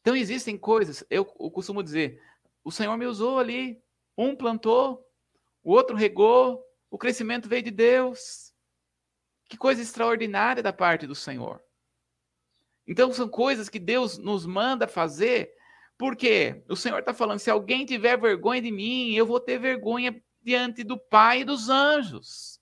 Então 0.00 0.14
existem 0.14 0.56
coisas, 0.56 1.04
eu, 1.10 1.26
eu 1.40 1.50
costumo 1.50 1.82
dizer, 1.82 2.22
o 2.62 2.70
Senhor 2.70 2.96
me 2.96 3.06
usou 3.06 3.40
ali, 3.40 3.82
um 4.16 4.36
plantou, 4.36 5.04
o 5.64 5.72
outro 5.72 5.96
regou, 5.96 6.64
o 6.88 6.96
crescimento 6.96 7.48
veio 7.48 7.64
de 7.64 7.72
Deus. 7.72 8.47
Que 9.48 9.56
coisa 9.56 9.80
extraordinária 9.80 10.62
da 10.62 10.72
parte 10.72 11.06
do 11.06 11.14
Senhor. 11.14 11.60
Então 12.86 13.12
são 13.12 13.28
coisas 13.28 13.68
que 13.68 13.78
Deus 13.78 14.18
nos 14.18 14.46
manda 14.46 14.86
fazer, 14.86 15.50
porque 15.96 16.62
o 16.68 16.76
Senhor 16.76 17.00
está 17.00 17.12
falando: 17.12 17.38
se 17.38 17.50
alguém 17.50 17.84
tiver 17.84 18.18
vergonha 18.18 18.62
de 18.62 18.70
mim, 18.70 19.14
eu 19.14 19.26
vou 19.26 19.40
ter 19.40 19.58
vergonha 19.58 20.22
diante 20.42 20.84
do 20.84 20.98
Pai 20.98 21.40
e 21.40 21.44
dos 21.44 21.68
anjos. 21.68 22.58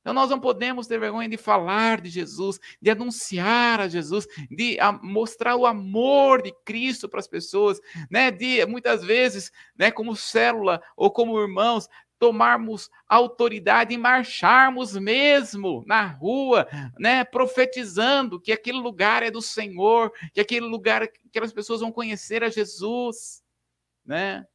Então 0.00 0.14
nós 0.14 0.30
não 0.30 0.38
podemos 0.38 0.86
ter 0.86 1.00
vergonha 1.00 1.28
de 1.28 1.36
falar 1.36 2.00
de 2.00 2.08
Jesus, 2.08 2.60
de 2.80 2.90
anunciar 2.90 3.80
a 3.80 3.88
Jesus, 3.88 4.24
de 4.48 4.78
mostrar 5.02 5.56
o 5.56 5.66
amor 5.66 6.42
de 6.42 6.54
Cristo 6.64 7.08
para 7.08 7.18
as 7.18 7.26
pessoas, 7.26 7.80
né? 8.08 8.30
De 8.30 8.64
muitas 8.66 9.02
vezes, 9.02 9.50
né, 9.76 9.90
como 9.90 10.14
célula 10.14 10.80
ou 10.96 11.10
como 11.10 11.40
irmãos, 11.40 11.88
tomarmos 12.18 12.90
autoridade 13.08 13.94
e 13.94 13.98
marcharmos 13.98 14.96
mesmo 14.96 15.84
na 15.86 16.04
rua, 16.04 16.66
né, 16.98 17.24
profetizando 17.24 18.40
que 18.40 18.52
aquele 18.52 18.78
lugar 18.78 19.22
é 19.22 19.30
do 19.30 19.42
Senhor, 19.42 20.12
que 20.32 20.40
aquele 20.40 20.66
lugar 20.66 21.06
que 21.08 21.28
aquelas 21.28 21.52
pessoas 21.52 21.80
vão 21.80 21.92
conhecer 21.92 22.42
a 22.42 22.48
Jesus, 22.48 23.42
né? 24.04 24.46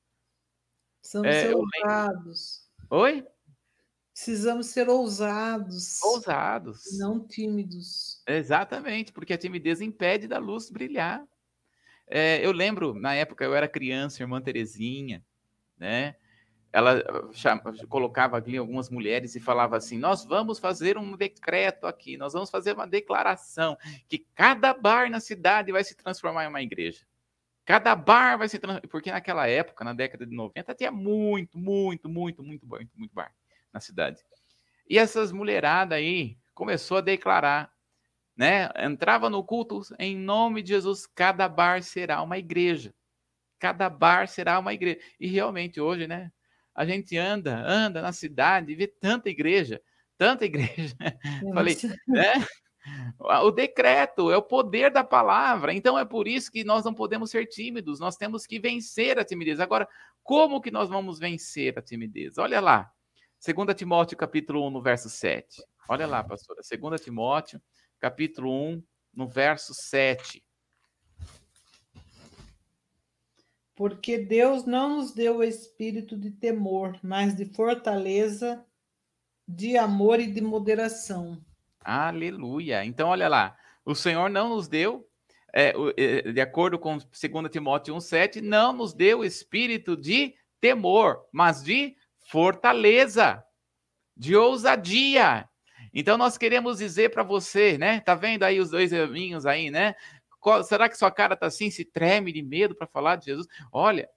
São 1.02 1.26
é, 1.26 1.52
ousados. 1.54 2.70
Oi? 2.90 3.26
Precisamos 4.14 4.68
ser 4.68 4.88
ousados. 4.90 6.02
Ousados. 6.04 6.98
Não 7.00 7.26
tímidos. 7.26 8.22
Exatamente, 8.28 9.12
porque 9.12 9.34
a 9.34 9.38
timidez 9.38 9.82
impede 9.82 10.28
da 10.28 10.38
luz 10.38 10.70
brilhar. 10.70 11.24
É, 12.08 12.46
eu 12.46 12.52
lembro, 12.52 12.94
na 12.94 13.16
época 13.16 13.44
eu 13.44 13.56
era 13.56 13.68
criança, 13.68 14.22
irmã 14.22 14.42
Terezinha, 14.42 15.26
né? 15.78 16.16
Ela 16.74 17.04
chama, 17.34 17.62
colocava 17.90 18.38
ali 18.38 18.56
algumas 18.56 18.90
mulheres 18.90 19.36
e 19.36 19.40
falava 19.40 19.76
assim: 19.76 19.98
Nós 19.98 20.24
vamos 20.24 20.58
fazer 20.58 20.98
um 20.98 21.18
decreto 21.18 21.86
aqui, 21.86 22.16
nós 22.16 22.32
vamos 22.32 22.50
fazer 22.50 22.74
uma 22.74 22.88
declaração 22.88 23.78
que 24.08 24.20
cada 24.34 24.74
bar 24.74 25.10
na 25.10 25.20
cidade 25.20 25.72
vai 25.72 25.84
se 25.84 25.96
transformar 25.96 26.46
em 26.46 26.48
uma 26.48 26.62
igreja. 26.62 27.06
Cada 27.66 27.94
bar 27.96 28.38
vai 28.38 28.48
se 28.48 28.58
transformar. 28.58 28.88
Porque 28.88 29.12
naquela 29.12 29.48
época, 29.48 29.84
na 29.84 29.94
década 29.94 30.26
de 30.26 30.34
90, 30.34 30.74
tinha 30.76 30.92
muito, 30.92 31.58
muito, 31.58 32.08
muito, 32.08 32.42
muito, 32.42 32.66
muito, 32.66 32.92
muito 32.98 33.14
bar 33.14 33.34
na 33.74 33.80
cidade. 33.80 34.24
E 34.90 34.98
essas 34.98 35.32
mulheradas 35.32 35.98
aí 35.98 36.38
começou 36.54 36.98
a 36.98 37.02
declarar, 37.02 37.72
né? 38.36 38.70
Entrava 38.78 39.30
no 39.30 39.44
culto 39.44 39.82
em 40.00 40.18
nome 40.18 40.62
de 40.62 40.70
Jesus, 40.70 41.06
cada 41.06 41.50
bar 41.50 41.84
será 41.84 42.22
uma 42.22 42.38
igreja. 42.38 42.94
Cada 43.60 43.90
bar 43.90 44.28
será 44.28 44.58
uma 44.58 44.74
igreja. 44.74 45.00
E 45.20 45.28
realmente 45.28 45.80
hoje, 45.80 46.08
né? 46.08 46.32
A 46.82 46.86
gente 46.86 47.16
anda, 47.16 47.64
anda 47.64 48.02
na 48.02 48.12
cidade 48.12 48.72
e 48.72 48.76
vê 48.76 48.88
tanta 48.88 49.30
igreja, 49.30 49.80
tanta 50.18 50.46
igreja. 50.46 50.96
Nossa. 51.44 51.54
Falei, 51.54 51.78
né? 52.08 52.34
O 53.44 53.52
decreto 53.52 54.32
é 54.32 54.38
o 54.38 54.42
poder 54.42 54.90
da 54.90 55.04
palavra. 55.04 55.76
Então 55.76 55.96
é 55.96 56.04
por 56.04 56.28
isso 56.28 56.52
que 56.52 56.64
nós 56.64 56.84
não 56.84 56.92
podemos 56.92 57.30
ser 57.30 57.46
tímidos, 57.46 58.00
nós 58.00 58.18
temos 58.18 58.48
que 58.48 58.60
vencer 58.60 59.20
a 59.20 59.24
timidez. 59.24 59.60
Agora, 59.60 59.88
como 60.24 60.60
que 60.60 60.72
nós 60.72 60.90
vamos 60.90 61.20
vencer 61.20 61.78
a 61.78 61.84
timidez? 61.84 62.40
Olha 62.40 62.60
lá. 62.60 62.92
2 63.46 63.76
Timóteo, 63.76 64.18
capítulo 64.18 64.66
1, 64.66 64.72
no 64.72 64.82
verso 64.82 65.08
7. 65.08 65.64
Olha 65.88 66.08
lá, 66.08 66.24
pastora. 66.24 66.62
2 66.68 67.00
Timóteo, 67.00 67.62
capítulo 68.00 68.52
1, 68.52 68.84
no 69.14 69.28
verso 69.28 69.72
7. 69.76 70.44
Porque 73.82 74.16
Deus 74.16 74.64
não 74.64 74.98
nos 74.98 75.12
deu 75.12 75.38
o 75.38 75.44
espírito 75.44 76.16
de 76.16 76.30
temor, 76.30 77.00
mas 77.02 77.36
de 77.36 77.46
fortaleza, 77.46 78.64
de 79.48 79.76
amor 79.76 80.20
e 80.20 80.28
de 80.28 80.40
moderação. 80.40 81.44
Aleluia. 81.84 82.86
Então, 82.86 83.10
olha 83.10 83.28
lá. 83.28 83.58
O 83.84 83.96
Senhor 83.96 84.30
não 84.30 84.50
nos 84.50 84.68
deu, 84.68 85.10
é, 85.52 85.74
é 85.98 86.32
de 86.32 86.40
acordo 86.40 86.78
com 86.78 87.00
2 87.00 87.52
Timóteo 87.52 87.96
1,7, 87.96 88.40
não 88.40 88.72
nos 88.72 88.94
deu 88.94 89.22
o 89.22 89.26
espírito 89.26 89.98
de 89.98 90.36
temor, 90.60 91.26
mas 91.32 91.64
de 91.64 91.96
fortaleza, 92.20 93.44
de 94.16 94.36
ousadia. 94.36 95.50
Então 95.92 96.20
nós 96.20 96.38
queremos 96.38 96.78
dizer 96.78 97.10
para 97.10 97.24
você, 97.24 97.80
né? 97.80 98.00
Tá 98.00 98.14
vendo 98.14 98.44
aí 98.44 98.60
os 98.60 98.70
dois 98.70 98.92
irmãos 98.92 99.48
aí, 99.48 99.72
né? 99.72 99.96
Será 100.64 100.90
que 100.90 100.98
sua 100.98 101.12
cara 101.12 101.36
tá 101.36 101.48
assim, 101.48 101.70
se 101.70 101.86
treme 101.86 102.32
de 102.32 102.42
medo 102.42 102.76
para 102.76 102.88
falar 102.88 103.16
de 103.16 103.26
Jesus? 103.26 103.48
Olha, 103.72 104.10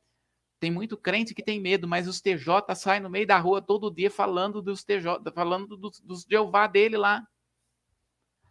tem 0.59 0.71
muito 0.71 0.97
crente 0.97 1.35
que 1.35 1.43
tem 1.43 1.61
medo, 1.61 1.87
mas 1.87 2.09
os 2.09 2.21
TJ 2.21 2.75
saem 2.75 3.01
no 3.01 3.11
meio 3.11 3.27
da 3.27 3.39
rua 3.39 3.61
todo 3.61 3.91
dia 3.91 4.11
falando 4.11 4.63
dos 4.63 4.83
TJ, 4.83 5.31
falando 5.35 5.77
dos, 5.77 6.01
dos 6.01 6.27
Jeová 6.29 6.67
dele 6.67 6.97
lá. 6.97 7.23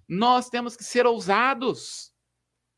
Nós 0.07 0.49
temos 0.49 0.75
que 0.75 0.83
ser 0.83 1.07
ousados 1.07 2.13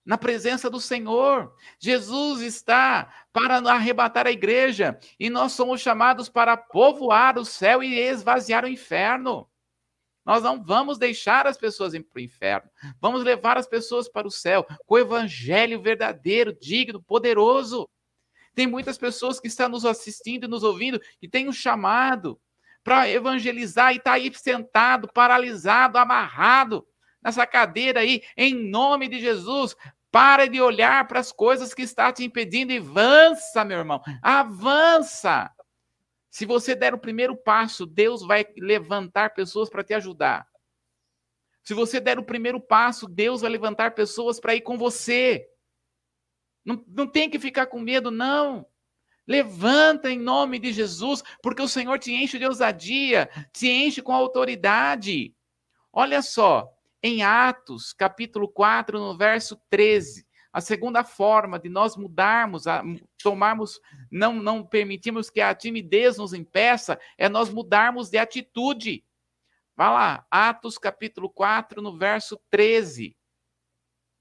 na 0.06 0.18
presença 0.18 0.70
do 0.70 0.80
Senhor. 0.80 1.54
Jesus 1.80 2.42
está 2.42 3.26
para 3.34 3.58
arrebatar 3.58 4.28
a 4.28 4.32
igreja 4.32 4.98
e 5.20 5.30
nós 5.30 5.54
somos 5.54 5.82
chamados 5.82 6.30
para 6.30 6.56
povoar 6.56 7.38
o 7.38 7.44
céu 7.44 7.84
e 7.84 8.00
esvaziar 8.00 8.64
o 8.64 8.70
inferno. 8.70 9.50
Nós 10.26 10.42
não 10.42 10.64
vamos 10.64 10.98
deixar 10.98 11.46
as 11.46 11.58
pessoas 11.58 11.94
ir 11.94 12.02
para 12.02 12.20
o 12.20 12.24
inferno. 12.24 12.70
Vamos 13.00 13.24
levar 13.24 13.58
as 13.58 13.68
pessoas 13.68 14.10
para 14.10 14.28
o 14.28 14.32
céu 14.32 14.66
com 14.86 14.96
o 14.96 15.00
evangelho 15.00 15.82
verdadeiro, 15.82 16.58
digno, 16.60 17.02
poderoso. 17.02 17.88
Tem 18.56 18.66
muitas 18.66 18.98
pessoas 18.98 19.40
que 19.40 19.48
estão 19.48 19.70
nos 19.70 19.86
assistindo 19.86 20.46
e 20.46 20.50
nos 20.50 20.64
ouvindo 20.64 21.00
que 21.20 21.28
têm 21.28 21.48
um 21.48 21.54
chamado 21.54 22.40
para 22.84 23.10
evangelizar 23.10 23.94
e 23.94 23.98
está 23.98 24.14
aí 24.14 24.32
sentado, 24.34 25.10
paralisado, 25.14 25.98
amarrado 25.98 26.86
nessa 27.22 27.46
cadeira 27.46 28.00
aí, 28.00 28.22
em 28.38 28.54
nome 28.54 29.08
de 29.08 29.20
Jesus. 29.20 29.76
Para 30.12 30.48
de 30.48 30.62
olhar 30.62 31.08
para 31.08 31.20
as 31.20 31.32
coisas 31.32 31.74
que 31.74 31.82
está 31.82 32.12
te 32.12 32.24
impedindo 32.24 32.72
e 32.72 32.78
avança, 32.78 33.66
meu 33.66 33.80
irmão. 33.80 34.02
Avança. 34.22 35.52
Se 36.36 36.46
você 36.46 36.76
der 36.76 36.94
o 36.94 36.98
primeiro 36.98 37.34
passo, 37.34 37.86
Deus 37.86 38.22
vai 38.22 38.46
levantar 38.58 39.34
pessoas 39.34 39.70
para 39.70 39.86
te 39.86 39.94
ajudar. 39.94 40.46
Se 41.64 41.74
você 41.74 41.98
der 41.98 42.20
o 42.20 42.26
primeiro 42.26 42.60
passo, 42.60 43.08
Deus 43.08 43.40
vai 43.40 43.50
levantar 43.50 43.92
pessoas 43.92 44.38
para 44.38 44.54
ir 44.54 44.60
com 44.60 44.78
você. 44.78 45.48
Não, 46.66 46.84
não 46.90 47.08
tem 47.08 47.30
que 47.30 47.40
ficar 47.40 47.68
com 47.68 47.80
medo, 47.80 48.12
não. 48.12 48.68
Levanta 49.26 50.12
em 50.12 50.20
nome 50.20 50.60
de 50.60 50.74
Jesus, 50.74 51.24
porque 51.42 51.62
o 51.62 51.70
Senhor 51.70 51.98
te 52.00 52.12
enche 52.12 52.38
de 52.38 52.46
ousadia, 52.46 53.30
te 53.54 53.70
enche 53.70 54.02
com 54.02 54.14
autoridade. 54.14 55.34
Olha 55.90 56.22
só, 56.22 56.70
em 57.02 57.24
Atos, 57.24 57.94
capítulo 57.94 58.50
4, 58.50 59.00
no 59.00 59.18
verso 59.18 59.58
13. 59.70 60.25
A 60.56 60.62
segunda 60.62 61.04
forma 61.04 61.60
de 61.60 61.68
nós 61.68 61.98
mudarmos, 61.98 62.66
a, 62.66 62.82
tomarmos, 63.22 63.78
não, 64.10 64.34
não 64.34 64.66
permitirmos 64.66 65.30
que 65.30 65.42
a 65.42 65.54
timidez 65.54 66.16
nos 66.16 66.34
impeça, 66.34 66.98
é 67.18 67.28
nós 67.28 67.50
mudarmos 67.50 68.10
de 68.10 68.18
atitude. 68.18 69.04
Vá 69.76 69.92
lá, 69.92 70.26
Atos 70.32 70.78
capítulo 70.78 71.30
4, 71.30 71.82
no 71.82 71.98
verso 71.98 72.40
13. 72.50 73.18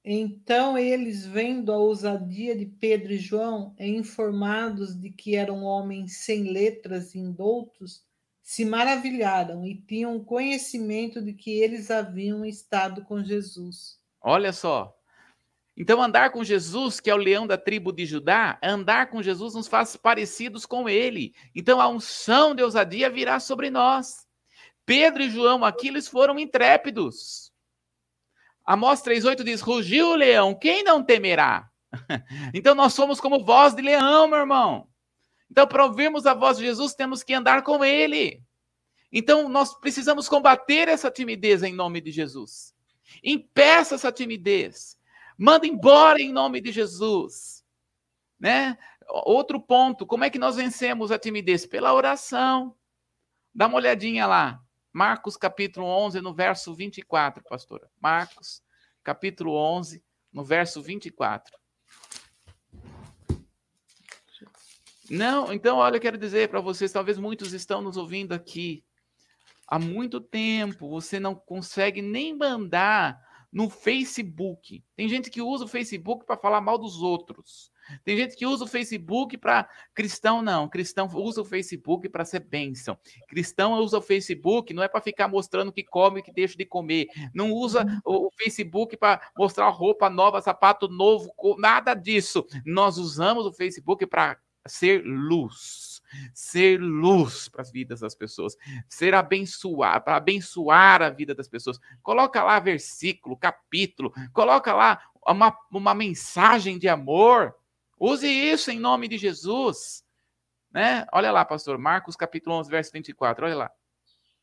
Então 0.04 0.76
eles, 0.76 1.24
vendo 1.24 1.70
a 1.70 1.76
ousadia 1.76 2.56
de 2.56 2.66
Pedro 2.66 3.12
e 3.12 3.18
João, 3.18 3.72
e 3.78 3.86
informados 3.86 5.00
de 5.00 5.10
que 5.10 5.36
eram 5.36 5.62
homens 5.62 6.16
sem 6.24 6.50
letras 6.50 7.14
e 7.14 7.20
indoutos, 7.20 8.04
se 8.42 8.64
maravilharam 8.64 9.64
e 9.64 9.76
tinham 9.76 10.18
conhecimento 10.18 11.22
de 11.22 11.32
que 11.32 11.52
eles 11.52 11.92
haviam 11.92 12.44
estado 12.44 13.04
com 13.04 13.22
Jesus. 13.22 14.00
Olha 14.20 14.52
só. 14.52 14.92
Então, 15.76 16.00
andar 16.00 16.30
com 16.30 16.44
Jesus, 16.44 17.00
que 17.00 17.10
é 17.10 17.14
o 17.14 17.18
leão 17.18 17.46
da 17.46 17.58
tribo 17.58 17.92
de 17.92 18.06
Judá, 18.06 18.58
andar 18.62 19.10
com 19.10 19.22
Jesus 19.22 19.54
nos 19.54 19.66
faz 19.66 19.96
parecidos 19.96 20.64
com 20.64 20.88
ele. 20.88 21.34
Então, 21.54 21.80
a 21.80 21.88
unção 21.88 22.54
de 22.54 22.62
ousadia 22.62 23.10
virá 23.10 23.40
sobre 23.40 23.70
nós. 23.70 24.24
Pedro 24.86 25.22
e 25.22 25.30
João 25.30 25.64
aqui, 25.64 25.88
eles 25.88 26.06
foram 26.06 26.38
intrépidos. 26.38 27.52
Amós 28.64 29.02
3,8 29.02 29.42
diz: 29.42 29.60
Rugiu 29.60 30.10
o 30.10 30.14
leão, 30.14 30.54
quem 30.54 30.84
não 30.84 31.02
temerá? 31.02 31.68
então, 32.54 32.74
nós 32.74 32.94
somos 32.94 33.20
como 33.20 33.44
voz 33.44 33.74
de 33.74 33.82
leão, 33.82 34.28
meu 34.28 34.38
irmão. 34.38 34.88
Então, 35.50 35.66
para 35.66 35.84
ouvirmos 35.84 36.24
a 36.24 36.34
voz 36.34 36.56
de 36.56 36.64
Jesus, 36.64 36.94
temos 36.94 37.22
que 37.22 37.34
andar 37.34 37.62
com 37.62 37.84
ele. 37.84 38.40
Então, 39.12 39.48
nós 39.48 39.74
precisamos 39.74 40.28
combater 40.28 40.88
essa 40.88 41.10
timidez 41.10 41.62
em 41.62 41.72
nome 41.72 42.00
de 42.00 42.10
Jesus. 42.10 42.74
Impeça 43.22 43.96
essa 43.96 44.10
timidez. 44.10 44.96
Manda 45.36 45.66
embora 45.66 46.20
em 46.20 46.32
nome 46.32 46.60
de 46.60 46.70
Jesus. 46.72 47.64
Né? 48.38 48.76
Outro 49.08 49.60
ponto, 49.60 50.06
como 50.06 50.24
é 50.24 50.30
que 50.30 50.38
nós 50.38 50.56
vencemos 50.56 51.10
a 51.10 51.18
timidez? 51.18 51.66
Pela 51.66 51.92
oração. 51.92 52.76
Dá 53.54 53.66
uma 53.66 53.76
olhadinha 53.76 54.26
lá. 54.26 54.60
Marcos 54.92 55.36
capítulo 55.36 55.86
11, 55.86 56.20
no 56.20 56.34
verso 56.34 56.72
24, 56.74 57.42
pastora. 57.44 57.90
Marcos 58.00 58.62
capítulo 59.02 59.54
11, 59.54 60.02
no 60.32 60.44
verso 60.44 60.80
24. 60.80 61.56
Não, 65.10 65.52
então, 65.52 65.76
olha, 65.78 65.96
eu 65.96 66.00
quero 66.00 66.16
dizer 66.16 66.48
para 66.48 66.60
vocês, 66.60 66.90
talvez 66.90 67.18
muitos 67.18 67.52
estão 67.52 67.82
nos 67.82 67.96
ouvindo 67.96 68.32
aqui 68.32 68.84
há 69.66 69.78
muito 69.78 70.20
tempo, 70.20 70.88
você 70.88 71.20
não 71.20 71.34
consegue 71.34 72.00
nem 72.00 72.34
mandar 72.34 73.20
no 73.54 73.70
Facebook. 73.70 74.82
Tem 74.96 75.08
gente 75.08 75.30
que 75.30 75.40
usa 75.40 75.64
o 75.64 75.68
Facebook 75.68 76.26
para 76.26 76.36
falar 76.36 76.60
mal 76.60 76.76
dos 76.76 77.00
outros. 77.00 77.72
Tem 78.04 78.16
gente 78.16 78.34
que 78.34 78.44
usa 78.44 78.64
o 78.64 78.66
Facebook 78.66 79.38
para. 79.38 79.68
Cristão 79.94 80.42
não. 80.42 80.68
Cristão 80.68 81.08
usa 81.14 81.42
o 81.42 81.44
Facebook 81.44 82.08
para 82.08 82.24
ser 82.24 82.40
bênção. 82.40 82.98
Cristão 83.28 83.74
usa 83.74 83.98
o 83.98 84.02
Facebook 84.02 84.74
não 84.74 84.82
é 84.82 84.88
para 84.88 85.00
ficar 85.00 85.28
mostrando 85.28 85.72
que 85.72 85.84
come 85.84 86.18
e 86.18 86.22
que 86.22 86.32
deixa 86.32 86.56
de 86.56 86.64
comer. 86.64 87.06
Não 87.32 87.52
usa 87.52 87.86
o 88.04 88.28
Facebook 88.36 88.96
para 88.96 89.20
mostrar 89.38 89.68
roupa 89.68 90.10
nova, 90.10 90.42
sapato 90.42 90.88
novo, 90.88 91.32
nada 91.56 91.94
disso. 91.94 92.44
Nós 92.66 92.98
usamos 92.98 93.46
o 93.46 93.52
Facebook 93.52 94.04
para 94.06 94.36
ser 94.66 95.04
luz. 95.04 95.93
Ser 96.32 96.80
luz 96.80 97.48
para 97.48 97.62
as 97.62 97.70
vidas 97.70 98.00
das 98.00 98.14
pessoas, 98.14 98.56
ser 98.88 99.14
abençoar, 99.14 100.02
para 100.02 100.16
abençoar 100.16 101.02
a 101.02 101.10
vida 101.10 101.34
das 101.34 101.48
pessoas. 101.48 101.78
Coloca 102.02 102.42
lá 102.42 102.58
versículo, 102.60 103.36
capítulo, 103.36 104.12
coloca 104.32 104.72
lá 104.72 105.00
uma, 105.26 105.56
uma 105.70 105.94
mensagem 105.94 106.78
de 106.78 106.88
amor. 106.88 107.54
Use 107.98 108.26
isso 108.26 108.70
em 108.70 108.78
nome 108.78 109.08
de 109.08 109.18
Jesus. 109.18 110.04
Né? 110.72 111.06
Olha 111.12 111.30
lá, 111.30 111.44
pastor, 111.44 111.78
Marcos 111.78 112.16
capítulo 112.16 112.56
11, 112.56 112.70
verso 112.70 112.92
24, 112.92 113.46
olha 113.46 113.54
lá. 113.54 113.70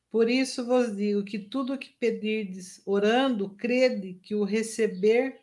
Por 0.10 0.30
isso 0.30 0.66
vos 0.66 0.96
digo 0.96 1.24
que 1.24 1.40
tudo 1.40 1.74
o 1.74 1.78
que 1.78 1.90
pedirdes 1.90 2.82
orando, 2.86 3.50
crede 3.50 4.14
que 4.16 4.36
o 4.36 4.44
receber, 4.44 5.42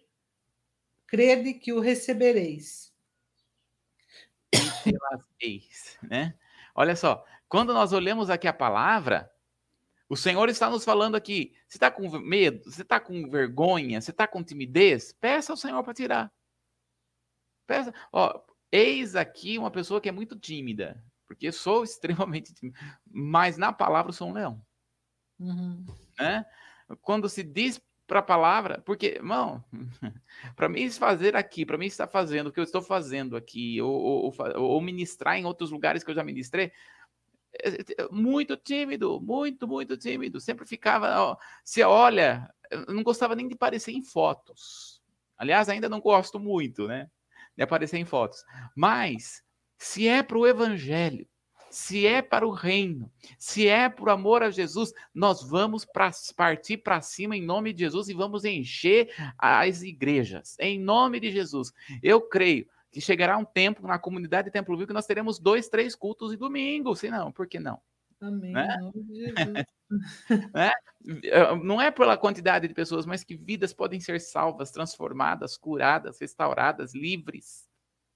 crede 1.06 1.54
que 1.54 1.72
o 1.72 1.80
recebereis 1.80 2.87
eis, 5.40 5.98
né? 6.02 6.34
Olha 6.74 6.94
só, 6.94 7.24
quando 7.48 7.72
nós 7.72 7.92
olhamos 7.92 8.30
aqui 8.30 8.46
a 8.46 8.52
palavra, 8.52 9.30
o 10.08 10.16
Senhor 10.16 10.48
está 10.48 10.70
nos 10.70 10.84
falando 10.84 11.16
aqui. 11.16 11.54
Você 11.66 11.76
está 11.76 11.90
com 11.90 12.08
medo? 12.18 12.64
Você 12.64 12.82
está 12.82 12.98
com 12.98 13.28
vergonha? 13.28 14.00
Você 14.00 14.10
está 14.10 14.26
com 14.26 14.42
timidez? 14.42 15.12
Peça 15.12 15.52
ao 15.52 15.56
Senhor 15.56 15.82
para 15.82 15.94
tirar. 15.94 16.32
Peça. 17.66 17.92
Ó, 18.12 18.40
eis 18.72 19.14
aqui 19.14 19.58
uma 19.58 19.70
pessoa 19.70 20.00
que 20.00 20.08
é 20.08 20.12
muito 20.12 20.38
tímida, 20.38 21.02
porque 21.26 21.52
sou 21.52 21.84
extremamente 21.84 22.54
tímida, 22.54 22.78
mas 23.06 23.58
na 23.58 23.72
palavra 23.72 24.12
sou 24.12 24.28
um 24.28 24.32
leão. 24.32 24.64
Uhum. 25.38 25.84
Né? 26.18 26.44
Quando 27.02 27.28
se 27.28 27.42
diz 27.42 27.80
para 28.08 28.20
a 28.20 28.22
palavra, 28.22 28.82
porque, 28.86 29.06
irmão, 29.06 29.62
para 30.56 30.68
mim 30.68 30.90
fazer 30.90 31.36
aqui, 31.36 31.66
para 31.66 31.76
mim 31.76 31.86
estar 31.86 32.08
fazendo 32.08 32.46
o 32.46 32.52
que 32.52 32.58
eu 32.58 32.64
estou 32.64 32.80
fazendo 32.80 33.36
aqui, 33.36 33.80
ou, 33.82 33.92
ou, 33.92 34.34
ou, 34.56 34.80
ministrar 34.80 35.36
em 35.36 35.44
outros 35.44 35.70
lugares 35.70 36.02
que 36.02 36.10
eu 36.10 36.14
já 36.14 36.24
ministrei, 36.24 36.72
é, 37.62 37.68
é, 37.68 37.74
é, 37.98 38.08
muito 38.10 38.56
tímido, 38.56 39.20
muito, 39.20 39.68
muito 39.68 39.94
tímido. 39.96 40.40
Sempre 40.40 40.66
ficava, 40.66 41.20
ó, 41.20 41.36
se 41.62 41.82
olha, 41.82 42.50
eu 42.70 42.86
não 42.86 43.02
gostava 43.02 43.36
nem 43.36 43.46
de 43.46 43.54
aparecer 43.54 43.92
em 43.92 44.02
fotos. 44.02 45.02
Aliás, 45.36 45.68
ainda 45.68 45.88
não 45.88 46.00
gosto 46.00 46.40
muito, 46.40 46.88
né? 46.88 47.10
De 47.54 47.62
aparecer 47.62 47.98
em 47.98 48.06
fotos. 48.06 48.42
Mas, 48.74 49.44
se 49.76 50.08
é 50.08 50.22
para 50.22 50.38
o 50.38 50.46
evangelho, 50.46 51.28
se 51.70 52.06
é 52.06 52.22
para 52.22 52.46
o 52.46 52.50
reino, 52.50 53.10
se 53.38 53.66
é 53.68 53.88
por 53.88 54.08
amor 54.08 54.42
a 54.42 54.50
Jesus, 54.50 54.92
nós 55.14 55.42
vamos 55.42 55.84
pra, 55.84 56.10
partir 56.36 56.78
para 56.78 57.00
cima 57.00 57.36
em 57.36 57.44
nome 57.44 57.72
de 57.72 57.80
Jesus 57.80 58.08
e 58.08 58.14
vamos 58.14 58.44
encher 58.44 59.10
as 59.36 59.82
igrejas, 59.82 60.56
em 60.58 60.78
nome 60.78 61.20
de 61.20 61.30
Jesus. 61.30 61.72
Eu 62.02 62.20
creio 62.20 62.66
que 62.90 63.00
chegará 63.00 63.36
um 63.36 63.44
tempo 63.44 63.86
na 63.86 63.98
comunidade 63.98 64.50
Templo 64.50 64.76
Vivo 64.76 64.88
que 64.88 64.94
nós 64.94 65.06
teremos 65.06 65.38
dois, 65.38 65.68
três 65.68 65.94
cultos 65.94 66.32
e 66.32 66.36
domingo, 66.36 66.96
se 66.96 67.10
não, 67.10 67.30
por 67.30 67.46
que 67.46 67.58
não? 67.58 67.80
Amém, 68.20 68.52
né? 68.52 68.76
em 68.76 68.82
nome 68.82 69.02
de 69.04 69.14
Jesus. 69.14 69.66
né? 70.54 70.72
Eh, 71.24 71.54
não 71.62 71.80
é 71.80 71.90
pela 71.90 72.16
quantidade 72.16 72.66
de 72.66 72.74
pessoas, 72.74 73.06
mas 73.06 73.22
que 73.22 73.36
vidas 73.36 73.72
podem 73.72 74.00
ser 74.00 74.20
salvas, 74.20 74.70
transformadas, 74.70 75.56
curadas, 75.56 76.18
restauradas, 76.20 76.94
livres. 76.94 77.67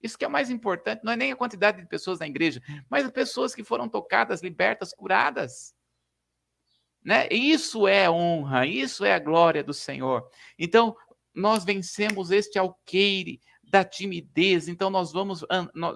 Isso 0.03 0.19
que 0.19 0.25
é 0.25 0.29
o 0.29 0.31
mais 0.31 0.51
importante, 0.51 1.05
não 1.05 1.13
é 1.13 1.17
nem 1.17 1.33
a 1.33 1.37
quantidade 1.37 1.81
de 1.81 1.87
pessoas 1.87 2.19
na 2.19 2.27
igreja, 2.27 2.61
mas 2.91 3.05
as 3.05 3.13
pessoas 3.13 3.55
que 3.55 3.63
foram 3.63 3.89
tocadas, 3.89 4.43
libertas, 4.43 4.93
curadas. 4.93 5.75
Né? 7.05 7.29
Isso 7.31 7.87
é 7.87 8.11
honra, 8.11 8.67
isso 8.67 9.05
é 9.05 9.15
a 9.15 9.19
glória 9.19 9.63
do 9.63 9.75
Senhor. 9.75 10.29
Então, 10.59 10.97
nós 11.35 11.65
vencemos 11.65 12.31
este 12.31 12.59
alqueire 12.59 13.41
da 13.73 13.83
timidez. 13.83 14.69
Então 14.69 14.91
nós 14.91 15.11
vamos, 15.11 15.43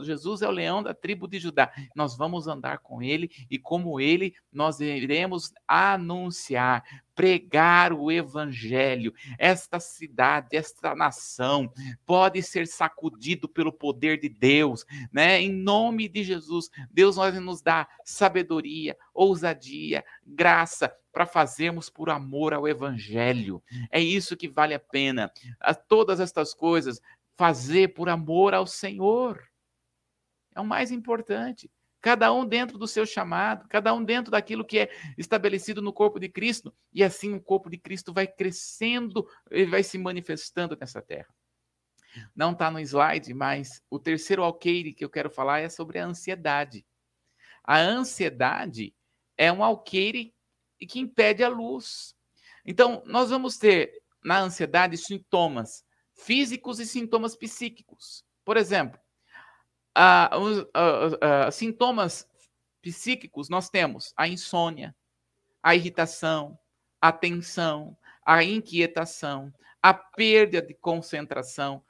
Jesus 0.02 0.40
é 0.40 0.48
o 0.48 0.50
leão 0.50 0.82
da 0.82 0.94
tribo 0.94 1.28
de 1.28 1.38
Judá. 1.38 1.70
Nós 1.94 2.16
vamos 2.16 2.48
andar 2.48 2.78
com 2.78 3.02
ele 3.02 3.30
e 3.50 3.58
como 3.58 4.00
ele 4.00 4.34
nós 4.50 4.80
iremos 4.80 5.52
anunciar, 5.68 6.82
pregar 7.14 7.92
o 7.92 8.10
evangelho. 8.10 9.12
Esta 9.38 9.78
cidade, 9.78 10.56
esta 10.56 10.94
nação 10.94 11.70
pode 12.06 12.42
ser 12.42 12.66
sacudido 12.66 13.46
pelo 13.46 13.70
poder 13.70 14.18
de 14.18 14.30
Deus, 14.30 14.86
né? 15.12 15.42
Em 15.42 15.52
nome 15.52 16.08
de 16.08 16.24
Jesus, 16.24 16.70
Deus 16.90 17.16
vai 17.16 17.30
nos 17.32 17.60
dá 17.60 17.86
sabedoria, 18.02 18.96
ousadia, 19.12 20.02
graça 20.24 20.90
para 21.16 21.24
fazermos 21.24 21.88
por 21.88 22.10
amor 22.10 22.52
ao 22.52 22.68
evangelho. 22.68 23.62
É 23.90 23.98
isso 23.98 24.36
que 24.36 24.46
vale 24.46 24.74
a 24.74 24.78
pena. 24.78 25.32
todas 25.88 26.20
estas 26.20 26.52
coisas 26.52 27.00
fazer 27.36 27.94
por 27.94 28.08
amor 28.08 28.54
ao 28.54 28.66
Senhor. 28.66 29.42
É 30.54 30.60
o 30.60 30.64
mais 30.64 30.90
importante. 30.90 31.70
Cada 32.00 32.32
um 32.32 32.46
dentro 32.46 32.78
do 32.78 32.86
seu 32.86 33.04
chamado, 33.04 33.66
cada 33.68 33.92
um 33.92 34.02
dentro 34.02 34.30
daquilo 34.30 34.64
que 34.64 34.78
é 34.78 34.90
estabelecido 35.18 35.82
no 35.82 35.92
corpo 35.92 36.20
de 36.20 36.28
Cristo, 36.28 36.72
e 36.92 37.02
assim 37.02 37.34
o 37.34 37.40
corpo 37.40 37.68
de 37.68 37.78
Cristo 37.78 38.12
vai 38.12 38.26
crescendo 38.26 39.26
e 39.50 39.64
vai 39.64 39.82
se 39.82 39.98
manifestando 39.98 40.76
nessa 40.80 41.02
terra. 41.02 41.34
Não 42.34 42.52
está 42.52 42.70
no 42.70 42.80
slide, 42.80 43.34
mas 43.34 43.82
o 43.90 43.98
terceiro 43.98 44.42
alqueire 44.42 44.94
que 44.94 45.04
eu 45.04 45.10
quero 45.10 45.30
falar 45.30 45.60
é 45.60 45.68
sobre 45.68 45.98
a 45.98 46.06
ansiedade. 46.06 46.86
A 47.64 47.78
ansiedade 47.78 48.94
é 49.36 49.52
um 49.52 49.62
alqueire 49.62 50.32
que 50.88 51.00
impede 51.00 51.42
a 51.42 51.48
luz. 51.48 52.14
Então, 52.64 53.02
nós 53.06 53.30
vamos 53.30 53.58
ter 53.58 53.92
na 54.24 54.40
ansiedade 54.40 54.96
sintomas 54.96 55.85
físicos 56.16 56.80
e 56.80 56.86
sintomas 56.86 57.36
psíquicos. 57.36 58.24
Por 58.44 58.56
exemplo, 58.56 58.98
uh, 59.96 61.52
sintomas 61.52 62.26
psíquicos 62.80 63.48
nós 63.48 63.68
temos 63.68 64.12
a 64.16 64.26
insônia, 64.26 64.94
a 65.62 65.74
irritação, 65.74 66.58
a 67.00 67.12
tensão, 67.12 67.96
a 68.24 68.42
inquietação, 68.42 69.52
a 69.82 69.92
perda 69.94 70.62
de 70.62 70.74
concentração, 70.74 71.84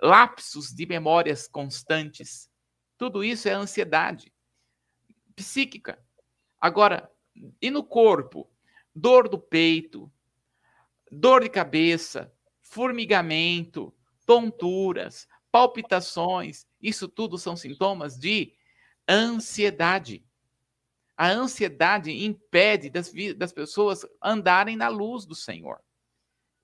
lapsos 0.00 0.72
de 0.72 0.86
memórias 0.86 1.48
constantes. 1.48 2.50
Tudo 2.96 3.24
isso 3.24 3.48
é 3.48 3.52
ansiedade 3.52 4.32
psíquica. 5.34 6.02
Agora, 6.60 7.10
e 7.60 7.70
no 7.70 7.84
corpo? 7.84 8.50
Dor 8.94 9.28
do 9.28 9.38
peito, 9.38 10.10
dor 11.10 11.42
de 11.42 11.48
cabeça, 11.48 12.32
formigamento, 12.68 13.94
tonturas, 14.26 15.26
palpitações, 15.50 16.66
isso 16.80 17.08
tudo 17.08 17.38
são 17.38 17.56
sintomas 17.56 18.18
de 18.18 18.52
ansiedade. 19.08 20.24
A 21.16 21.28
ansiedade 21.28 22.12
impede 22.12 22.90
das, 22.90 23.12
das 23.36 23.52
pessoas 23.52 24.06
andarem 24.22 24.76
na 24.76 24.88
luz 24.88 25.24
do 25.24 25.34
Senhor. 25.34 25.80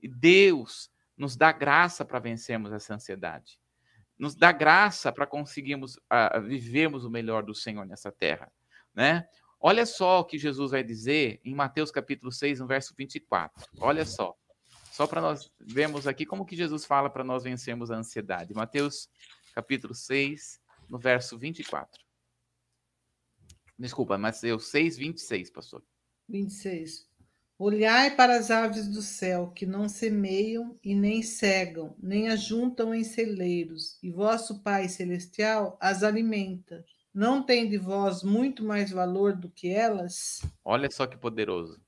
E 0.01 0.07
Deus 0.07 0.91
nos 1.17 1.37
dá 1.37 1.51
graça 1.51 2.05
para 2.05 2.19
vencermos 2.19 2.73
essa 2.73 2.95
ansiedade. 2.95 3.59
Nos 4.19 4.35
dá 4.35 4.53
graça 4.53 5.11
para 5.11 5.27
conseguirmos 5.27 5.97
uh, 5.97 6.41
vivermos 6.43 7.05
o 7.05 7.11
melhor 7.11 7.43
do 7.43 7.55
Senhor 7.55 7.85
nessa 7.87 8.13
terra, 8.13 8.53
né? 8.95 9.27
Olha 9.59 9.87
só 9.87 10.21
o 10.21 10.25
que 10.25 10.39
Jesus 10.39 10.73
vai 10.73 10.85
dizer 10.85 11.41
em 11.43 11.55
Mateus 11.55 11.91
capítulo 11.91 12.31
6, 12.31 12.61
no 12.61 12.67
verso 12.67 12.95
24. 12.97 13.67
Olha 13.81 14.05
só. 14.05 14.37
Só 14.95 15.09
para 15.09 15.21
nós 15.21 15.51
vermos 15.59 16.07
aqui 16.07 16.25
como 16.25 16.47
que 16.47 16.55
Jesus 16.55 16.85
fala 16.85 17.11
para 17.11 17.25
nós 17.25 17.43
vencermos 17.43 17.91
a 17.91 17.97
ansiedade. 17.97 18.55
Mateus 18.55 19.09
capítulo 19.53 19.93
6, 19.93 20.61
no 20.89 21.01
verso 21.01 21.37
24. 21.37 22.01
Desculpa, 23.77 24.17
Mateus 24.17 24.69
6, 24.69 24.97
26, 24.97 25.51
pastor. 25.51 25.83
26. 26.29 27.09
Olhai 27.59 28.15
para 28.15 28.37
as 28.37 28.53
aves 28.53 28.87
do 28.87 29.03
céu, 29.03 29.51
que 29.51 29.67
não 29.67 29.89
semeiam 29.89 30.79
e 30.81 30.95
nem 30.95 31.25
cegam, 31.25 31.97
nem 32.01 32.29
ajuntam 32.29 32.95
em 32.95 33.03
celeiros, 33.03 33.99
e 34.01 34.13
vosso 34.13 34.63
Pai 34.63 34.89
Celestial 34.89 35.77
as 35.81 36.05
alimenta. 36.05 36.85
Não 37.13 37.43
tem 37.43 37.69
de 37.69 37.79
vós 37.79 38.23
muito 38.23 38.65
mais 38.65 38.93
valor 38.93 39.35
do 39.35 39.51
que 39.51 39.71
elas? 39.71 40.41
Olha 40.65 40.89
só 40.89 41.05
que 41.05 41.17
poderoso. 41.17 41.84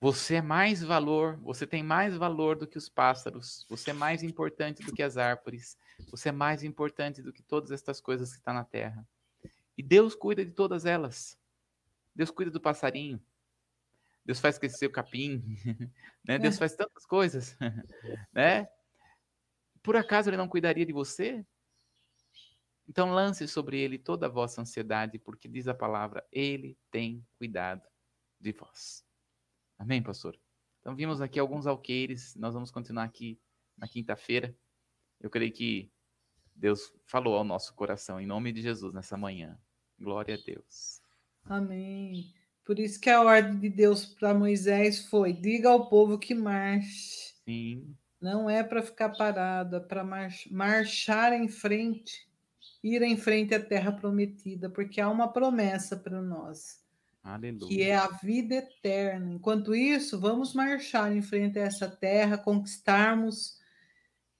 Você 0.00 0.36
é 0.36 0.42
mais 0.42 0.80
valor, 0.80 1.36
você 1.38 1.66
tem 1.66 1.82
mais 1.82 2.16
valor 2.16 2.56
do 2.56 2.68
que 2.68 2.78
os 2.78 2.88
pássaros, 2.88 3.66
você 3.68 3.90
é 3.90 3.92
mais 3.92 4.22
importante 4.22 4.80
do 4.84 4.92
que 4.92 5.02
as 5.02 5.16
árvores, 5.16 5.76
você 6.08 6.28
é 6.28 6.32
mais 6.32 6.62
importante 6.62 7.20
do 7.20 7.32
que 7.32 7.42
todas 7.42 7.72
estas 7.72 8.00
coisas 8.00 8.30
que 8.30 8.38
estão 8.38 8.54
tá 8.54 8.60
na 8.60 8.64
terra. 8.64 9.06
E 9.76 9.82
Deus 9.82 10.14
cuida 10.14 10.44
de 10.44 10.52
todas 10.52 10.84
elas. 10.84 11.36
Deus 12.14 12.30
cuida 12.30 12.50
do 12.50 12.60
passarinho. 12.60 13.20
Deus 14.24 14.38
faz 14.38 14.56
crescer 14.56 14.86
o 14.86 14.92
capim, 14.92 15.42
né? 16.22 16.38
Deus 16.38 16.54
é. 16.56 16.58
faz 16.58 16.76
tantas 16.76 17.04
coisas, 17.04 17.56
né? 18.32 18.68
Por 19.82 19.96
acaso 19.96 20.30
ele 20.30 20.36
não 20.36 20.48
cuidaria 20.48 20.86
de 20.86 20.92
você? 20.92 21.44
Então 22.88 23.10
lance 23.10 23.48
sobre 23.48 23.80
ele 23.80 23.98
toda 23.98 24.26
a 24.26 24.30
vossa 24.30 24.60
ansiedade, 24.60 25.18
porque 25.18 25.48
diz 25.48 25.66
a 25.66 25.74
palavra, 25.74 26.24
ele 26.30 26.78
tem 26.90 27.26
cuidado 27.36 27.82
de 28.40 28.52
vós. 28.52 29.07
Amém, 29.78 30.02
pastor? 30.02 30.38
Então 30.80 30.96
vimos 30.96 31.20
aqui 31.20 31.38
alguns 31.38 31.66
alqueires, 31.66 32.34
nós 32.34 32.52
vamos 32.52 32.70
continuar 32.70 33.04
aqui 33.04 33.40
na 33.76 33.86
quinta-feira. 33.86 34.56
Eu 35.20 35.30
creio 35.30 35.52
que 35.52 35.90
Deus 36.54 36.92
falou 37.06 37.36
ao 37.36 37.44
nosso 37.44 37.72
coração, 37.74 38.20
em 38.20 38.26
nome 38.26 38.52
de 38.52 38.60
Jesus, 38.60 38.92
nessa 38.92 39.16
manhã. 39.16 39.56
Glória 39.98 40.34
a 40.34 40.38
Deus. 40.38 41.00
Amém. 41.44 42.34
Por 42.64 42.78
isso 42.78 43.00
que 43.00 43.08
a 43.08 43.22
ordem 43.22 43.58
de 43.58 43.70
Deus 43.70 44.04
para 44.04 44.34
Moisés 44.34 45.06
foi: 45.06 45.32
diga 45.32 45.70
ao 45.70 45.88
povo 45.88 46.18
que 46.18 46.34
marche. 46.34 47.34
Sim. 47.44 47.96
Não 48.20 48.50
é 48.50 48.64
para 48.64 48.82
ficar 48.82 49.10
parado, 49.10 49.76
é 49.76 49.80
para 49.80 50.04
marchar 50.50 51.32
em 51.32 51.48
frente, 51.48 52.28
ir 52.82 53.00
em 53.02 53.16
frente 53.16 53.54
à 53.54 53.64
terra 53.64 53.92
prometida, 53.92 54.68
porque 54.68 55.00
há 55.00 55.08
uma 55.08 55.32
promessa 55.32 55.96
para 55.96 56.20
nós. 56.20 56.84
Aleluia. 57.28 57.68
que 57.68 57.82
é 57.82 57.94
a 57.94 58.08
vida 58.08 58.54
eterna. 58.54 59.34
Enquanto 59.34 59.74
isso, 59.74 60.18
vamos 60.18 60.54
marchar 60.54 61.14
em 61.14 61.20
frente 61.20 61.58
a 61.58 61.62
essa 61.62 61.86
terra, 61.86 62.38
conquistarmos, 62.38 63.58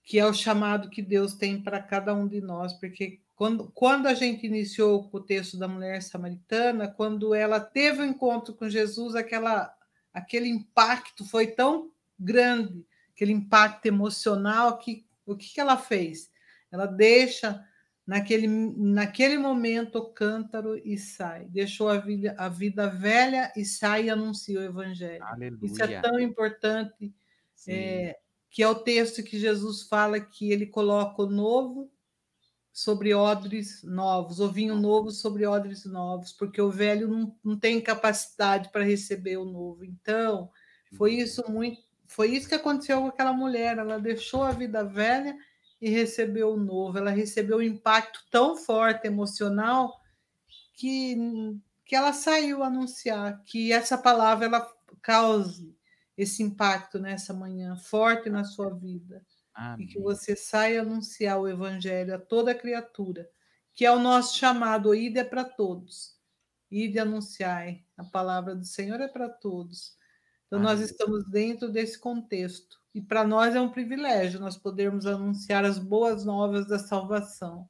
que 0.03 0.17
é 0.17 0.25
o 0.25 0.33
chamado 0.33 0.89
que 0.89 1.01
Deus 1.01 1.35
tem 1.35 1.61
para 1.61 1.79
cada 1.81 2.15
um 2.15 2.27
de 2.27 2.41
nós, 2.41 2.73
porque 2.73 3.19
quando, 3.35 3.71
quando 3.75 4.07
a 4.07 4.13
gente 4.15 4.47
iniciou 4.47 5.07
o 5.11 5.19
texto 5.19 5.55
da 5.55 5.67
mulher 5.67 6.01
samaritana, 6.01 6.87
quando 6.87 7.35
ela 7.35 7.59
teve 7.59 8.01
o 8.01 8.03
um 8.03 8.07
encontro 8.07 8.55
com 8.55 8.67
Jesus, 8.67 9.15
aquela, 9.15 9.71
aquele 10.11 10.49
impacto 10.49 11.23
foi 11.23 11.45
tão 11.47 11.91
grande, 12.19 12.83
aquele 13.13 13.31
impacto 13.31 13.85
emocional, 13.85 14.79
que 14.79 15.05
o 15.27 15.35
que, 15.35 15.53
que 15.53 15.61
ela 15.61 15.77
fez? 15.77 16.31
Ela 16.71 16.87
deixa 16.87 17.63
Naquele, 18.09 18.47
naquele 18.47 19.37
momento, 19.37 19.99
o 19.99 20.05
cântaro 20.05 20.75
e 20.83 20.97
sai. 20.97 21.45
Deixou 21.45 21.89
a 21.89 21.99
vida, 21.99 22.33
a 22.39 22.49
vida 22.49 22.89
velha 22.89 23.53
e 23.55 23.63
sai 23.63 24.05
e 24.05 24.09
anuncia 24.09 24.59
o 24.59 24.63
evangelho. 24.63 25.23
Aleluia. 25.23 25.59
Isso 25.63 25.83
é 25.83 26.01
tão 26.01 26.19
importante, 26.19 27.13
é, 27.67 28.17
que 28.49 28.63
é 28.63 28.67
o 28.67 28.73
texto 28.73 29.21
que 29.21 29.37
Jesus 29.37 29.83
fala 29.83 30.19
que 30.19 30.51
ele 30.51 30.65
coloca 30.65 31.21
o 31.21 31.29
novo 31.29 31.91
sobre 32.73 33.13
odres 33.13 33.83
novos, 33.83 34.39
o 34.39 34.51
vinho 34.51 34.73
novo 34.73 35.11
sobre 35.11 35.45
odres 35.45 35.85
novos, 35.85 36.31
porque 36.31 36.59
o 36.59 36.71
velho 36.71 37.07
não, 37.07 37.37
não 37.43 37.59
tem 37.59 37.79
capacidade 37.79 38.71
para 38.71 38.83
receber 38.83 39.37
o 39.37 39.45
novo. 39.45 39.85
Então, 39.85 40.49
foi 40.97 41.13
isso 41.13 41.43
muito, 41.47 41.79
foi 42.07 42.29
isso 42.29 42.49
que 42.49 42.55
aconteceu 42.55 43.01
com 43.01 43.07
aquela 43.07 43.33
mulher. 43.33 43.77
Ela 43.77 43.99
deixou 43.99 44.41
a 44.41 44.51
vida 44.51 44.83
velha 44.83 45.37
e 45.81 45.89
recebeu 45.89 46.53
o 46.53 46.57
novo. 46.57 46.97
Ela 46.97 47.11
recebeu 47.11 47.57
um 47.57 47.61
impacto 47.61 48.23
tão 48.29 48.55
forte 48.55 49.07
emocional 49.07 49.99
que, 50.73 51.15
que 51.85 51.95
ela 51.95 52.13
saiu 52.13 52.63
anunciar 52.63 53.43
que 53.43 53.71
essa 53.71 53.97
palavra 53.97 54.45
ela 54.45 54.73
cause 55.01 55.77
esse 56.17 56.43
impacto 56.43 56.99
nessa 56.99 57.33
manhã 57.33 57.77
forte 57.77 58.29
na 58.29 58.43
sua 58.43 58.69
vida. 58.69 59.25
Amém. 59.53 59.85
E 59.85 59.89
que 59.89 59.99
você 59.99 60.35
saia 60.35 60.81
anunciar 60.81 61.39
o 61.39 61.47
evangelho 61.47 62.13
a 62.15 62.19
toda 62.19 62.55
criatura, 62.55 63.29
que 63.73 63.85
é 63.85 63.91
o 63.91 63.99
nosso 63.99 64.37
chamado, 64.37 64.93
ide 64.93 65.19
é 65.19 65.23
para 65.23 65.43
todos. 65.43 66.17
Ide 66.69 66.99
anunciar 66.99 67.65
A 67.97 68.03
palavra 68.03 68.55
do 68.55 68.65
Senhor 68.65 68.99
é 68.99 69.07
para 69.07 69.29
todos. 69.29 69.97
Então, 70.45 70.59
Amém. 70.59 70.71
nós 70.71 70.81
estamos 70.81 71.29
dentro 71.29 71.71
desse 71.71 71.97
contexto 71.97 72.78
e 72.93 73.01
para 73.01 73.23
nós 73.23 73.55
é 73.55 73.61
um 73.61 73.69
privilégio 73.69 74.39
nós 74.39 74.57
podermos 74.57 75.05
anunciar 75.05 75.63
as 75.63 75.77
boas 75.77 76.25
novas 76.25 76.67
da 76.67 76.79
salvação. 76.79 77.69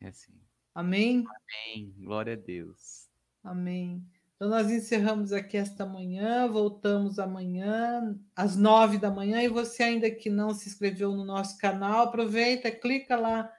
É 0.00 0.08
assim. 0.08 0.32
Amém? 0.74 1.24
Amém. 1.26 1.94
Glória 1.98 2.34
a 2.34 2.36
Deus. 2.36 3.08
Amém. 3.42 4.04
Então, 4.34 4.50
nós 4.50 4.70
encerramos 4.70 5.32
aqui 5.32 5.56
esta 5.56 5.86
manhã, 5.86 6.46
voltamos 6.46 7.18
amanhã, 7.18 8.14
às 8.34 8.54
nove 8.54 8.98
da 8.98 9.10
manhã. 9.10 9.42
E 9.42 9.48
você 9.48 9.84
ainda 9.84 10.10
que 10.10 10.28
não 10.28 10.52
se 10.52 10.68
inscreveu 10.68 11.12
no 11.12 11.24
nosso 11.24 11.56
canal, 11.56 12.02
aproveita, 12.02 12.70
clica 12.70 13.16
lá, 13.16 13.50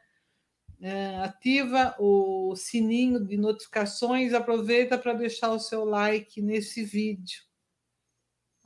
é, 0.79 1.17
ativa 1.17 1.95
o 1.97 2.55
sininho 2.55 3.25
de 3.25 3.35
notificações, 3.35 4.35
aproveita 4.35 4.95
para 4.99 5.13
deixar 5.13 5.49
o 5.49 5.59
seu 5.59 5.83
like 5.83 6.39
nesse 6.39 6.83
vídeo. 6.83 7.46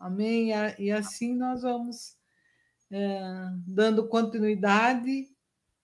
Amém? 0.02 0.50
E 0.80 0.92
assim 0.92 1.36
nós 1.36 1.62
vamos 1.62 2.18
é, 2.90 3.22
dando 3.68 4.08
continuidade 4.08 5.28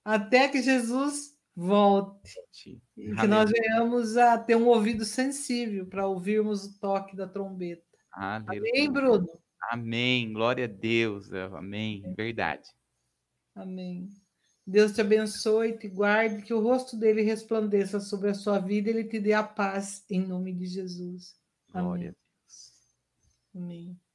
até 0.04 0.50
que 0.50 0.60
Jesus 0.60 1.38
volte. 1.56 2.40
E 2.98 3.16
que 3.16 3.28
nós 3.28 3.52
venhamos 3.52 4.18
a 4.18 4.40
ter 4.40 4.56
um 4.56 4.66
ouvido 4.66 5.06
sensível 5.06 5.86
para 5.86 6.08
ouvirmos 6.08 6.66
o 6.66 6.80
toque 6.80 7.16
da 7.16 7.28
trombeta. 7.28 7.84
Aleluia. 8.12 8.72
Amém, 8.72 8.92
Bruno? 8.92 9.40
Amém. 9.70 10.34
Glória 10.34 10.66
a 10.66 10.68
Deus. 10.68 11.32
Amém. 11.32 12.02
Verdade. 12.16 12.68
Amém. 13.54 14.10
Deus 14.66 14.94
te 14.94 15.02
abençoe, 15.02 15.78
te 15.78 15.88
guarde, 15.88 16.42
que 16.42 16.54
o 16.54 16.60
rosto 16.60 16.98
dele 16.98 17.22
resplandeça 17.22 18.00
sobre 18.00 18.32
a 18.32 18.34
sua 18.34 18.58
vida 18.58 18.90
e 18.90 18.94
ele 18.94 19.04
te 19.06 19.20
dê 19.20 19.34
a 19.34 19.44
paz 19.44 20.04
em 20.10 20.26
nome 20.26 20.54
de 20.54 20.66
Jesus. 20.66 21.40
Amém. 21.72 21.86
Glória 21.86 22.10
a 22.10 22.12
Deus. 22.12 22.74
Amém. 23.56 24.07